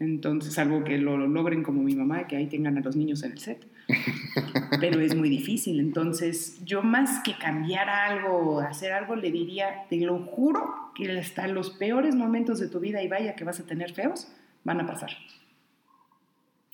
Entonces, 0.00 0.56
algo 0.58 0.84
que 0.84 0.96
lo, 0.98 1.16
logren 1.26 1.62
como 1.62 1.82
mi 1.82 1.94
mamá, 1.94 2.28
que 2.28 2.36
ahí 2.36 2.46
tengan 2.46 2.78
a 2.78 2.80
los 2.80 2.94
niños 2.94 3.24
en 3.24 3.32
el 3.32 3.38
set. 3.38 3.66
Pero 4.80 5.00
es 5.00 5.16
muy 5.16 5.28
difícil. 5.28 5.80
Entonces, 5.80 6.58
yo 6.64 6.82
más 6.82 7.20
que 7.24 7.36
cambiar 7.36 7.88
algo, 7.88 8.60
hacer 8.60 8.92
algo, 8.92 9.16
le 9.16 9.32
diría, 9.32 9.86
te 9.90 9.96
lo 9.96 10.20
juro, 10.20 10.92
que 10.94 11.10
hasta 11.18 11.48
los 11.48 11.70
peores 11.70 12.14
momentos 12.14 12.60
de 12.60 12.68
tu 12.68 12.78
vida, 12.78 13.02
y 13.02 13.08
vaya 13.08 13.34
que 13.34 13.44
vas 13.44 13.58
a 13.58 13.66
tener 13.66 13.92
feos, 13.92 14.28
van 14.62 14.80
a 14.80 14.86
pasar. 14.86 15.10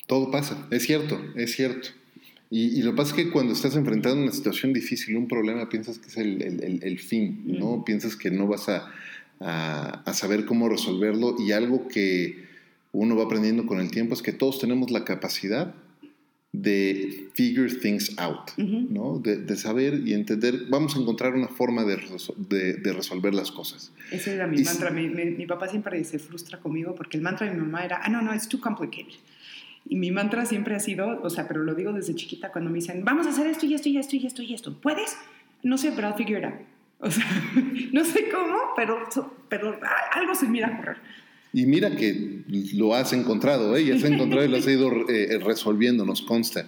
Todo 0.07 0.31
pasa, 0.31 0.69
es 0.71 0.83
cierto, 0.83 1.19
es 1.35 1.55
cierto. 1.55 1.89
Y, 2.51 2.83
lo 2.83 2.93
que 2.93 2.97
pasa 2.99 3.17
es 3.17 3.25
que 3.25 3.33
cuando 3.33 3.53
estás 3.53 3.75
enfrentando 3.75 4.23
una 4.23 4.31
situación 4.31 4.73
difícil, 4.73 5.17
un 5.17 5.27
problema, 5.27 5.69
piensas 5.69 5.99
que 5.99 6.09
es 6.09 6.17
el, 6.19 6.99
fin, 7.01 7.43
¿no? 7.47 7.85
Piensas 7.85 8.15
que 8.17 8.31
no 8.31 8.47
vas 8.47 8.69
a, 8.69 8.93
a 9.41 10.13
saber 10.13 10.45
cómo 10.45 10.69
resolverlo 10.69 11.35
y 11.39 11.51
algo 11.51 11.89
que 11.89 12.44
uno 12.95 13.17
va 13.17 13.25
aprendiendo 13.25 13.67
con 13.67 13.81
el 13.81 13.91
tiempo 13.91 14.15
es 14.15 14.23
que 14.23 14.33
todos 14.33 14.59
tenemos 14.59 14.91
la 14.91 15.05
capacidad 15.05 15.75
de 16.53 17.29
figure 17.35 17.69
things 17.75 18.17
out, 18.17 18.53
¿no? 18.57 19.19
De, 19.19 19.57
saber 19.57 20.03
y 20.07 20.15
entender, 20.15 20.67
vamos 20.69 20.95
a 20.95 21.01
encontrar 21.01 21.35
una 21.35 21.49
forma 21.49 21.83
de, 21.83 21.99
de, 22.81 22.93
resolver 22.93 23.35
las 23.35 23.51
cosas. 23.51 23.93
Ese 24.13 24.35
era 24.35 24.47
mi 24.47 24.63
mantra. 24.63 24.91
Mi, 24.91 25.09
mi, 25.09 25.47
papá 25.47 25.67
siempre 25.67 26.03
se 26.05 26.21
frustra 26.21 26.61
conmigo 26.61 26.95
porque 26.95 27.17
el 27.17 27.25
mantra 27.25 27.49
de 27.49 27.55
mi 27.55 27.61
mamá 27.61 27.85
era, 27.85 28.01
ah, 28.05 28.09
no, 28.09 28.23
no, 28.23 28.33
it's 28.33 28.49
too 28.49 28.61
complicated. 28.61 29.15
Y 29.87 29.97
mi 29.97 30.13
mantra 30.13 30.47
siempre 30.47 30.77
ha 30.77 30.81
sido, 30.81 31.21
o 31.23 31.29
sea, 31.29 31.49
pero 31.49 31.65
lo 31.65 31.75
digo 31.75 31.93
desde 31.93 32.15
chiquita 32.15 32.53
cuando 32.53 32.71
me 32.71 32.77
dicen, 32.77 33.05
vamos 33.05 33.27
a 33.27 33.31
hacer 33.31 33.49
esto 33.49 33.67
y 33.67 33.75
esto 33.75 33.89
y 33.89 33.99
esto 33.99 34.15
y 34.15 34.25
esto 34.25 34.43
y 34.43 34.55
esto. 34.55 34.81
¿Puedes? 34.81 35.17
No 35.65 35.77
sé, 35.77 35.91
pero 35.91 36.09
I'll 36.09 36.17
figure 36.17 36.39
it 36.39 36.45
out. 36.45 36.61
O 37.01 37.11
sea, 37.11 37.27
no 37.93 38.05
sé 38.05 38.29
cómo, 38.31 38.59
pero, 38.77 39.01
pero 39.49 39.81
algo 40.13 40.35
se 40.37 40.47
mira 40.47 40.69
a 40.69 40.77
correr. 40.77 40.99
Y 41.55 41.67
mira 41.67 41.95
que 41.95 42.43
lo 42.75 42.97
has 42.97 43.13
encontrado, 43.13 43.77
¿eh? 43.77 43.83
Y 43.83 43.93
has 43.93 44.03
encontrado 44.03 44.45
y 44.45 44.49
lo 44.49 44.57
has 44.57 44.67
ido 44.67 44.91
eh, 45.09 45.39
resolviendo, 45.39 46.05
nos 46.05 46.21
consta. 46.21 46.67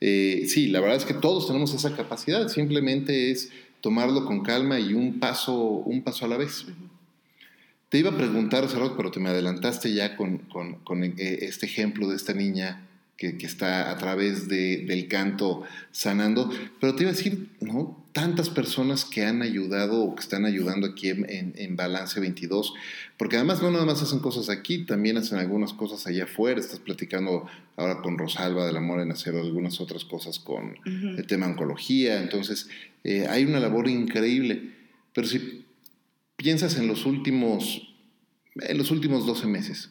Eh, 0.00 0.46
sí, 0.48 0.66
la 0.66 0.80
verdad 0.80 0.96
es 0.96 1.04
que 1.04 1.14
todos 1.14 1.46
tenemos 1.46 1.72
esa 1.72 1.94
capacidad, 1.94 2.48
simplemente 2.48 3.30
es 3.30 3.50
tomarlo 3.80 4.26
con 4.26 4.42
calma 4.42 4.80
y 4.80 4.92
un 4.92 5.20
paso, 5.20 5.54
un 5.56 6.02
paso 6.02 6.24
a 6.24 6.28
la 6.28 6.36
vez. 6.36 6.66
Te 7.88 7.98
iba 7.98 8.10
a 8.10 8.16
preguntar, 8.16 8.68
Sarot, 8.68 8.96
pero 8.96 9.12
te 9.12 9.20
me 9.20 9.28
adelantaste 9.28 9.94
ya 9.94 10.16
con, 10.16 10.38
con, 10.38 10.80
con 10.80 11.04
eh, 11.04 11.14
este 11.16 11.66
ejemplo 11.66 12.08
de 12.08 12.16
esta 12.16 12.34
niña 12.34 12.88
que, 13.16 13.38
que 13.38 13.46
está 13.46 13.90
a 13.90 13.98
través 13.98 14.48
de, 14.48 14.84
del 14.86 15.08
canto 15.08 15.62
sanando, 15.92 16.50
pero 16.80 16.94
te 16.94 17.04
iba 17.04 17.10
a 17.10 17.14
decir, 17.14 17.50
¿no? 17.60 18.04
tantas 18.14 18.48
personas 18.48 19.04
que 19.04 19.24
han 19.24 19.42
ayudado 19.42 20.04
o 20.04 20.14
que 20.14 20.22
están 20.22 20.44
ayudando 20.44 20.86
aquí 20.86 21.08
en, 21.08 21.52
en, 21.56 21.74
Balance 21.74 22.20
22, 22.20 22.72
porque 23.18 23.34
además 23.34 23.60
no 23.60 23.72
nada 23.72 23.84
más 23.84 24.00
hacen 24.02 24.20
cosas 24.20 24.48
aquí, 24.48 24.86
también 24.86 25.16
hacen 25.16 25.40
algunas 25.40 25.72
cosas 25.72 26.06
allá 26.06 26.22
afuera, 26.22 26.60
estás 26.60 26.78
platicando 26.78 27.44
ahora 27.74 28.02
con 28.02 28.16
Rosalba 28.16 28.66
del 28.66 28.76
Amor 28.76 29.00
en 29.00 29.10
hacer 29.10 29.34
algunas 29.34 29.80
otras 29.80 30.04
cosas 30.04 30.38
con 30.38 30.76
el 30.86 31.26
tema 31.26 31.46
oncología, 31.46 32.22
entonces 32.22 32.68
eh, 33.02 33.26
hay 33.28 33.46
una 33.46 33.58
labor 33.58 33.88
increíble, 33.88 34.70
pero 35.12 35.26
si 35.26 35.64
piensas 36.36 36.76
en 36.78 36.86
los 36.86 37.06
últimos, 37.06 37.96
en 38.54 38.78
los 38.78 38.92
últimos 38.92 39.26
12 39.26 39.48
meses, 39.48 39.90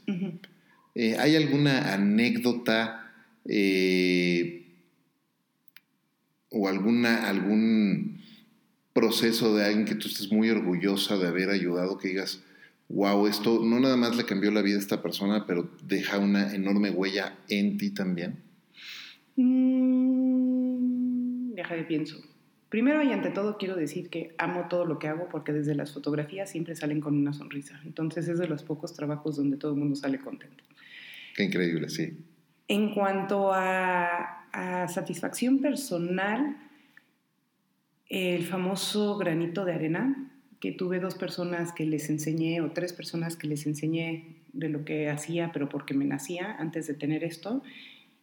eh, 0.95 1.17
¿hay 1.19 1.35
alguna 1.35 1.93
anécdota 1.93 3.02
eh, 3.45 4.65
o 6.49 6.67
alguna, 6.67 7.27
algún 7.27 8.21
proceso 8.93 9.55
de 9.55 9.65
alguien 9.65 9.85
que 9.85 9.95
tú 9.95 10.07
estés 10.07 10.31
muy 10.31 10.49
orgullosa 10.49 11.17
de 11.17 11.27
haber 11.27 11.49
ayudado, 11.49 11.97
que 11.97 12.09
digas, 12.09 12.43
wow, 12.89 13.25
esto 13.27 13.61
no 13.63 13.79
nada 13.79 13.97
más 13.97 14.15
le 14.15 14.25
cambió 14.25 14.51
la 14.51 14.61
vida 14.61 14.75
a 14.77 14.79
esta 14.79 15.01
persona, 15.01 15.45
pero 15.47 15.69
deja 15.83 16.19
una 16.19 16.53
enorme 16.53 16.91
huella 16.91 17.37
en 17.49 17.77
ti 17.77 17.89
también? 17.89 18.43
Mm, 19.35 19.93
deja 21.53 21.75
de 21.75 21.83
pienso. 21.83 22.21
Primero 22.69 23.03
y 23.03 23.11
ante 23.11 23.29
todo 23.29 23.57
quiero 23.57 23.75
decir 23.75 24.09
que 24.09 24.33
amo 24.37 24.67
todo 24.69 24.85
lo 24.85 24.97
que 24.97 25.07
hago 25.07 25.27
porque 25.29 25.53
desde 25.53 25.75
las 25.75 25.93
fotografías 25.93 26.49
siempre 26.49 26.75
salen 26.75 27.01
con 27.01 27.15
una 27.15 27.31
sonrisa. 27.33 27.79
Entonces 27.85 28.27
es 28.27 28.39
de 28.39 28.47
los 28.47 28.63
pocos 28.63 28.93
trabajos 28.93 29.35
donde 29.37 29.57
todo 29.57 29.73
el 29.73 29.79
mundo 29.79 29.95
sale 29.95 30.19
contento. 30.19 30.63
Qué 31.35 31.43
increíble, 31.43 31.89
sí. 31.89 32.17
En 32.67 32.93
cuanto 32.93 33.51
a 33.53 34.39
satisfacción 34.87 35.59
personal, 35.59 36.57
el 38.09 38.43
famoso 38.43 39.17
granito 39.17 39.65
de 39.65 39.73
arena, 39.73 40.31
que 40.59 40.71
tuve 40.71 40.99
dos 40.99 41.15
personas 41.15 41.73
que 41.73 41.85
les 41.85 42.09
enseñé 42.09 42.61
o 42.61 42.71
tres 42.71 42.93
personas 42.93 43.35
que 43.35 43.47
les 43.47 43.65
enseñé 43.65 44.37
de 44.53 44.69
lo 44.69 44.85
que 44.85 45.09
hacía, 45.09 45.51
pero 45.51 45.67
porque 45.67 45.93
me 45.93 46.05
nacía 46.05 46.55
antes 46.57 46.87
de 46.87 46.93
tener 46.93 47.23
esto. 47.23 47.61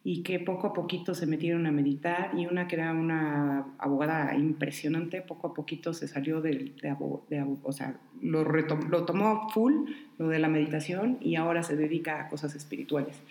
y 0.03 0.23
que 0.23 0.39
poco 0.39 0.65
a 0.67 0.73
poquito 0.73 1.13
se 1.13 1.27
metieron 1.27 1.67
a 1.67 1.71
meditar 1.71 2.31
y 2.35 2.47
una 2.47 2.67
que 2.67 2.75
era 2.75 2.91
una 2.91 3.75
abogada 3.77 4.35
impresionante, 4.35 5.21
poco 5.21 5.49
a 5.49 5.53
poquito 5.53 5.93
se 5.93 6.07
salió 6.07 6.41
de, 6.41 6.73
de, 6.81 7.45
o 7.61 7.71
sea, 7.71 7.99
lo, 8.19 8.43
lo 8.43 9.05
tomó 9.05 9.47
full, 9.49 9.91
lo 10.17 10.29
de 10.29 10.39
la 10.39 10.47
meditación 10.47 11.19
y 11.21 11.35
ahora 11.35 11.61
se 11.61 11.75
dedica 11.75 12.19
a 12.19 12.29
cosas 12.29 12.55
espirituales. 12.55 13.21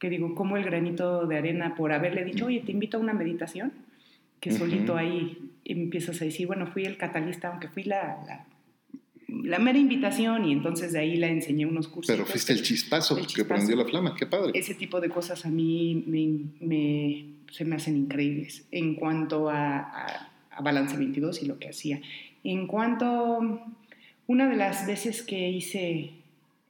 Que 0.00 0.10
digo, 0.10 0.34
como 0.34 0.56
el 0.56 0.64
granito 0.64 1.26
de 1.28 1.38
arena 1.38 1.76
por 1.76 1.92
haberle 1.92 2.24
dicho, 2.24 2.46
oye, 2.46 2.60
te 2.60 2.72
invito 2.72 2.96
a 2.96 3.00
una 3.00 3.12
meditación, 3.12 3.72
que 4.40 4.50
solito 4.50 4.96
ahí 4.96 5.52
empiezas 5.64 6.20
a 6.20 6.24
decir, 6.24 6.48
bueno, 6.48 6.66
fui 6.66 6.84
el 6.84 6.96
catalista, 6.96 7.48
aunque 7.48 7.68
fui 7.68 7.84
la 7.84 8.46
la 9.30 9.58
mera 9.58 9.78
invitación 9.78 10.44
y 10.44 10.52
entonces 10.52 10.92
de 10.92 11.00
ahí 11.00 11.16
la 11.16 11.28
enseñé 11.28 11.66
unos 11.66 11.88
cursos. 11.88 12.14
Pero 12.14 12.26
fuiste 12.26 12.52
el 12.52 12.62
chispazo, 12.62 13.16
que 13.34 13.44
prendió 13.44 13.76
la 13.76 13.84
flama, 13.84 14.14
qué 14.16 14.26
padre. 14.26 14.52
Ese 14.54 14.74
tipo 14.74 15.00
de 15.00 15.08
cosas 15.08 15.46
a 15.46 15.50
mí 15.50 16.04
me, 16.60 17.26
se 17.52 17.64
me 17.64 17.76
hacen 17.76 17.96
increíbles 17.96 18.66
en 18.70 18.94
cuanto 18.94 19.48
a, 19.48 20.26
Balance 20.62 20.96
22 20.96 21.42
y 21.42 21.46
lo 21.46 21.58
que 21.58 21.70
hacía. 21.70 22.02
En 22.44 22.66
cuanto, 22.66 23.62
una 24.26 24.48
de 24.48 24.56
las 24.56 24.86
veces 24.86 25.22
que 25.22 25.48
hice 25.48 26.10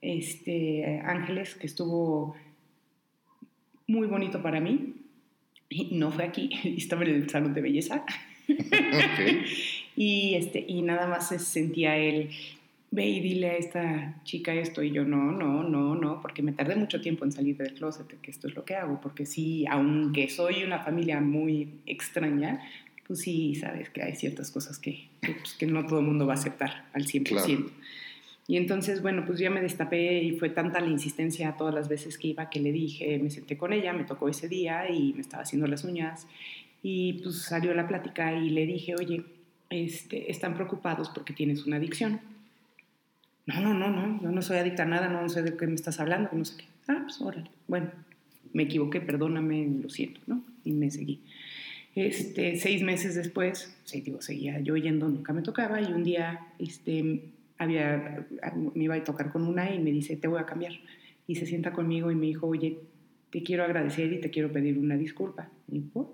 este, 0.01 1.01
Ángeles, 1.03 1.55
que 1.55 1.67
estuvo 1.67 2.37
muy 3.87 4.07
bonito 4.07 4.41
para 4.41 4.59
mí, 4.59 4.95
y 5.69 5.95
no 5.95 6.11
fue 6.11 6.25
aquí, 6.25 6.49
estaba 6.77 7.03
en 7.03 7.15
el 7.15 7.29
salón 7.29 7.53
de 7.53 7.61
belleza. 7.61 8.05
y, 9.95 10.35
este, 10.35 10.65
y 10.67 10.81
nada 10.81 11.07
más 11.07 11.29
se 11.29 11.39
sentía 11.39 11.97
él 11.97 12.29
ve 12.91 13.07
y 13.07 13.21
dile 13.21 13.51
a 13.51 13.57
esta 13.57 14.21
chica 14.23 14.53
esto. 14.53 14.83
Y 14.83 14.91
yo, 14.91 15.05
no, 15.05 15.31
no, 15.31 15.63
no, 15.63 15.95
no, 15.95 16.21
porque 16.21 16.43
me 16.43 16.51
tardé 16.51 16.75
mucho 16.75 17.01
tiempo 17.01 17.25
en 17.25 17.31
salir 17.31 17.57
del 17.57 17.73
closet, 17.73 18.07
que 18.21 18.31
esto 18.31 18.47
es 18.47 18.55
lo 18.55 18.65
que 18.65 18.75
hago, 18.75 18.99
porque 19.01 19.25
sí, 19.25 19.65
aunque 19.69 20.29
soy 20.29 20.63
una 20.63 20.79
familia 20.79 21.21
muy 21.21 21.69
extraña, 21.85 22.61
pues 23.07 23.21
sí, 23.21 23.55
sabes 23.55 23.89
que 23.89 24.03
hay 24.03 24.15
ciertas 24.15 24.51
cosas 24.51 24.77
que, 24.77 25.07
que, 25.21 25.33
pues, 25.33 25.71
no 25.71 25.85
todo 25.85 25.99
el 25.99 26.05
mundo 26.05 26.27
va 26.27 26.33
a 26.33 26.37
aceptar 26.37 26.85
al 26.93 27.05
100%. 27.05 27.69
Y 28.51 28.57
entonces, 28.57 29.01
bueno, 29.01 29.23
pues 29.25 29.39
ya 29.39 29.49
me 29.49 29.61
destapé 29.61 30.21
y 30.21 30.37
fue 30.37 30.49
tanta 30.49 30.81
la 30.81 30.89
insistencia 30.89 31.55
todas 31.57 31.73
las 31.73 31.87
veces 31.87 32.17
que 32.17 32.27
iba 32.27 32.49
que 32.49 32.59
le 32.59 32.71
dije, 32.73 33.17
me 33.17 33.29
senté 33.29 33.55
con 33.55 33.71
ella, 33.71 33.93
me 33.93 34.03
tocó 34.03 34.27
ese 34.27 34.49
día 34.49 34.89
y 34.89 35.13
me 35.13 35.21
estaba 35.21 35.43
haciendo 35.43 35.67
las 35.67 35.85
uñas 35.85 36.27
y 36.83 37.13
pues 37.23 37.43
salió 37.43 37.73
la 37.73 37.87
plática 37.87 38.33
y 38.33 38.49
le 38.49 38.65
dije, 38.65 38.95
oye, 38.99 39.23
este, 39.69 40.29
están 40.29 40.53
preocupados 40.55 41.09
porque 41.09 41.31
tienes 41.31 41.65
una 41.65 41.77
adicción 41.77 42.19
no, 43.45 43.59
no, 43.59 43.73
no, 43.73 43.89
no, 43.89 44.21
yo 44.21 44.31
no 44.31 44.41
soy 44.41 44.57
adicta 44.57 44.83
a 44.83 44.85
nada, 44.85 45.09
no 45.09 45.27
sé 45.29 45.41
de 45.41 45.57
qué 45.57 45.67
me 45.67 45.75
estás 45.75 45.99
hablando, 45.99 46.29
no 46.33 46.45
sé 46.45 46.57
qué. 46.57 46.65
Ah, 46.87 46.99
pues 47.03 47.19
órale. 47.21 47.49
Bueno, 47.67 47.91
me 48.53 48.63
equivoqué, 48.63 49.01
perdóname, 49.01 49.67
lo 49.81 49.89
siento, 49.89 50.21
¿no? 50.27 50.43
Y 50.63 50.71
me 50.71 50.91
seguí. 50.91 51.21
Este, 51.95 52.55
seis 52.55 52.83
meses 52.83 53.15
después, 53.15 53.75
sí, 53.83 54.01
digo, 54.01 54.21
seguía 54.21 54.59
yo 54.59 54.77
yendo, 54.77 55.09
nunca 55.09 55.33
me 55.33 55.41
tocaba, 55.41 55.81
y 55.81 55.85
un 55.85 56.03
día 56.03 56.39
este, 56.59 57.21
había, 57.63 58.27
me 58.55 58.83
iba 58.83 58.95
a 58.95 59.03
tocar 59.03 59.31
con 59.31 59.47
una 59.47 59.73
y 59.73 59.79
me 59.79 59.91
dice, 59.91 60.17
te 60.17 60.27
voy 60.27 60.39
a 60.39 60.45
cambiar. 60.45 60.73
Y 61.27 61.35
se 61.35 61.45
sienta 61.45 61.71
conmigo 61.71 62.11
y 62.11 62.15
me 62.15 62.25
dijo, 62.25 62.47
oye, 62.47 62.79
te 63.29 63.43
quiero 63.43 63.63
agradecer 63.63 64.11
y 64.11 64.19
te 64.19 64.29
quiero 64.29 64.51
pedir 64.51 64.77
una 64.77 64.97
disculpa. 64.97 65.49
Y 65.71 65.79
Me 65.79 66.05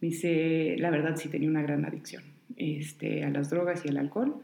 dice, 0.00 0.76
la 0.78 0.90
verdad 0.90 1.16
sí 1.16 1.28
tenía 1.28 1.48
una 1.48 1.62
gran 1.62 1.84
adicción 1.84 2.22
este, 2.56 3.24
a 3.24 3.30
las 3.30 3.50
drogas 3.50 3.84
y 3.84 3.88
al 3.88 3.98
alcohol 3.98 4.42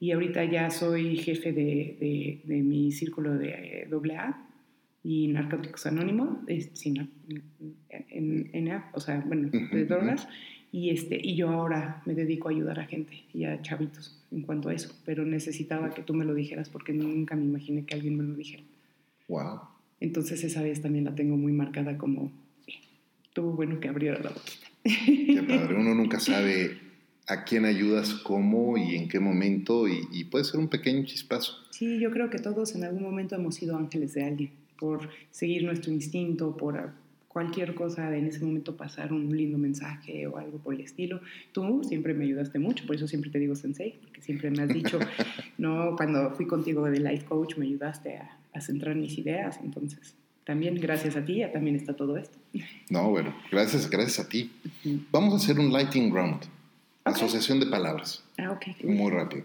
y 0.00 0.12
ahorita 0.12 0.44
ya 0.44 0.70
soy 0.70 1.18
jefe 1.18 1.52
de, 1.52 2.40
de, 2.42 2.62
mi 2.62 2.90
círculo 2.90 3.36
de 3.36 3.86
AA 3.92 4.46
y 5.04 5.28
Narcóticos 5.28 5.84
Anónimos, 5.84 6.38
en, 6.48 8.50
en, 8.52 8.82
o 8.94 9.00
sea, 9.00 9.22
bueno, 9.26 9.50
de 9.50 9.84
drogas. 9.84 10.26
Y, 10.72 10.90
este, 10.90 11.20
y 11.22 11.36
yo 11.36 11.50
ahora 11.50 12.02
me 12.06 12.14
dedico 12.14 12.48
a 12.48 12.52
ayudar 12.52 12.80
a 12.80 12.86
gente 12.86 13.24
y 13.34 13.44
a 13.44 13.60
chavitos 13.60 14.19
en 14.30 14.42
cuanto 14.42 14.68
a 14.68 14.74
eso, 14.74 14.94
pero 15.04 15.24
necesitaba 15.24 15.90
que 15.90 16.02
tú 16.02 16.14
me 16.14 16.24
lo 16.24 16.34
dijeras 16.34 16.68
porque 16.68 16.92
nunca 16.92 17.36
me 17.36 17.44
imaginé 17.44 17.84
que 17.84 17.94
alguien 17.94 18.16
me 18.16 18.24
lo 18.24 18.34
dijera. 18.34 18.62
Wow. 19.28 19.60
Entonces 20.00 20.42
esa 20.44 20.62
vez 20.62 20.80
también 20.80 21.04
la 21.04 21.14
tengo 21.14 21.36
muy 21.36 21.52
marcada 21.52 21.98
como, 21.98 22.32
tuvo 23.32 23.52
bueno 23.52 23.80
que 23.80 23.88
abriera 23.88 24.18
la 24.22 24.30
boquita. 24.30 24.66
Qué 24.84 25.44
padre, 25.46 25.76
uno 25.76 25.94
nunca 25.94 26.20
sabe 26.20 26.78
a 27.26 27.44
quién 27.44 27.64
ayudas, 27.64 28.14
cómo 28.14 28.76
y 28.76 28.96
en 28.96 29.08
qué 29.08 29.20
momento, 29.20 29.86
y, 29.86 30.24
puede 30.24 30.44
ser 30.44 30.58
un 30.58 30.68
pequeño 30.68 31.04
chispazo. 31.04 31.54
Sí, 31.70 32.00
yo 32.00 32.10
creo 32.10 32.28
que 32.28 32.38
todos 32.38 32.74
en 32.74 32.84
algún 32.84 33.02
momento 33.02 33.36
hemos 33.36 33.54
sido 33.54 33.76
ángeles 33.76 34.14
de 34.14 34.24
alguien, 34.24 34.50
por 34.78 35.08
seguir 35.30 35.64
nuestro 35.64 35.92
instinto, 35.92 36.56
por 36.56 36.92
cualquier 37.32 37.76
cosa, 37.76 38.16
en 38.16 38.26
ese 38.26 38.44
momento 38.44 38.76
pasar 38.76 39.12
un 39.12 39.36
lindo 39.36 39.56
mensaje 39.56 40.26
o 40.26 40.36
algo 40.36 40.58
por 40.58 40.74
el 40.74 40.80
estilo. 40.80 41.20
Tú 41.52 41.84
siempre 41.84 42.12
me 42.12 42.24
ayudaste 42.24 42.58
mucho, 42.58 42.84
por 42.86 42.96
eso 42.96 43.06
siempre 43.06 43.30
te 43.30 43.38
digo 43.38 43.54
sensei, 43.54 44.00
porque 44.02 44.20
siempre 44.20 44.50
me 44.50 44.64
has 44.64 44.68
dicho, 44.68 44.98
no, 45.58 45.94
cuando 45.96 46.32
fui 46.32 46.46
contigo 46.46 46.90
de 46.90 46.98
life 46.98 47.24
coach 47.26 47.56
me 47.56 47.66
ayudaste 47.66 48.16
a, 48.16 48.60
centrar 48.60 48.96
mis 48.96 49.16
ideas, 49.16 49.60
entonces 49.62 50.16
también 50.44 50.74
gracias 50.74 51.16
a 51.16 51.24
ti 51.24 51.40
también 51.52 51.76
está 51.76 51.94
todo 51.94 52.16
esto. 52.16 52.36
No, 52.90 53.08
bueno, 53.10 53.32
gracias, 53.50 53.88
gracias 53.88 54.26
a 54.26 54.28
ti. 54.28 54.50
Vamos 55.12 55.32
a 55.32 55.36
hacer 55.36 55.60
un 55.60 55.72
lighting 55.72 56.12
round. 56.12 56.42
Asociación 57.04 57.60
de 57.60 57.66
palabras. 57.66 58.22
Ah, 58.38 58.50
ok. 58.50 58.84
Muy 58.84 59.10
rápido. 59.10 59.44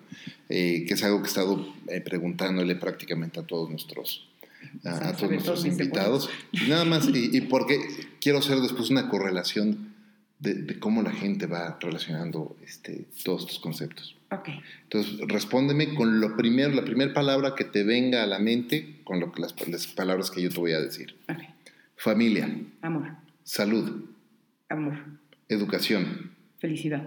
Eh, 0.49 0.85
que 0.87 0.95
es 0.95 1.03
algo 1.03 1.19
que 1.19 1.25
he 1.25 1.27
estado 1.27 1.73
eh, 1.87 2.01
preguntándole 2.01 2.75
prácticamente 2.75 3.39
a 3.39 3.43
todos 3.43 3.69
nuestros, 3.69 4.27
a, 4.83 5.13
todos 5.13 5.31
nuestros 5.31 5.65
invitados. 5.65 6.29
Y 6.51 6.69
nada 6.69 6.85
más, 6.85 7.09
y, 7.13 7.41
porque 7.41 7.79
quiero 8.21 8.39
hacer 8.39 8.59
después 8.59 8.89
una 8.89 9.09
correlación 9.09 9.93
de, 10.39 10.79
cómo 10.79 11.01
la 11.01 11.11
gente 11.11 11.45
va 11.47 11.77
relacionando 11.79 12.55
este, 12.63 13.05
todos 13.23 13.41
estos 13.41 13.59
conceptos. 13.59 14.15
Ok. 14.31 14.49
Entonces, 14.83 15.19
respóndeme 15.27 15.93
con 15.95 16.19
lo 16.19 16.35
primero, 16.35 16.73
la 16.73 16.83
primera 16.83 17.13
palabra 17.13 17.55
que 17.55 17.63
te 17.63 17.83
venga 17.83 18.23
a 18.23 18.27
la 18.27 18.39
mente 18.39 19.01
con 19.03 19.19
lo, 19.19 19.31
las, 19.37 19.55
las 19.67 19.87
palabras 19.87 20.31
que 20.31 20.41
yo 20.41 20.49
te 20.49 20.59
voy 20.59 20.73
a 20.73 20.79
decir. 20.79 21.15
Ok. 21.29 21.39
Familia. 21.95 22.49
Amor. 22.81 23.15
Salud. 23.43 24.05
Amor. 24.69 24.97
Educación. 25.47 26.31
Felicidad. 26.59 27.03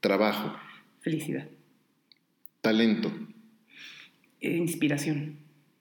Trabajo. 0.00 0.56
Felicidad. 1.00 1.46
Talento. 2.60 3.12
Eh, 4.40 4.56
inspiración. 4.56 5.36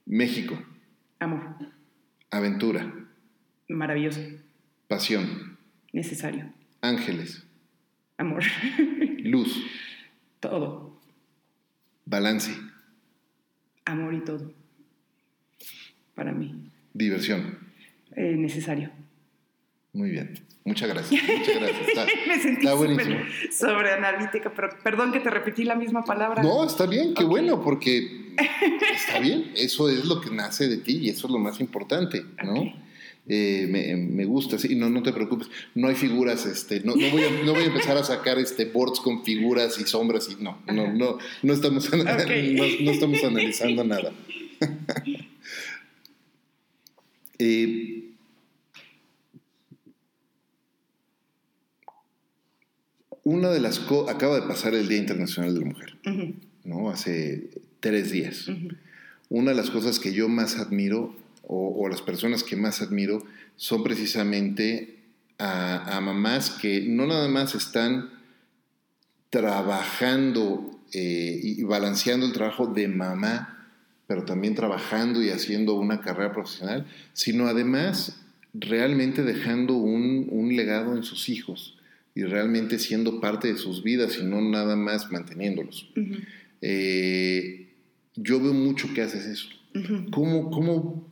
México. 0.06 0.62
Amor. 1.22 1.56
Aventura. 2.32 2.92
Maravilloso. 3.70 4.22
Pasión. 4.88 5.56
Necesario. 5.94 6.52
Ángeles. 6.82 7.46
Amor. 8.18 8.42
Luz. 9.24 9.56
Todo. 10.40 11.00
Balance. 12.06 12.52
Amor 13.86 14.16
y 14.16 14.22
todo. 14.22 14.52
Para 16.16 16.32
mí. 16.32 16.72
Diversión. 16.92 17.60
Eh, 18.16 18.36
necesario. 18.36 18.90
Muy 19.94 20.12
bien. 20.12 20.40
Muchas 20.64 20.90
gracias. 20.90 21.22
Muchas 21.38 21.56
gracias. 21.56 21.88
Está, 21.88 22.06
Me 22.28 22.40
sentí 22.40 22.66
está 22.66 22.74
buenísimo. 22.76 23.18
Sobre 23.52 23.92
analítica, 23.92 24.54
pero 24.56 24.70
perdón 24.84 25.12
que 25.12 25.20
te 25.20 25.30
repetí 25.30 25.64
la 25.64 25.76
misma 25.76 26.04
palabra. 26.04 26.44
No, 26.44 26.66
está 26.66 26.86
bien, 26.86 27.14
qué 27.14 27.24
bueno, 27.24 27.62
porque 27.62 28.34
está 28.96 29.20
bien. 29.20 29.52
Eso 29.56 29.90
es 29.90 30.06
lo 30.06 30.22
que 30.22 30.30
nace 30.30 30.68
de 30.68 30.78
ti 30.78 30.98
y 30.98 31.10
eso 31.10 31.28
es 31.28 31.34
lo 31.34 31.40
más 31.40 31.60
importante, 31.60 32.24
¿no? 32.44 32.92
Eh, 33.28 33.68
me, 33.70 33.96
me, 33.96 34.26
gusta, 34.26 34.58
sí, 34.58 34.76
no, 34.76 34.90
no 34.90 35.04
te 35.04 35.14
preocupes, 35.14 35.48
no 35.76 35.88
hay 35.88 35.96
figuras, 35.96 36.46
este, 36.48 36.80
no, 36.82 36.96
no, 36.96 37.10
voy 37.12 37.24
a, 37.24 37.30
no 37.46 37.54
voy 37.54 37.64
a 37.64 37.68
empezar 37.68 37.96
a 37.96 38.04
sacar 38.04 38.40
este 38.40 38.66
boards 38.66 39.00
con 39.00 39.24
figuras 39.24 39.80
y 39.80 39.84
sombras 39.84 40.28
y 40.30 40.44
no, 40.44 40.60
no, 40.66 40.92
no, 40.92 41.18
no 41.44 41.54
estamos, 41.54 41.90
no, 41.94 42.04
no 42.04 42.92
estamos 42.92 43.24
analizando 43.24 43.84
nada. 43.84 44.12
eh, 47.38 48.11
una 53.32 53.50
de 53.50 53.62
las 53.62 53.80
cosas, 53.80 54.14
acaba 54.14 54.36
de 54.36 54.46
pasar 54.46 54.76
el 54.76 54.90
Día 54.90 54.98
Internacional 54.98 55.54
de 55.54 55.60
la 55.62 55.66
Mujer, 55.66 55.98
¿no? 56.66 56.90
Hace 56.90 57.50
tres 57.80 58.12
días. 58.12 58.48
Una 59.30 59.52
de 59.52 59.58
las 59.58 59.70
cosas 59.70 60.00
que 60.00 60.12
yo 60.12 60.28
más 60.28 60.58
admiro, 60.58 61.16
o, 61.48 61.88
las 61.90 62.02
personas 62.02 62.44
que 62.44 62.58
más 62.58 62.82
admiro, 62.82 63.26
son 63.56 63.84
precisamente 63.84 65.00
a, 65.38 66.00
mamás 66.02 66.50
que 66.50 66.82
no 66.82 67.08
nada 67.08 67.30
más 67.30 67.56
están 67.56 68.10
trabajando 69.30 70.80
eh, 70.94 71.40
y 71.42 71.64
balanceando 71.64 72.26
el 72.26 72.34
trabajo 72.34 72.68
de 72.68 72.90
mamá, 72.90 73.70
pero 74.08 74.26
también 74.26 74.56
trabajando 74.56 75.24
y 75.24 75.30
haciendo 75.30 75.76
una 75.76 76.02
carrera 76.02 76.34
profesional, 76.34 76.86
sino 77.14 77.48
además 77.48 78.20
realmente 78.54 79.24
dejando 79.24 79.76
un, 79.76 80.28
un 80.30 80.54
legado 80.54 80.98
en 80.98 81.04
sus 81.04 81.30
hijos 81.30 81.78
y 82.14 82.24
realmente 82.24 82.80
siendo 82.80 83.22
parte 83.22 83.48
de 83.48 83.58
sus 83.58 83.84
vidas 83.84 84.18
y 84.20 84.24
no 84.24 84.42
nada 84.42 84.76
más 84.76 85.12
manteniéndolos. 85.12 85.90
Eh, 86.62 87.70
yo 88.16 88.40
veo 88.40 88.54
mucho 88.54 88.94
que 88.94 89.02
haces 89.02 89.26
eso. 89.26 89.50
¿Cómo, 90.12 90.52
¿Cómo, 90.52 91.10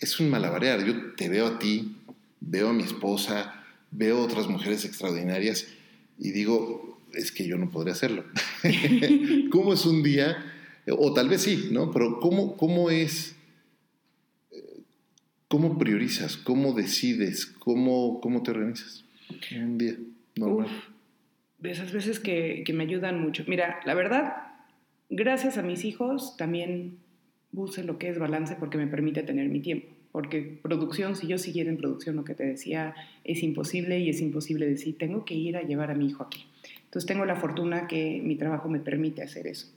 es 0.00 0.20
un 0.20 0.28
malabarear? 0.28 0.84
Yo 0.84 1.14
te 1.14 1.28
veo 1.28 1.46
a 1.46 1.58
ti 1.58 1.96
veo 2.46 2.68
a 2.68 2.72
mi 2.72 2.82
esposa, 2.82 3.64
veo 3.90 4.20
otras 4.20 4.48
mujeres 4.48 4.84
extraordinarias 4.84 5.66
y 6.18 6.32
digo, 6.32 7.00
es 7.12 7.32
que 7.32 7.46
yo 7.46 7.56
no 7.56 7.70
podría 7.70 7.94
hacerlo. 7.94 8.24
¿Cómo 9.50 9.74
es 9.74 9.84
un 9.86 10.02
día? 10.02 10.36
O 10.98 11.12
tal 11.14 11.28
vez 11.28 11.42
sí, 11.42 11.68
¿no? 11.70 11.90
Pero 11.90 12.20
¿cómo, 12.20 12.56
cómo 12.56 12.90
es? 12.90 13.36
¿Cómo 15.48 15.78
priorizas? 15.78 16.36
¿Cómo 16.36 16.72
decides? 16.72 17.46
¿Cómo, 17.46 18.20
cómo 18.20 18.42
te 18.42 18.50
organizas? 18.50 19.03
Un 19.56 19.78
día 19.78 19.94
normal. 20.36 20.68
de 21.58 21.70
esas 21.70 21.92
veces 21.92 22.20
que, 22.20 22.62
que 22.64 22.72
me 22.72 22.84
ayudan 22.84 23.20
mucho. 23.20 23.44
Mira, 23.46 23.80
la 23.84 23.94
verdad, 23.94 24.36
gracias 25.10 25.58
a 25.58 25.62
mis 25.62 25.84
hijos 25.84 26.36
también 26.36 26.98
puse 27.54 27.84
lo 27.84 27.98
que 27.98 28.08
es 28.08 28.18
balance 28.18 28.56
porque 28.58 28.78
me 28.78 28.86
permite 28.86 29.22
tener 29.22 29.48
mi 29.48 29.60
tiempo 29.60 29.94
porque 30.14 30.60
producción, 30.62 31.16
si 31.16 31.26
yo 31.26 31.38
siguiera 31.38 31.70
en 31.70 31.76
producción, 31.76 32.14
lo 32.14 32.22
que 32.22 32.36
te 32.36 32.46
decía, 32.46 32.94
es 33.24 33.42
imposible 33.42 33.98
y 33.98 34.10
es 34.10 34.20
imposible 34.20 34.64
decir, 34.64 34.96
tengo 34.96 35.24
que 35.24 35.34
ir 35.34 35.56
a 35.56 35.62
llevar 35.62 35.90
a 35.90 35.96
mi 35.96 36.06
hijo 36.06 36.22
aquí. 36.22 36.46
Entonces 36.84 37.08
tengo 37.08 37.24
la 37.24 37.34
fortuna 37.34 37.88
que 37.88 38.20
mi 38.22 38.36
trabajo 38.36 38.68
me 38.68 38.78
permite 38.78 39.24
hacer 39.24 39.48
eso. 39.48 39.74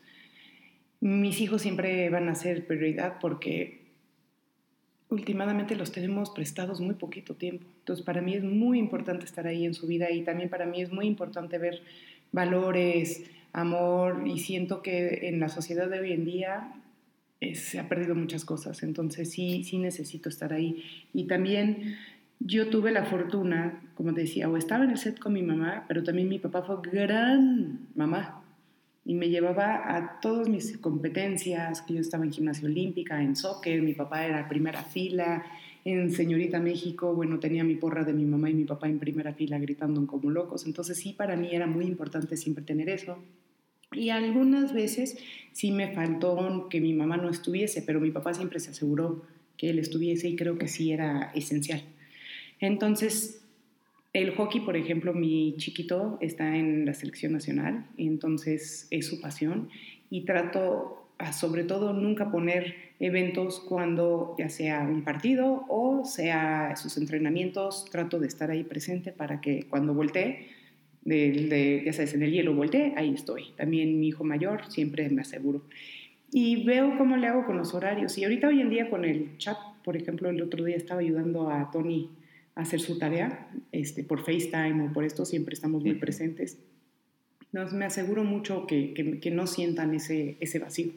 Mis 1.00 1.42
hijos 1.42 1.64
siempre 1.64 2.08
van 2.12 2.30
a 2.30 2.36
ser 2.36 2.68
prioridad 2.68 3.16
porque 3.20 3.80
últimamente 5.10 5.76
los 5.76 5.92
tenemos 5.92 6.30
prestados 6.32 6.82
muy 6.82 6.96
poquito 6.96 7.36
tiempo. 7.36 7.66
Entonces 7.80 8.06
para 8.06 8.22
mí 8.22 8.34
es 8.34 8.44
muy 8.44 8.80
importante 8.80 9.26
estar 9.26 9.48
ahí 9.48 9.66
en 9.66 9.74
su 9.74 9.88
vida 9.88 10.12
y 10.12 10.24
también 10.24 10.50
para 10.50 10.66
mí 10.66 10.82
es 10.82 10.92
muy 10.92 11.06
importante 11.06 11.58
ver 11.58 11.82
valores, 12.32 13.24
amor 13.54 14.24
y 14.26 14.40
siento 14.40 14.82
que 14.82 15.28
en 15.28 15.40
la 15.40 15.50
sociedad 15.50 15.90
de 15.90 16.00
hoy 16.00 16.12
en 16.12 16.26
día 16.26 16.74
se 17.54 17.80
ha 17.80 17.88
perdido 17.88 18.16
muchas 18.16 18.46
cosas, 18.46 18.82
entonces 18.82 19.32
sí, 19.32 19.64
sí 19.64 19.78
necesito 19.78 20.28
estar 20.28 20.54
ahí. 20.54 20.84
Y 21.14 21.26
también 21.26 21.96
yo 22.40 22.70
tuve 22.70 22.92
la 22.92 23.06
fortuna, 23.06 23.82
como 23.96 24.14
te 24.14 24.22
decía, 24.22 24.50
o 24.50 24.58
estaba 24.58 24.84
en 24.84 24.92
el 24.92 24.98
set 24.98 25.20
con 25.20 25.34
mi 25.34 25.44
mamá, 25.44 25.86
pero 25.88 26.04
también 26.04 26.30
mi 26.30 26.40
papá 26.40 26.64
fue 26.64 26.78
gran 26.92 27.88
mamá 27.96 28.44
y 29.08 29.14
me 29.14 29.30
llevaba 29.30 29.96
a 29.96 30.20
todas 30.20 30.50
mis 30.50 30.78
competencias, 30.80 31.82
que 31.82 31.94
yo 31.94 32.02
estaba 32.02 32.26
en 32.26 32.34
gimnasia 32.34 32.68
olímpica, 32.68 33.24
en 33.24 33.38
soccer, 33.38 33.82
mi 33.82 33.94
papá 33.94 34.26
era 34.26 34.50
primera 34.50 34.84
fila, 34.84 35.46
en 35.86 36.12
Señorita 36.12 36.60
México, 36.60 37.16
bueno, 37.16 37.40
tenía 37.40 37.64
mi 37.64 37.76
porra 37.76 38.04
de 38.04 38.12
mi 38.12 38.26
mamá 38.26 38.50
y 38.50 38.54
mi 38.54 38.66
papá 38.66 38.90
en 38.90 39.00
primera 39.00 39.34
fila 39.34 39.60
gritando 39.60 40.06
como 40.06 40.30
locos, 40.30 40.66
entonces 40.66 40.98
sí, 40.98 41.14
para 41.14 41.38
mí 41.38 41.48
era 41.54 41.68
muy 41.68 41.86
importante 41.86 42.36
siempre 42.36 42.66
tener 42.66 42.90
eso. 42.90 43.18
Y 43.94 44.10
algunas 44.10 44.74
veces 44.74 45.18
sí 45.54 45.72
me 45.72 45.94
faltó 45.94 46.68
que 46.70 46.82
mi 46.82 46.92
mamá 46.92 47.16
no 47.16 47.30
estuviese, 47.30 47.82
pero 47.84 48.02
mi 48.02 48.12
papá 48.12 48.34
siempre 48.34 48.60
se 48.60 48.72
aseguró 48.72 49.24
que 49.56 49.70
él 49.70 49.80
estuviese 49.80 50.28
y 50.28 50.36
creo 50.36 50.58
que 50.58 50.68
sí 50.68 50.92
era 50.92 51.32
esencial. 51.34 51.82
Entonces, 52.60 53.42
el 54.18 54.32
hockey, 54.32 54.62
por 54.62 54.76
ejemplo, 54.76 55.14
mi 55.14 55.56
chiquito 55.58 56.18
está 56.22 56.56
en 56.56 56.86
la 56.86 56.94
selección 56.94 57.34
nacional, 57.34 57.86
entonces 57.98 58.88
es 58.90 59.06
su 59.06 59.22
pasión 59.22 59.70
y 60.10 60.26
trato, 60.26 61.08
sobre 61.32 61.64
todo, 61.64 61.94
nunca 61.94 62.32
poner 62.32 62.76
eventos 63.00 63.60
cuando 63.60 64.36
ya 64.40 64.50
sea 64.50 64.82
un 64.82 65.04
partido 65.04 65.66
o 65.70 66.04
sea 66.04 66.76
sus 66.76 66.98
entrenamientos, 66.98 67.86
trato 67.92 68.20
de 68.20 68.28
estar 68.28 68.50
ahí 68.50 68.64
presente 68.64 69.12
para 69.12 69.40
que 69.40 69.68
cuando 69.70 69.94
voltee 69.94 70.48
de, 71.04 71.84
ya 71.86 71.94
sabes, 71.94 72.16
en 72.16 72.24
el 72.24 72.32
hielo 72.32 72.54
volteé, 72.54 72.94
ahí 72.98 73.14
estoy. 73.14 73.52
También 73.56 74.00
mi 74.00 74.08
hijo 74.10 74.24
mayor, 74.24 74.70
siempre 74.70 75.08
me 75.10 75.22
aseguro. 75.22 75.62
Y 76.32 76.66
veo 76.66 76.98
cómo 76.98 77.16
le 77.16 77.28
hago 77.28 77.46
con 77.46 77.58
los 77.58 77.74
horarios. 77.74 78.18
Y 78.18 78.24
ahorita 78.24 78.50
hoy 78.50 78.60
en 78.60 78.70
día 78.70 78.90
con 78.90 79.06
el 79.06 79.38
chat, 79.38 79.58
por 79.84 79.96
ejemplo, 79.96 80.30
el 80.30 80.42
otro 80.42 80.66
día 80.66 80.76
estaba 80.76 81.00
ayudando 81.00 81.50
a 81.50 81.72
Tony 81.72 82.10
hacer 82.58 82.80
su 82.80 82.98
tarea 82.98 83.50
este, 83.72 84.04
por 84.04 84.26
FaceTime 84.26 84.88
o 84.88 84.94
por 84.94 85.04
esto, 85.04 85.26
siempre 85.26 85.54
estamos 85.54 85.84
muy 85.84 85.96
presentes. 85.96 86.58
Nos, 87.52 87.74
me 87.74 87.86
aseguro 87.86 88.24
mucho 88.24 88.68
que, 88.68 88.94
que, 89.22 89.32
no 89.32 89.48
sientan 89.48 89.94
ese, 89.94 90.36
ese 90.40 90.60
vacío 90.60 90.92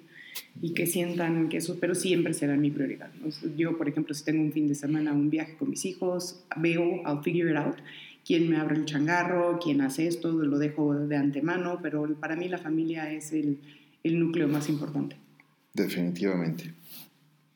y 0.61 0.75
que 0.75 0.87
sientan 0.87 1.49
que 1.49 1.59
eso, 1.59 1.79
pero 1.81 1.95
siempre 1.95 2.35
será 2.35 2.57
mi 2.57 2.71
prioridad. 2.71 3.11
Yo, 3.57 3.79
por 3.79 3.89
ejemplo, 3.89 4.15
si 4.15 4.25
tengo 4.25 4.43
un 4.43 4.53
fin 4.53 4.67
de 4.67 4.75
semana, 4.75 5.13
un 5.13 5.31
viaje 5.31 5.55
con 5.57 5.71
mis 5.71 5.85
hijos, 5.85 6.45
veo, 6.57 7.03
I'll 7.07 7.23
figure 7.23 7.51
it 7.51 7.57
out 7.57 7.77
quién 8.25 8.49
me 8.49 8.57
abre 8.59 8.77
el 8.77 8.85
changarro, 8.85 9.59
quién 9.63 9.81
hace 9.81 10.07
esto, 10.07 10.31
lo 10.31 10.59
dejo 10.59 10.95
de 10.95 11.17
antemano, 11.17 11.81
pero 11.83 12.15
para 12.17 12.37
mí 12.37 12.49
la 12.49 12.59
familia 12.59 13.13
es 13.13 13.33
el, 13.33 13.59
el 14.05 14.19
núcleo 14.19 14.49
más 14.49 14.69
importante. 14.69 15.17
Definitivamente. 15.75 16.73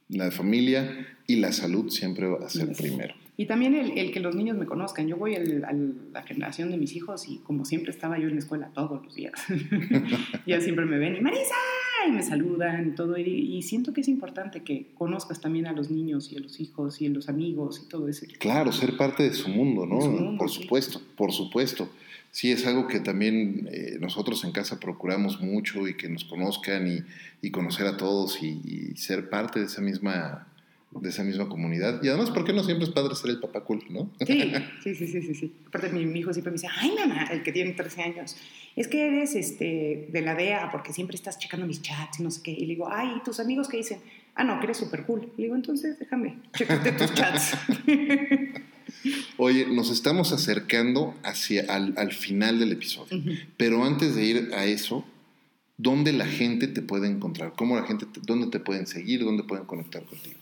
La 0.09 0.31
familia 0.31 1.07
y 1.27 1.37
la 1.37 1.53
salud 1.53 1.91
siempre 1.91 2.27
va 2.27 2.47
a 2.47 2.51
ser 2.51 2.73
primero. 2.73 3.15
Y 3.37 3.47
también 3.47 3.74
el, 3.74 3.99
el, 3.99 4.12
que 4.12 4.20
los 4.20 4.37
niños 4.37 4.57
me 4.57 4.64
conozcan. 4.64 5.09
Yo 5.09 5.16
voy 5.16 5.35
a 5.35 5.41
la 5.41 6.22
generación 6.22 6.70
de 6.70 6.76
mis 6.76 6.95
hijos 6.95 7.28
y 7.28 7.39
como 7.39 7.64
siempre 7.64 7.91
estaba 7.91 8.16
yo 8.18 8.28
en 8.28 8.35
la 8.35 8.39
escuela 8.39 8.70
todos 8.72 9.03
los 9.03 9.14
días. 9.14 9.32
ya 10.47 10.61
siempre 10.61 10.85
me 10.87 10.99
ven 10.99 11.16
y 11.16 11.20
Marisa, 11.20 11.55
y 12.09 12.12
me 12.12 12.22
saludan 12.22 12.89
y 12.89 12.95
todo. 12.95 13.18
Y, 13.18 13.61
siento 13.62 13.93
que 13.93 14.03
es 14.03 14.09
importante 14.09 14.62
que 14.62 14.87
conozcas 14.95 15.41
también 15.41 15.66
a 15.66 15.72
los 15.72 15.91
niños 15.91 16.30
y 16.32 16.37
a 16.37 16.41
los 16.41 16.61
hijos 16.61 17.01
y 17.03 17.07
a 17.07 17.11
los 17.11 17.28
amigos 17.28 17.82
y 17.85 17.89
todo 17.89 18.09
eso. 18.09 18.24
Claro, 18.39 18.70
ser 18.70 18.97
parte 18.97 19.24
de 19.24 19.32
su 19.32 19.49
mundo, 19.49 19.85
¿no? 19.85 20.39
por 20.39 20.51
supuesto, 20.51 21.01
por 21.16 21.32
supuesto. 21.32 21.89
Sí, 22.30 22.51
es 22.51 22.66
algo 22.66 22.89
que 22.89 22.99
también 22.99 23.68
eh, 23.70 23.97
nosotros 24.01 24.43
en 24.45 24.51
casa 24.51 24.80
procuramos 24.80 25.41
mucho 25.41 25.87
y 25.87 25.97
que 25.97 26.09
nos 26.09 26.24
conozcan 26.24 26.87
y, 26.89 26.99
y 27.41 27.51
conocer 27.53 27.87
a 27.87 27.97
todos 27.97 28.43
y, 28.43 28.61
y 28.64 28.97
ser 28.97 29.28
parte 29.30 29.61
de 29.61 29.66
esa 29.66 29.80
misma 29.80 30.49
de 31.01 31.09
esa 31.09 31.23
misma 31.25 31.49
comunidad. 31.49 32.03
Y 32.03 32.09
además, 32.09 32.31
¿por 32.31 32.45
qué 32.45 32.53
no 32.53 32.65
siempre 32.65 32.87
es 32.87 32.93
padre 32.93 33.15
ser 33.15 33.31
el 33.31 33.41
papá 33.41 33.65
cool, 33.65 33.85
no? 33.91 34.11
Sí, 34.27 34.53
sí, 34.83 34.95
sí, 34.95 35.07
sí, 35.07 35.35
sí. 35.35 35.53
Aparte, 35.67 35.91
mi, 35.91 36.07
mi, 36.07 36.21
hijo 36.21 36.33
siempre 36.33 36.51
me 36.51 36.57
dice, 36.57 36.69
ay, 36.77 36.93
mamá, 36.99 37.25
el 37.31 37.43
que 37.43 37.53
tiene 37.53 37.73
13 37.73 38.03
años, 38.03 38.37
es 38.77 38.89
que 38.89 39.07
eres 39.07 39.35
este, 39.35 40.09
de 40.11 40.23
la 40.23 40.35
DEA 40.35 40.71
porque 40.71 40.93
siempre 40.93 41.17
estás 41.17 41.39
checando 41.39 41.67
mis 41.67 41.83
chats 41.83 42.21
y 42.21 42.23
no 42.23 42.31
sé 42.31 42.43
qué. 42.43 42.51
Y 42.53 42.61
le 42.61 42.75
digo, 42.75 42.89
ay, 42.91 43.15
¿y 43.17 43.23
tus 43.23 43.41
amigos 43.41 43.69
qué 43.69 43.77
dicen? 43.77 44.01
Ah, 44.35 44.45
no, 44.45 44.59
que 44.59 44.67
eres 44.67 44.79
súper 44.79 45.05
cool. 45.05 45.33
Le 45.37 45.45
digo, 45.45 45.55
entonces 45.55 45.99
déjame, 45.99 46.39
checarte 46.57 46.93
tus 46.93 47.15
chats. 47.15 47.57
Oye, 49.37 49.67
nos 49.67 49.91
estamos 49.91 50.33
acercando 50.33 51.15
hacia 51.23 51.65
al, 51.69 51.95
al 51.97 52.13
final 52.13 52.59
del 52.59 52.73
episodio, 52.73 53.23
pero 53.57 53.85
antes 53.85 54.15
de 54.15 54.25
ir 54.25 54.51
a 54.55 54.67
eso, 54.67 55.05
¿dónde 55.77 56.13
la 56.13 56.27
gente 56.27 56.69
te 56.69 56.83
puede 56.83 57.09
encontrar? 57.09 57.53
¿Cómo 57.57 57.77
la 57.77 57.85
gente, 57.85 58.07
dónde 58.23 58.49
te 58.49 58.61
pueden 58.61 58.87
seguir? 58.87 59.25
¿Dónde 59.25 59.43
pueden 59.43 59.67
conectar 59.67 60.05
contigo? 60.05 60.37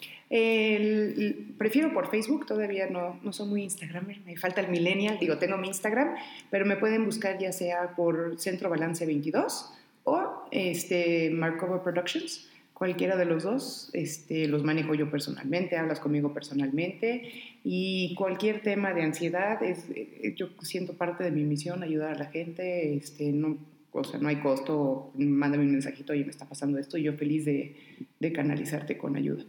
Prefiero 1.58 1.92
por 1.92 2.10
Facebook, 2.10 2.46
todavía 2.46 2.88
no, 2.88 3.20
no 3.22 3.34
soy 3.34 3.48
muy 3.48 3.62
Instagramer, 3.64 4.20
me 4.24 4.34
falta 4.38 4.62
el 4.62 4.68
millennial, 4.68 5.18
digo, 5.20 5.36
tengo 5.36 5.58
mi 5.58 5.68
Instagram, 5.68 6.14
pero 6.50 6.64
me 6.64 6.76
pueden 6.76 7.04
buscar 7.04 7.38
ya 7.38 7.52
sea 7.52 7.94
por 7.94 8.40
Centro 8.40 8.70
Balance 8.70 9.04
22 9.04 9.74
o 10.04 10.44
este, 10.50 11.28
Markova 11.30 11.82
Productions, 11.82 12.48
cualquiera 12.72 13.16
de 13.16 13.26
los 13.26 13.42
dos, 13.42 13.90
este, 13.92 14.48
los 14.48 14.64
manejo 14.64 14.94
yo 14.94 15.10
personalmente, 15.10 15.76
hablas 15.76 16.00
conmigo 16.00 16.32
personalmente 16.32 17.30
y 17.62 18.14
cualquier 18.14 18.62
tema 18.62 18.94
de 18.94 19.02
ansiedad, 19.02 19.62
es, 19.62 19.84
eh, 19.94 20.32
yo 20.34 20.48
siento 20.62 20.94
parte 20.94 21.24
de 21.24 21.30
mi 21.30 21.44
misión 21.44 21.82
ayudar 21.82 22.14
a 22.14 22.18
la 22.18 22.26
gente, 22.26 22.96
este, 22.96 23.32
no, 23.32 23.58
o 23.92 24.02
sea, 24.02 24.18
no 24.18 24.30
hay 24.30 24.36
costo, 24.36 25.12
mándame 25.14 25.64
un 25.64 25.72
mensajito, 25.72 26.14
y 26.14 26.24
me 26.24 26.30
está 26.30 26.48
pasando 26.48 26.78
esto, 26.78 26.96
y 26.96 27.02
yo 27.02 27.12
feliz 27.12 27.44
de, 27.44 27.76
de 28.18 28.32
canalizarte 28.32 28.96
con 28.96 29.14
ayuda. 29.14 29.44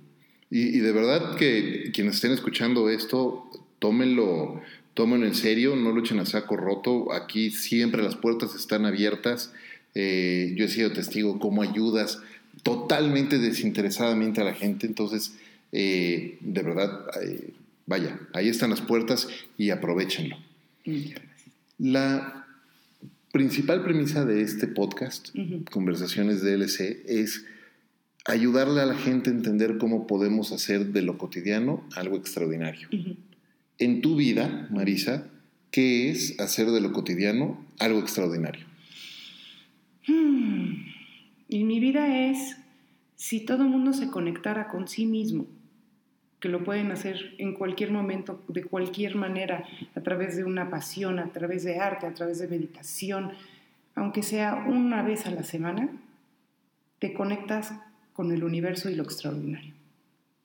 Y, 0.56 0.82
de 0.82 0.92
verdad 0.92 1.36
que 1.36 1.90
quienes 1.96 2.14
estén 2.14 2.32
escuchando 2.32 2.88
esto, 2.88 3.50
tómenlo, 3.80 4.62
tómenlo 4.94 5.26
en 5.26 5.34
serio, 5.34 5.76
no 5.76 5.92
lo 5.92 6.02
echen 6.02 6.20
a 6.20 6.28
saco 6.28 6.56
roto. 6.56 7.12
Aquí 7.12 7.50
siempre 7.50 8.04
las 8.04 8.16
puertas 8.16 8.54
están 8.54 8.86
abiertas. 8.86 9.52
Eh, 9.96 10.54
yo 10.56 10.66
he 10.66 10.70
sido 10.70 10.92
testigo 10.92 11.40
cómo 11.40 11.64
ayudas 11.64 12.20
totalmente 12.62 13.40
desinteresadamente 13.40 14.42
a 14.42 14.44
la 14.44 14.54
gente. 14.54 14.86
Entonces, 14.86 15.34
eh, 15.72 16.38
de 16.42 16.62
verdad, 16.62 17.08
eh, 17.24 17.50
vaya, 17.88 18.20
ahí 18.34 18.48
están 18.48 18.70
las 18.70 18.82
puertas 18.82 19.28
y 19.58 19.72
aprovechenlo. 19.72 20.38
La 21.80 22.46
principal 23.32 23.84
premisa 23.84 24.24
de 24.24 24.44
este 24.44 24.68
podcast, 24.68 25.30
Conversaciones 25.72 26.44
DLC, 26.44 27.02
es 27.08 27.44
ayudarle 28.26 28.82
a 28.82 28.86
la 28.86 28.96
gente 28.96 29.30
a 29.30 29.34
entender 29.34 29.78
cómo 29.78 30.08
podemos 30.08 30.52
hacer 30.52 30.88
de 30.88 31.02
lo 31.02 31.18
cotidiano 31.18 31.84
algo 31.96 32.16
extraordinario. 32.16 32.88
En 33.78 34.02
tu 34.02 34.16
vida, 34.16 34.68
Marisa, 34.72 35.28
¿qué 35.72 36.10
es 36.10 36.40
hacer 36.40 36.68
de 36.72 36.82
lo 36.82 36.94
cotidiano 36.94 37.66
algo 37.80 38.00
extraordinario? 38.00 38.66
Hmm. 40.08 40.86
En 41.50 41.68
mi 41.68 41.80
vida 41.80 42.30
es 42.30 42.58
si 43.16 43.42
todo 43.42 43.64
el 43.64 43.70
mundo 43.70 43.94
se 43.94 44.10
conectara 44.10 44.68
con 44.68 44.88
sí 44.88 45.06
mismo, 45.06 45.46
que 46.40 46.50
lo 46.50 46.64
pueden 46.64 46.92
hacer 46.92 47.36
en 47.38 47.54
cualquier 47.54 47.92
momento, 47.92 48.44
de 48.50 48.66
cualquier 48.66 49.16
manera, 49.16 49.64
a 49.96 50.02
través 50.02 50.36
de 50.36 50.44
una 50.44 50.70
pasión, 50.70 51.20
a 51.20 51.32
través 51.32 51.64
de 51.64 51.80
arte, 51.80 52.06
a 52.06 52.14
través 52.14 52.40
de 52.40 52.50
meditación, 52.50 53.32
aunque 53.96 54.24
sea 54.24 54.66
una 54.68 55.04
vez 55.04 55.26
a 55.26 55.32
la 55.32 55.44
semana, 55.44 55.90
te 57.00 57.14
conectas 57.14 57.74
con 58.14 58.32
el 58.32 58.44
universo 58.44 58.90
y 58.90 58.96
lo 58.96 59.04
extraordinario. 59.04 59.74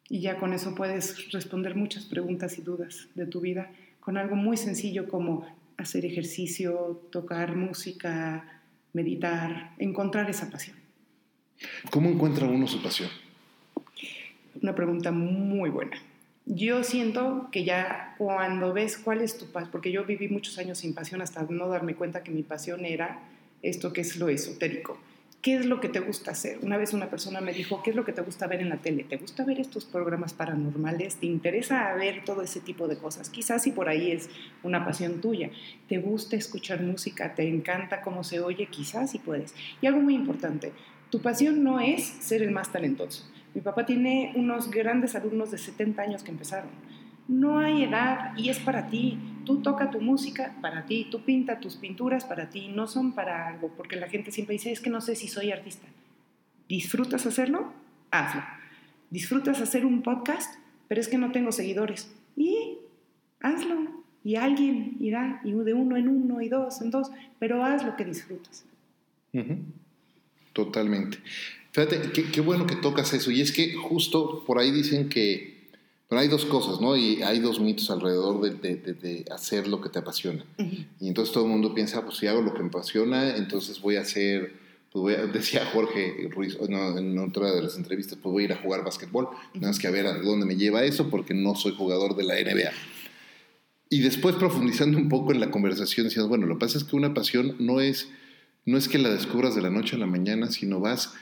Y 0.09 0.21
ya 0.21 0.39
con 0.39 0.53
eso 0.53 0.75
puedes 0.75 1.31
responder 1.33 1.75
muchas 1.75 2.07
preguntas 2.07 2.59
y 2.59 2.62
dudas 2.62 3.09
de 3.14 3.27
tu 3.27 3.41
vida 3.41 3.71
con 4.01 4.16
algo 4.16 4.37
muy 4.37 4.57
sencillo 4.57 5.07
como 5.09 5.47
hacer 5.77 6.07
ejercicio, 6.07 7.03
tocar 7.12 7.55
música, 7.55 8.62
meditar, 8.93 9.75
encontrar 9.79 10.31
esa 10.31 10.51
pasión. 10.51 10.77
¿Cómo 11.91 12.09
encuentra 12.09 12.47
uno 12.47 12.66
su 12.66 12.83
pasión? 12.83 13.11
Una 14.62 14.75
pregunta 14.75 15.11
muy 15.12 15.71
buena. 15.71 15.97
Yo 16.47 16.83
siento 16.83 17.49
que 17.53 17.64
ya 17.64 18.14
cuando 18.16 18.73
ves 18.73 18.97
cuál 18.97 19.21
es 19.21 19.37
tu 19.37 19.47
pasión, 19.53 19.71
porque 19.71 19.93
yo 19.93 20.05
viví 20.05 20.29
muchos 20.29 20.57
años 20.59 20.79
sin 20.79 20.95
pasión 20.95 21.21
hasta 21.21 21.43
no 21.43 21.69
darme 21.69 21.95
cuenta 21.95 22.23
que 22.23 22.31
mi 22.31 22.43
pasión 22.43 22.87
era 22.87 23.21
esto 23.62 23.93
que 23.93 24.01
es 24.01 24.16
lo 24.16 24.29
esotérico. 24.29 24.99
¿Qué 25.41 25.55
es 25.55 25.66
lo 25.66 25.80
que 25.80 25.89
te 25.89 26.01
gusta 26.01 26.32
hacer? 26.32 26.59
Una 26.62 26.76
vez 26.76 26.93
una 26.93 27.11
persona 27.11 27.41
me 27.41 27.53
dijo, 27.53 27.80
¿qué 27.84 27.91
es 27.91 27.97
lo 27.97 28.05
que 28.05 28.12
te 28.12 28.22
gusta 28.22 28.49
ver 28.49 28.61
en 28.61 28.70
la 28.70 28.78
tele? 28.78 29.05
¿Te 29.05 29.18
gusta 29.18 29.45
ver 29.45 29.61
estos 29.61 29.84
programas 29.84 30.32
paranormales? 30.32 31.14
¿Te 31.16 31.26
interesa 31.26 31.95
ver 31.95 32.24
todo 32.24 32.43
ese 32.43 32.59
tipo 32.59 32.89
de 32.89 32.97
cosas? 32.97 33.30
Quizás 33.30 33.62
si 33.62 33.70
por 33.70 33.89
ahí 33.89 34.11
es 34.11 34.28
una 34.64 34.84
pasión 34.84 35.20
tuya. 35.20 35.51
¿Te 35.89 35.99
gusta 35.99 36.34
escuchar 36.34 36.82
música? 36.82 37.36
¿Te 37.36 37.49
encanta 37.49 38.01
cómo 38.01 38.24
se 38.24 38.41
oye? 38.41 38.66
Quizás 38.66 39.12
si 39.12 39.20
puedes. 39.20 39.55
Y 39.80 39.86
algo 39.86 40.01
muy 40.01 40.16
importante, 40.16 40.72
tu 41.09 41.22
pasión 41.22 41.62
no 41.62 41.78
es 41.78 42.03
ser 42.03 42.43
el 42.43 42.51
más 42.51 42.72
talentoso. 42.72 43.24
Mi 43.55 43.61
papá 43.61 43.86
tiene 43.86 44.32
unos 44.34 44.72
grandes 44.72 45.14
alumnos 45.14 45.53
de 45.53 45.59
70 45.59 46.03
años 46.03 46.24
que 46.24 46.32
empezaron. 46.32 46.70
No 47.28 47.61
hay 47.61 47.84
edad 47.84 48.36
y 48.36 48.49
es 48.49 48.59
para 48.59 48.89
ti. 48.89 49.18
Tú 49.49 49.62
toca 49.62 49.90
tu 49.90 50.03
música 50.03 50.55
para 50.61 50.84
ti, 50.84 51.09
tú 51.11 51.22
pinta 51.22 51.59
tus 51.59 51.76
pinturas 51.76 52.26
para 52.26 52.51
ti, 52.51 52.68
no 52.68 52.86
son 52.86 53.12
para 53.12 53.49
algo, 53.49 53.72
porque 53.78 53.96
la 53.96 54.07
gente 54.07 54.30
siempre 54.30 54.53
dice, 54.53 54.70
es 54.70 54.80
que 54.80 54.90
no 54.90 55.01
sé 55.01 55.16
si 55.16 55.26
soy 55.26 55.51
artista. 55.53 55.86
¿Disfrutas 56.68 57.24
hacerlo? 57.24 57.72
Hazlo. 58.11 58.42
¿Disfrutas 59.09 59.62
hacer 59.62 59.86
un 59.86 60.03
podcast? 60.03 60.57
Pero 60.86 61.01
es 61.01 61.09
que 61.09 61.16
no 61.16 61.32
tengo 61.32 61.51
seguidores. 61.51 62.14
Y 62.36 62.76
hazlo. 63.40 64.05
Y 64.22 64.36
alguien 64.36 64.99
irá, 65.01 65.40
y 65.42 65.53
de 65.53 65.72
uno 65.72 65.96
en 65.96 66.09
uno, 66.09 66.42
y 66.42 66.51
dos 66.51 66.82
en 66.82 66.90
dos, 66.90 67.11
pero 67.38 67.64
haz 67.64 67.86
lo 67.86 67.96
que 67.96 68.05
disfrutas. 68.05 68.66
Totalmente. 70.53 71.20
Fíjate, 71.72 72.12
qué, 72.12 72.40
bueno 72.42 72.66
que 72.66 72.76
tocas 72.76 73.14
eso. 73.14 73.30
Y 73.30 73.40
es 73.40 73.51
que 73.51 73.72
justo 73.72 74.44
por 74.44 74.59
ahí 74.59 74.72
dicen 74.72 75.09
que 75.09 75.58
pero 76.09 76.23
hay 76.23 76.29
dos 76.29 76.47
cosas, 76.47 76.81
¿no? 76.81 76.97
Y 76.97 77.23
hay 77.23 77.39
dos 77.39 77.61
mitos 77.61 77.91
alrededor 77.91 78.41
de, 78.41 79.25
hacer 79.31 79.69
lo 79.69 79.81
que 79.83 79.91
te 79.91 79.99
apasiona. 79.99 80.43
Y 80.99 81.09
entonces 81.09 81.35
todo 81.35 81.45
el 81.45 81.51
mundo 81.51 81.75
piensa, 81.75 82.03
pues 82.03 82.17
si 82.17 82.27
hago 82.27 82.41
lo 82.41 82.55
que 82.55 82.63
me 82.63 82.69
apasiona, 82.69 83.37
entonces 83.37 83.81
voy 83.83 83.97
a 83.97 84.01
hacer, 84.01 84.55
pues 84.91 85.33
decía 85.33 85.67
Jorge 85.71 86.29
Ruiz 86.31 86.57
en 86.61 87.19
otra 87.19 87.53
de 87.53 87.63
las 87.63 87.77
entrevistas, 87.77 88.19
pues 88.23 88.33
voy 88.33 88.43
a 88.45 88.47
ir 88.47 88.53
a 88.55 88.57
jugar 88.57 88.85
básquetbol. 88.85 89.29
Nada 89.53 89.69
más 89.69 89.79
que 89.79 89.87
a 89.87 89.91
ver 89.91 90.07
a 90.07 90.19
dónde 90.19 90.47
me 90.47 90.57
lleva 90.57 90.83
eso, 90.85 91.11
porque 91.11 91.35
no 91.35 91.55
soy 91.55 91.75
jugador 91.77 92.17
de 92.17 92.25
la 92.25 92.35
NBA. 92.37 92.71
Y 93.91 94.01
después 94.01 94.35
profundizando 94.37 94.97
un 94.97 95.11
poco 95.11 95.33
en 95.33 95.41
la 95.41 95.51
conversación, 95.51 96.07
decías, 96.07 96.27
bueno, 96.27 96.47
lo 96.47 96.55
que 96.55 96.61
pasa 96.61 96.79
es 96.79 96.85
que 96.85 96.97
una 96.97 97.13
pasión 97.13 97.55
no 97.59 97.83
es, 97.83 98.09
no 98.65 98.79
es 98.79 98.89
que 98.89 98.97
la 98.99 99.11
descubras 99.11 99.55
de 99.55 99.61
la 99.61 99.71
noche 99.71 99.97
a 99.97 99.99
la 99.99 100.07
mañana, 100.07 100.51
sino 100.51 100.81
vas 100.81 101.13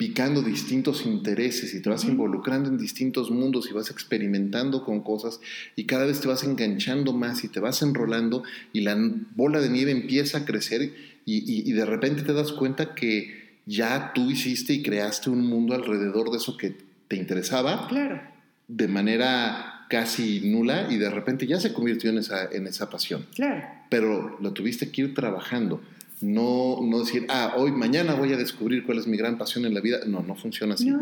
picando 0.00 0.40
distintos 0.40 1.04
intereses 1.04 1.74
y 1.74 1.82
te 1.82 1.90
vas 1.90 2.06
involucrando 2.06 2.70
en 2.70 2.78
distintos 2.78 3.30
mundos 3.30 3.68
y 3.70 3.74
vas 3.74 3.90
experimentando 3.90 4.82
con 4.82 5.02
cosas 5.02 5.40
y 5.76 5.84
cada 5.84 6.06
vez 6.06 6.22
te 6.22 6.28
vas 6.28 6.42
enganchando 6.42 7.12
más 7.12 7.44
y 7.44 7.48
te 7.48 7.60
vas 7.60 7.82
enrolando 7.82 8.42
y 8.72 8.80
la 8.80 8.96
bola 9.36 9.60
de 9.60 9.68
nieve 9.68 9.90
empieza 9.90 10.38
a 10.38 10.44
crecer 10.46 10.94
y, 11.26 11.70
de 11.72 11.84
repente 11.84 12.22
te 12.22 12.32
das 12.32 12.50
cuenta 12.52 12.94
que 12.94 13.58
ya 13.66 14.12
tú 14.14 14.30
hiciste 14.30 14.72
y 14.72 14.82
creaste 14.82 15.28
un 15.28 15.46
mundo 15.46 15.74
alrededor 15.74 16.30
de 16.30 16.38
eso 16.38 16.56
que 16.56 16.74
te 17.06 17.16
interesaba 17.16 17.86
claro. 17.86 18.22
de 18.68 18.88
manera 18.88 19.84
casi 19.90 20.40
nula 20.50 20.86
y 20.90 20.96
de 20.96 21.10
repente 21.10 21.46
ya 21.46 21.60
se 21.60 21.74
convirtió 21.74 22.08
en 22.08 22.16
esa, 22.16 22.48
en 22.50 22.66
esa 22.66 22.88
pasión. 22.88 23.26
Claro. 23.34 23.68
Pero 23.90 24.38
lo 24.40 24.54
tuviste 24.54 24.90
que 24.90 25.02
ir 25.02 25.14
trabajando 25.14 25.82
no, 26.20 26.80
no 26.82 27.00
decir, 27.00 27.26
ah, 27.28 27.54
hoy, 27.56 27.72
mañana 27.72 28.14
voy 28.14 28.32
a 28.32 28.36
descubrir 28.36 28.84
cuál 28.84 28.98
es 28.98 29.06
mi 29.06 29.16
gran 29.16 29.38
pasión 29.38 29.64
en 29.64 29.74
la 29.74 29.80
vida. 29.80 30.00
No, 30.06 30.22
no 30.22 30.34
funciona 30.34 30.74
así. 30.74 30.92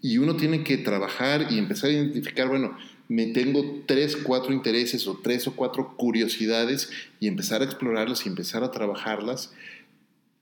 Y 0.00 0.18
uno 0.18 0.36
tiene 0.36 0.64
que 0.64 0.78
trabajar 0.78 1.48
y 1.50 1.58
empezar 1.58 1.90
a 1.90 1.92
identificar, 1.92 2.48
bueno, 2.48 2.76
me 3.08 3.26
tengo 3.26 3.82
tres, 3.86 4.16
cuatro 4.16 4.52
intereses 4.52 5.06
o 5.06 5.20
tres 5.22 5.46
o 5.46 5.54
cuatro 5.54 5.96
curiosidades 5.96 6.90
y 7.20 7.28
empezar 7.28 7.60
a 7.62 7.64
explorarlas 7.64 8.26
y 8.26 8.28
empezar 8.28 8.64
a 8.64 8.70
trabajarlas 8.70 9.52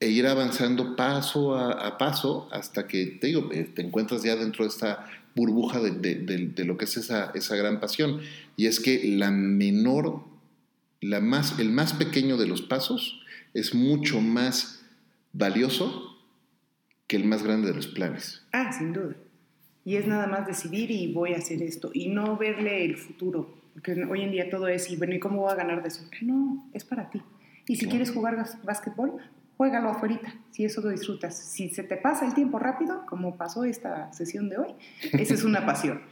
e 0.01 0.09
ir 0.09 0.27
avanzando 0.27 0.97
paso 0.97 1.57
a, 1.57 1.99
paso 1.99 2.49
hasta 2.53 2.87
que 2.87 3.07
te, 3.07 3.29
digo, 3.29 3.51
eh, 3.53 3.65
te 3.65 3.83
encuentras 3.83 4.23
ya 4.23 4.37
dentro 4.37 4.65
de 4.65 4.71
esta 4.71 5.07
burbuja 5.35 5.81
de, 5.81 5.91
de, 5.91 6.65
lo 6.65 6.77
que 6.77 6.85
es 6.85 6.97
esa, 6.97 7.33
esa 7.35 7.57
gran 7.57 7.81
pasión. 7.81 8.21
Y 8.57 8.67
es 8.67 8.81
que 8.81 9.03
la 9.09 9.31
menor, 9.31 10.25
la 11.01 11.21
más, 11.21 11.59
el 11.59 11.71
más 11.71 11.93
pequeño 11.93 12.37
de 12.37 12.47
los 12.47 12.63
pasos 12.63 13.21
es 13.55 13.75
mucho 13.75 14.21
más 14.21 14.85
valioso 15.33 16.19
que 17.07 17.17
el 17.17 17.25
más 17.25 17.43
grande 17.43 17.69
de 17.69 17.75
los 17.75 17.87
planes. 17.87 18.47
Ah, 18.53 18.73
sin 18.73 18.93
duda. 18.93 19.15
Y 19.85 19.97
es 19.97 20.07
nada 20.07 20.27
más 20.27 20.47
decidir 20.47 20.91
y 20.91 21.13
voy 21.13 21.35
a 21.35 21.39
hacer 21.39 21.63
esto 21.63 21.91
y 21.93 22.09
no 22.09 22.37
verle 22.37 22.85
el 22.85 22.97
futuro. 22.97 23.63
Porque 23.75 24.05
hoy 24.05 24.23
en 24.23 24.31
día 24.31 24.51
todo 24.51 24.69
es, 24.69 24.91
y 24.91 24.97
bueno, 24.97 25.15
¿y 25.15 25.21
cómo 25.21 25.43
voy 25.43 25.53
a 25.53 25.57
ganar 25.57 25.83
de 25.83 25.89
eso? 25.89 26.05
No, 26.23 26.69
es 26.73 26.85
para 26.85 27.11
ti. 27.11 27.23
Y 27.67 27.77
si 27.77 27.87
quieres 27.87 28.11
jugar 28.11 28.37
básquetbol, 28.63 29.21
juégalo 29.57 29.91
afuera, 29.91 30.21
si 30.51 30.65
eso 30.65 30.81
lo 30.81 30.91
disfrutas. 30.91 31.37
Si 31.37 31.71
se 31.71 31.83
te 31.83 31.97
pasa 31.97 32.27
el 32.27 32.35
tiempo 32.35 32.59
rápido, 32.59 33.05
como 33.07 33.37
pasó 33.37 33.65
esta 33.65 34.13
sesión 34.13 34.49
de 34.49 34.59
hoy, 34.59 34.69
esa 35.13 35.35
es 35.35 35.45
una 35.45 35.67
pasión. 35.67 36.03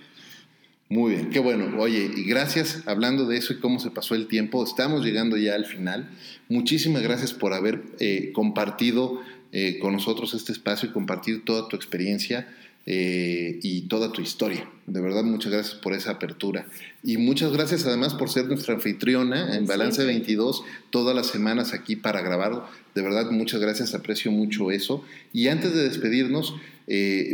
Muy 0.93 1.13
bien, 1.13 1.31
qué 1.31 1.39
bueno. 1.39 1.75
Oye, 1.79 2.11
y 2.15 2.25
gracias, 2.25 2.83
hablando 2.85 3.25
de 3.25 3.39
eso 3.39 3.55
y 3.55 3.61
cómo 3.61 3.81
se 3.81 3.91
pasó 3.91 4.15
el 4.15 4.27
tiempo, 4.27 4.63
estamos 4.63 5.03
llegando 5.03 5.39
ya 5.39 5.55
al 5.55 5.65
final. 5.65 6.11
Muchísimas 6.51 7.03
gracias 7.03 7.33
por 7.33 7.55
haber 7.55 7.81
eh, 7.99 8.31
compartido 8.35 9.23
eh, 9.53 9.79
con 9.81 9.95
nosotros 9.95 10.35
este 10.35 10.53
espacio 10.53 10.91
y 10.91 10.93
compartir 10.93 11.47
toda 11.47 11.67
tu 11.67 11.77
experiencia 11.77 12.47
eh, 12.85 13.59
y 13.63 13.89
toda 13.89 14.13
tu 14.13 14.21
historia. 14.21 14.69
De 14.87 15.01
verdad, 15.01 15.25
muchas 15.25 15.51
gracias 15.51 15.77
por 15.77 15.95
esa 15.95 16.11
apertura. 16.11 16.67
Y 17.03 17.17
muchas 17.17 17.55
gracias 17.55 17.87
además 17.87 18.13
por 18.13 18.29
ser 18.29 18.45
nuestra 18.45 18.75
anfitriona 18.75 19.57
en 19.57 19.65
Balance 19.65 20.05
22 20.05 20.63
todas 20.91 21.17
las 21.17 21.29
semanas 21.29 21.73
aquí 21.73 21.97
para 21.97 22.21
grabarlo. 22.21 22.67
De 22.95 23.01
verdad, 23.01 23.31
muchas 23.31 23.63
gracias, 23.63 23.95
aprecio 23.95 24.31
mucho 24.31 24.71
eso. 24.71 25.03
Y 25.33 25.49
antes 25.49 25.73
de 25.73 25.85
despedirnos, 25.85 26.55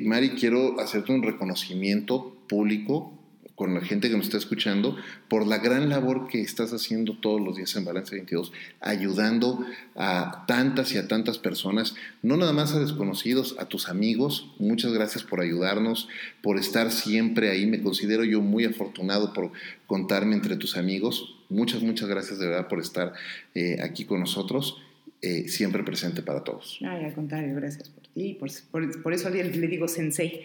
Mari, 0.05 0.31
quiero 0.39 0.79
hacerte 0.79 1.11
un 1.11 1.25
reconocimiento 1.25 2.37
público 2.47 3.18
con 3.59 3.75
la 3.75 3.81
gente 3.81 4.09
que 4.09 4.17
nos 4.17 4.27
está 4.27 4.39
escuchando 4.39 4.97
por 5.27 5.45
la 5.45 5.59
gran 5.59 5.89
labor 5.89 6.29
que 6.29 6.41
estás 6.41 6.73
haciendo 6.73 7.19
todos 7.19 7.41
los 7.41 7.57
días 7.57 7.75
en 7.75 7.85
Balance 7.85 8.15
22, 8.15 8.53
ayudando 8.81 9.67
a 9.97 10.45
tantas 10.47 10.93
y 10.93 10.99
a 10.99 11.09
tantas 11.09 11.39
personas, 11.39 11.97
no 12.23 12.37
nada 12.37 12.53
más 12.53 12.73
a 12.73 12.79
desconocidos, 12.79 13.57
a 13.59 13.65
tus 13.65 13.89
amigos. 13.89 14.55
Muchas 14.61 14.93
gracias 14.93 15.25
por 15.25 15.41
ayudarnos, 15.41 16.09
por 16.41 16.57
estar 16.57 16.93
siempre 16.93 17.51
ahí. 17.51 17.67
Me 17.67 17.83
considero 17.83 18.23
yo 18.23 18.41
muy 18.41 18.65
afortunado 18.65 19.33
por 19.33 19.51
contarme 19.89 20.37
entre 20.37 20.55
tus 20.55 20.77
amigos. 20.77 21.35
Muchas, 21.49 21.83
muchas 21.83 22.09
gracias 22.09 22.39
de 22.39 22.47
verdad 22.47 22.69
por 22.69 22.79
estar 22.79 23.13
eh, 23.57 23.79
aquí 23.83 24.05
con 24.05 24.21
nosotros. 24.21 24.77
Eh, 25.21 25.49
siempre 25.49 25.83
presente 25.83 26.23
para 26.23 26.45
todos. 26.45 26.79
Ay, 26.81 27.07
al 27.07 27.13
contrario, 27.13 27.57
gracias 27.57 27.89
por 27.89 28.07
ti, 28.19 28.35
por, 28.35 28.51
por, 29.03 29.13
eso 29.15 29.31
le 29.31 29.69
digo 29.69 29.89
sensei. 29.89 30.43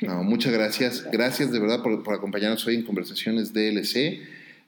No, 0.00 0.24
muchas 0.24 0.52
gracias, 0.52 1.06
gracias 1.12 1.52
de 1.52 1.60
verdad 1.60 1.82
por, 1.82 2.02
por 2.02 2.14
acompañarnos 2.14 2.66
hoy 2.66 2.76
en 2.76 2.82
Conversaciones 2.82 3.52
DLC. 3.52 4.20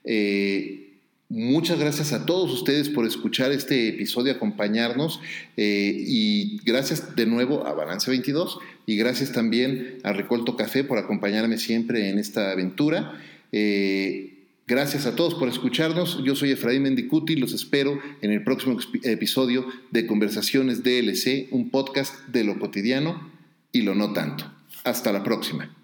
Eh, 0.03 0.87
muchas 1.29 1.79
gracias 1.79 2.13
a 2.13 2.25
todos 2.25 2.51
ustedes 2.51 2.89
por 2.89 3.05
escuchar 3.05 3.51
este 3.51 3.89
episodio, 3.89 4.33
acompañarnos 4.33 5.19
eh, 5.57 5.93
y 5.97 6.59
gracias 6.63 7.15
de 7.15 7.25
nuevo 7.25 7.65
a 7.65 7.73
Balance 7.73 8.09
22 8.09 8.59
y 8.85 8.97
gracias 8.97 9.31
también 9.31 9.97
a 10.03 10.13
Recolto 10.13 10.55
Café 10.55 10.83
por 10.83 10.97
acompañarme 10.97 11.57
siempre 11.57 12.09
en 12.09 12.19
esta 12.19 12.51
aventura. 12.51 13.19
Gracias 14.67 15.05
a 15.05 15.15
todos 15.15 15.35
por 15.35 15.49
escucharnos. 15.49 16.23
Yo 16.23 16.35
soy 16.35 16.51
Efraín 16.51 16.83
Mendicuti. 16.83 17.35
Los 17.35 17.53
espero 17.53 17.99
en 18.21 18.31
el 18.31 18.43
próximo 18.43 18.77
episodio 19.03 19.65
de 19.91 20.07
Conversaciones 20.07 20.83
DLC, 20.83 21.47
un 21.51 21.69
podcast 21.69 22.27
de 22.27 22.43
lo 22.43 22.57
cotidiano 22.59 23.31
y 23.71 23.81
lo 23.81 23.95
no 23.95 24.13
tanto. 24.13 24.51
Hasta 24.83 25.11
la 25.11 25.23
próxima. 25.23 25.75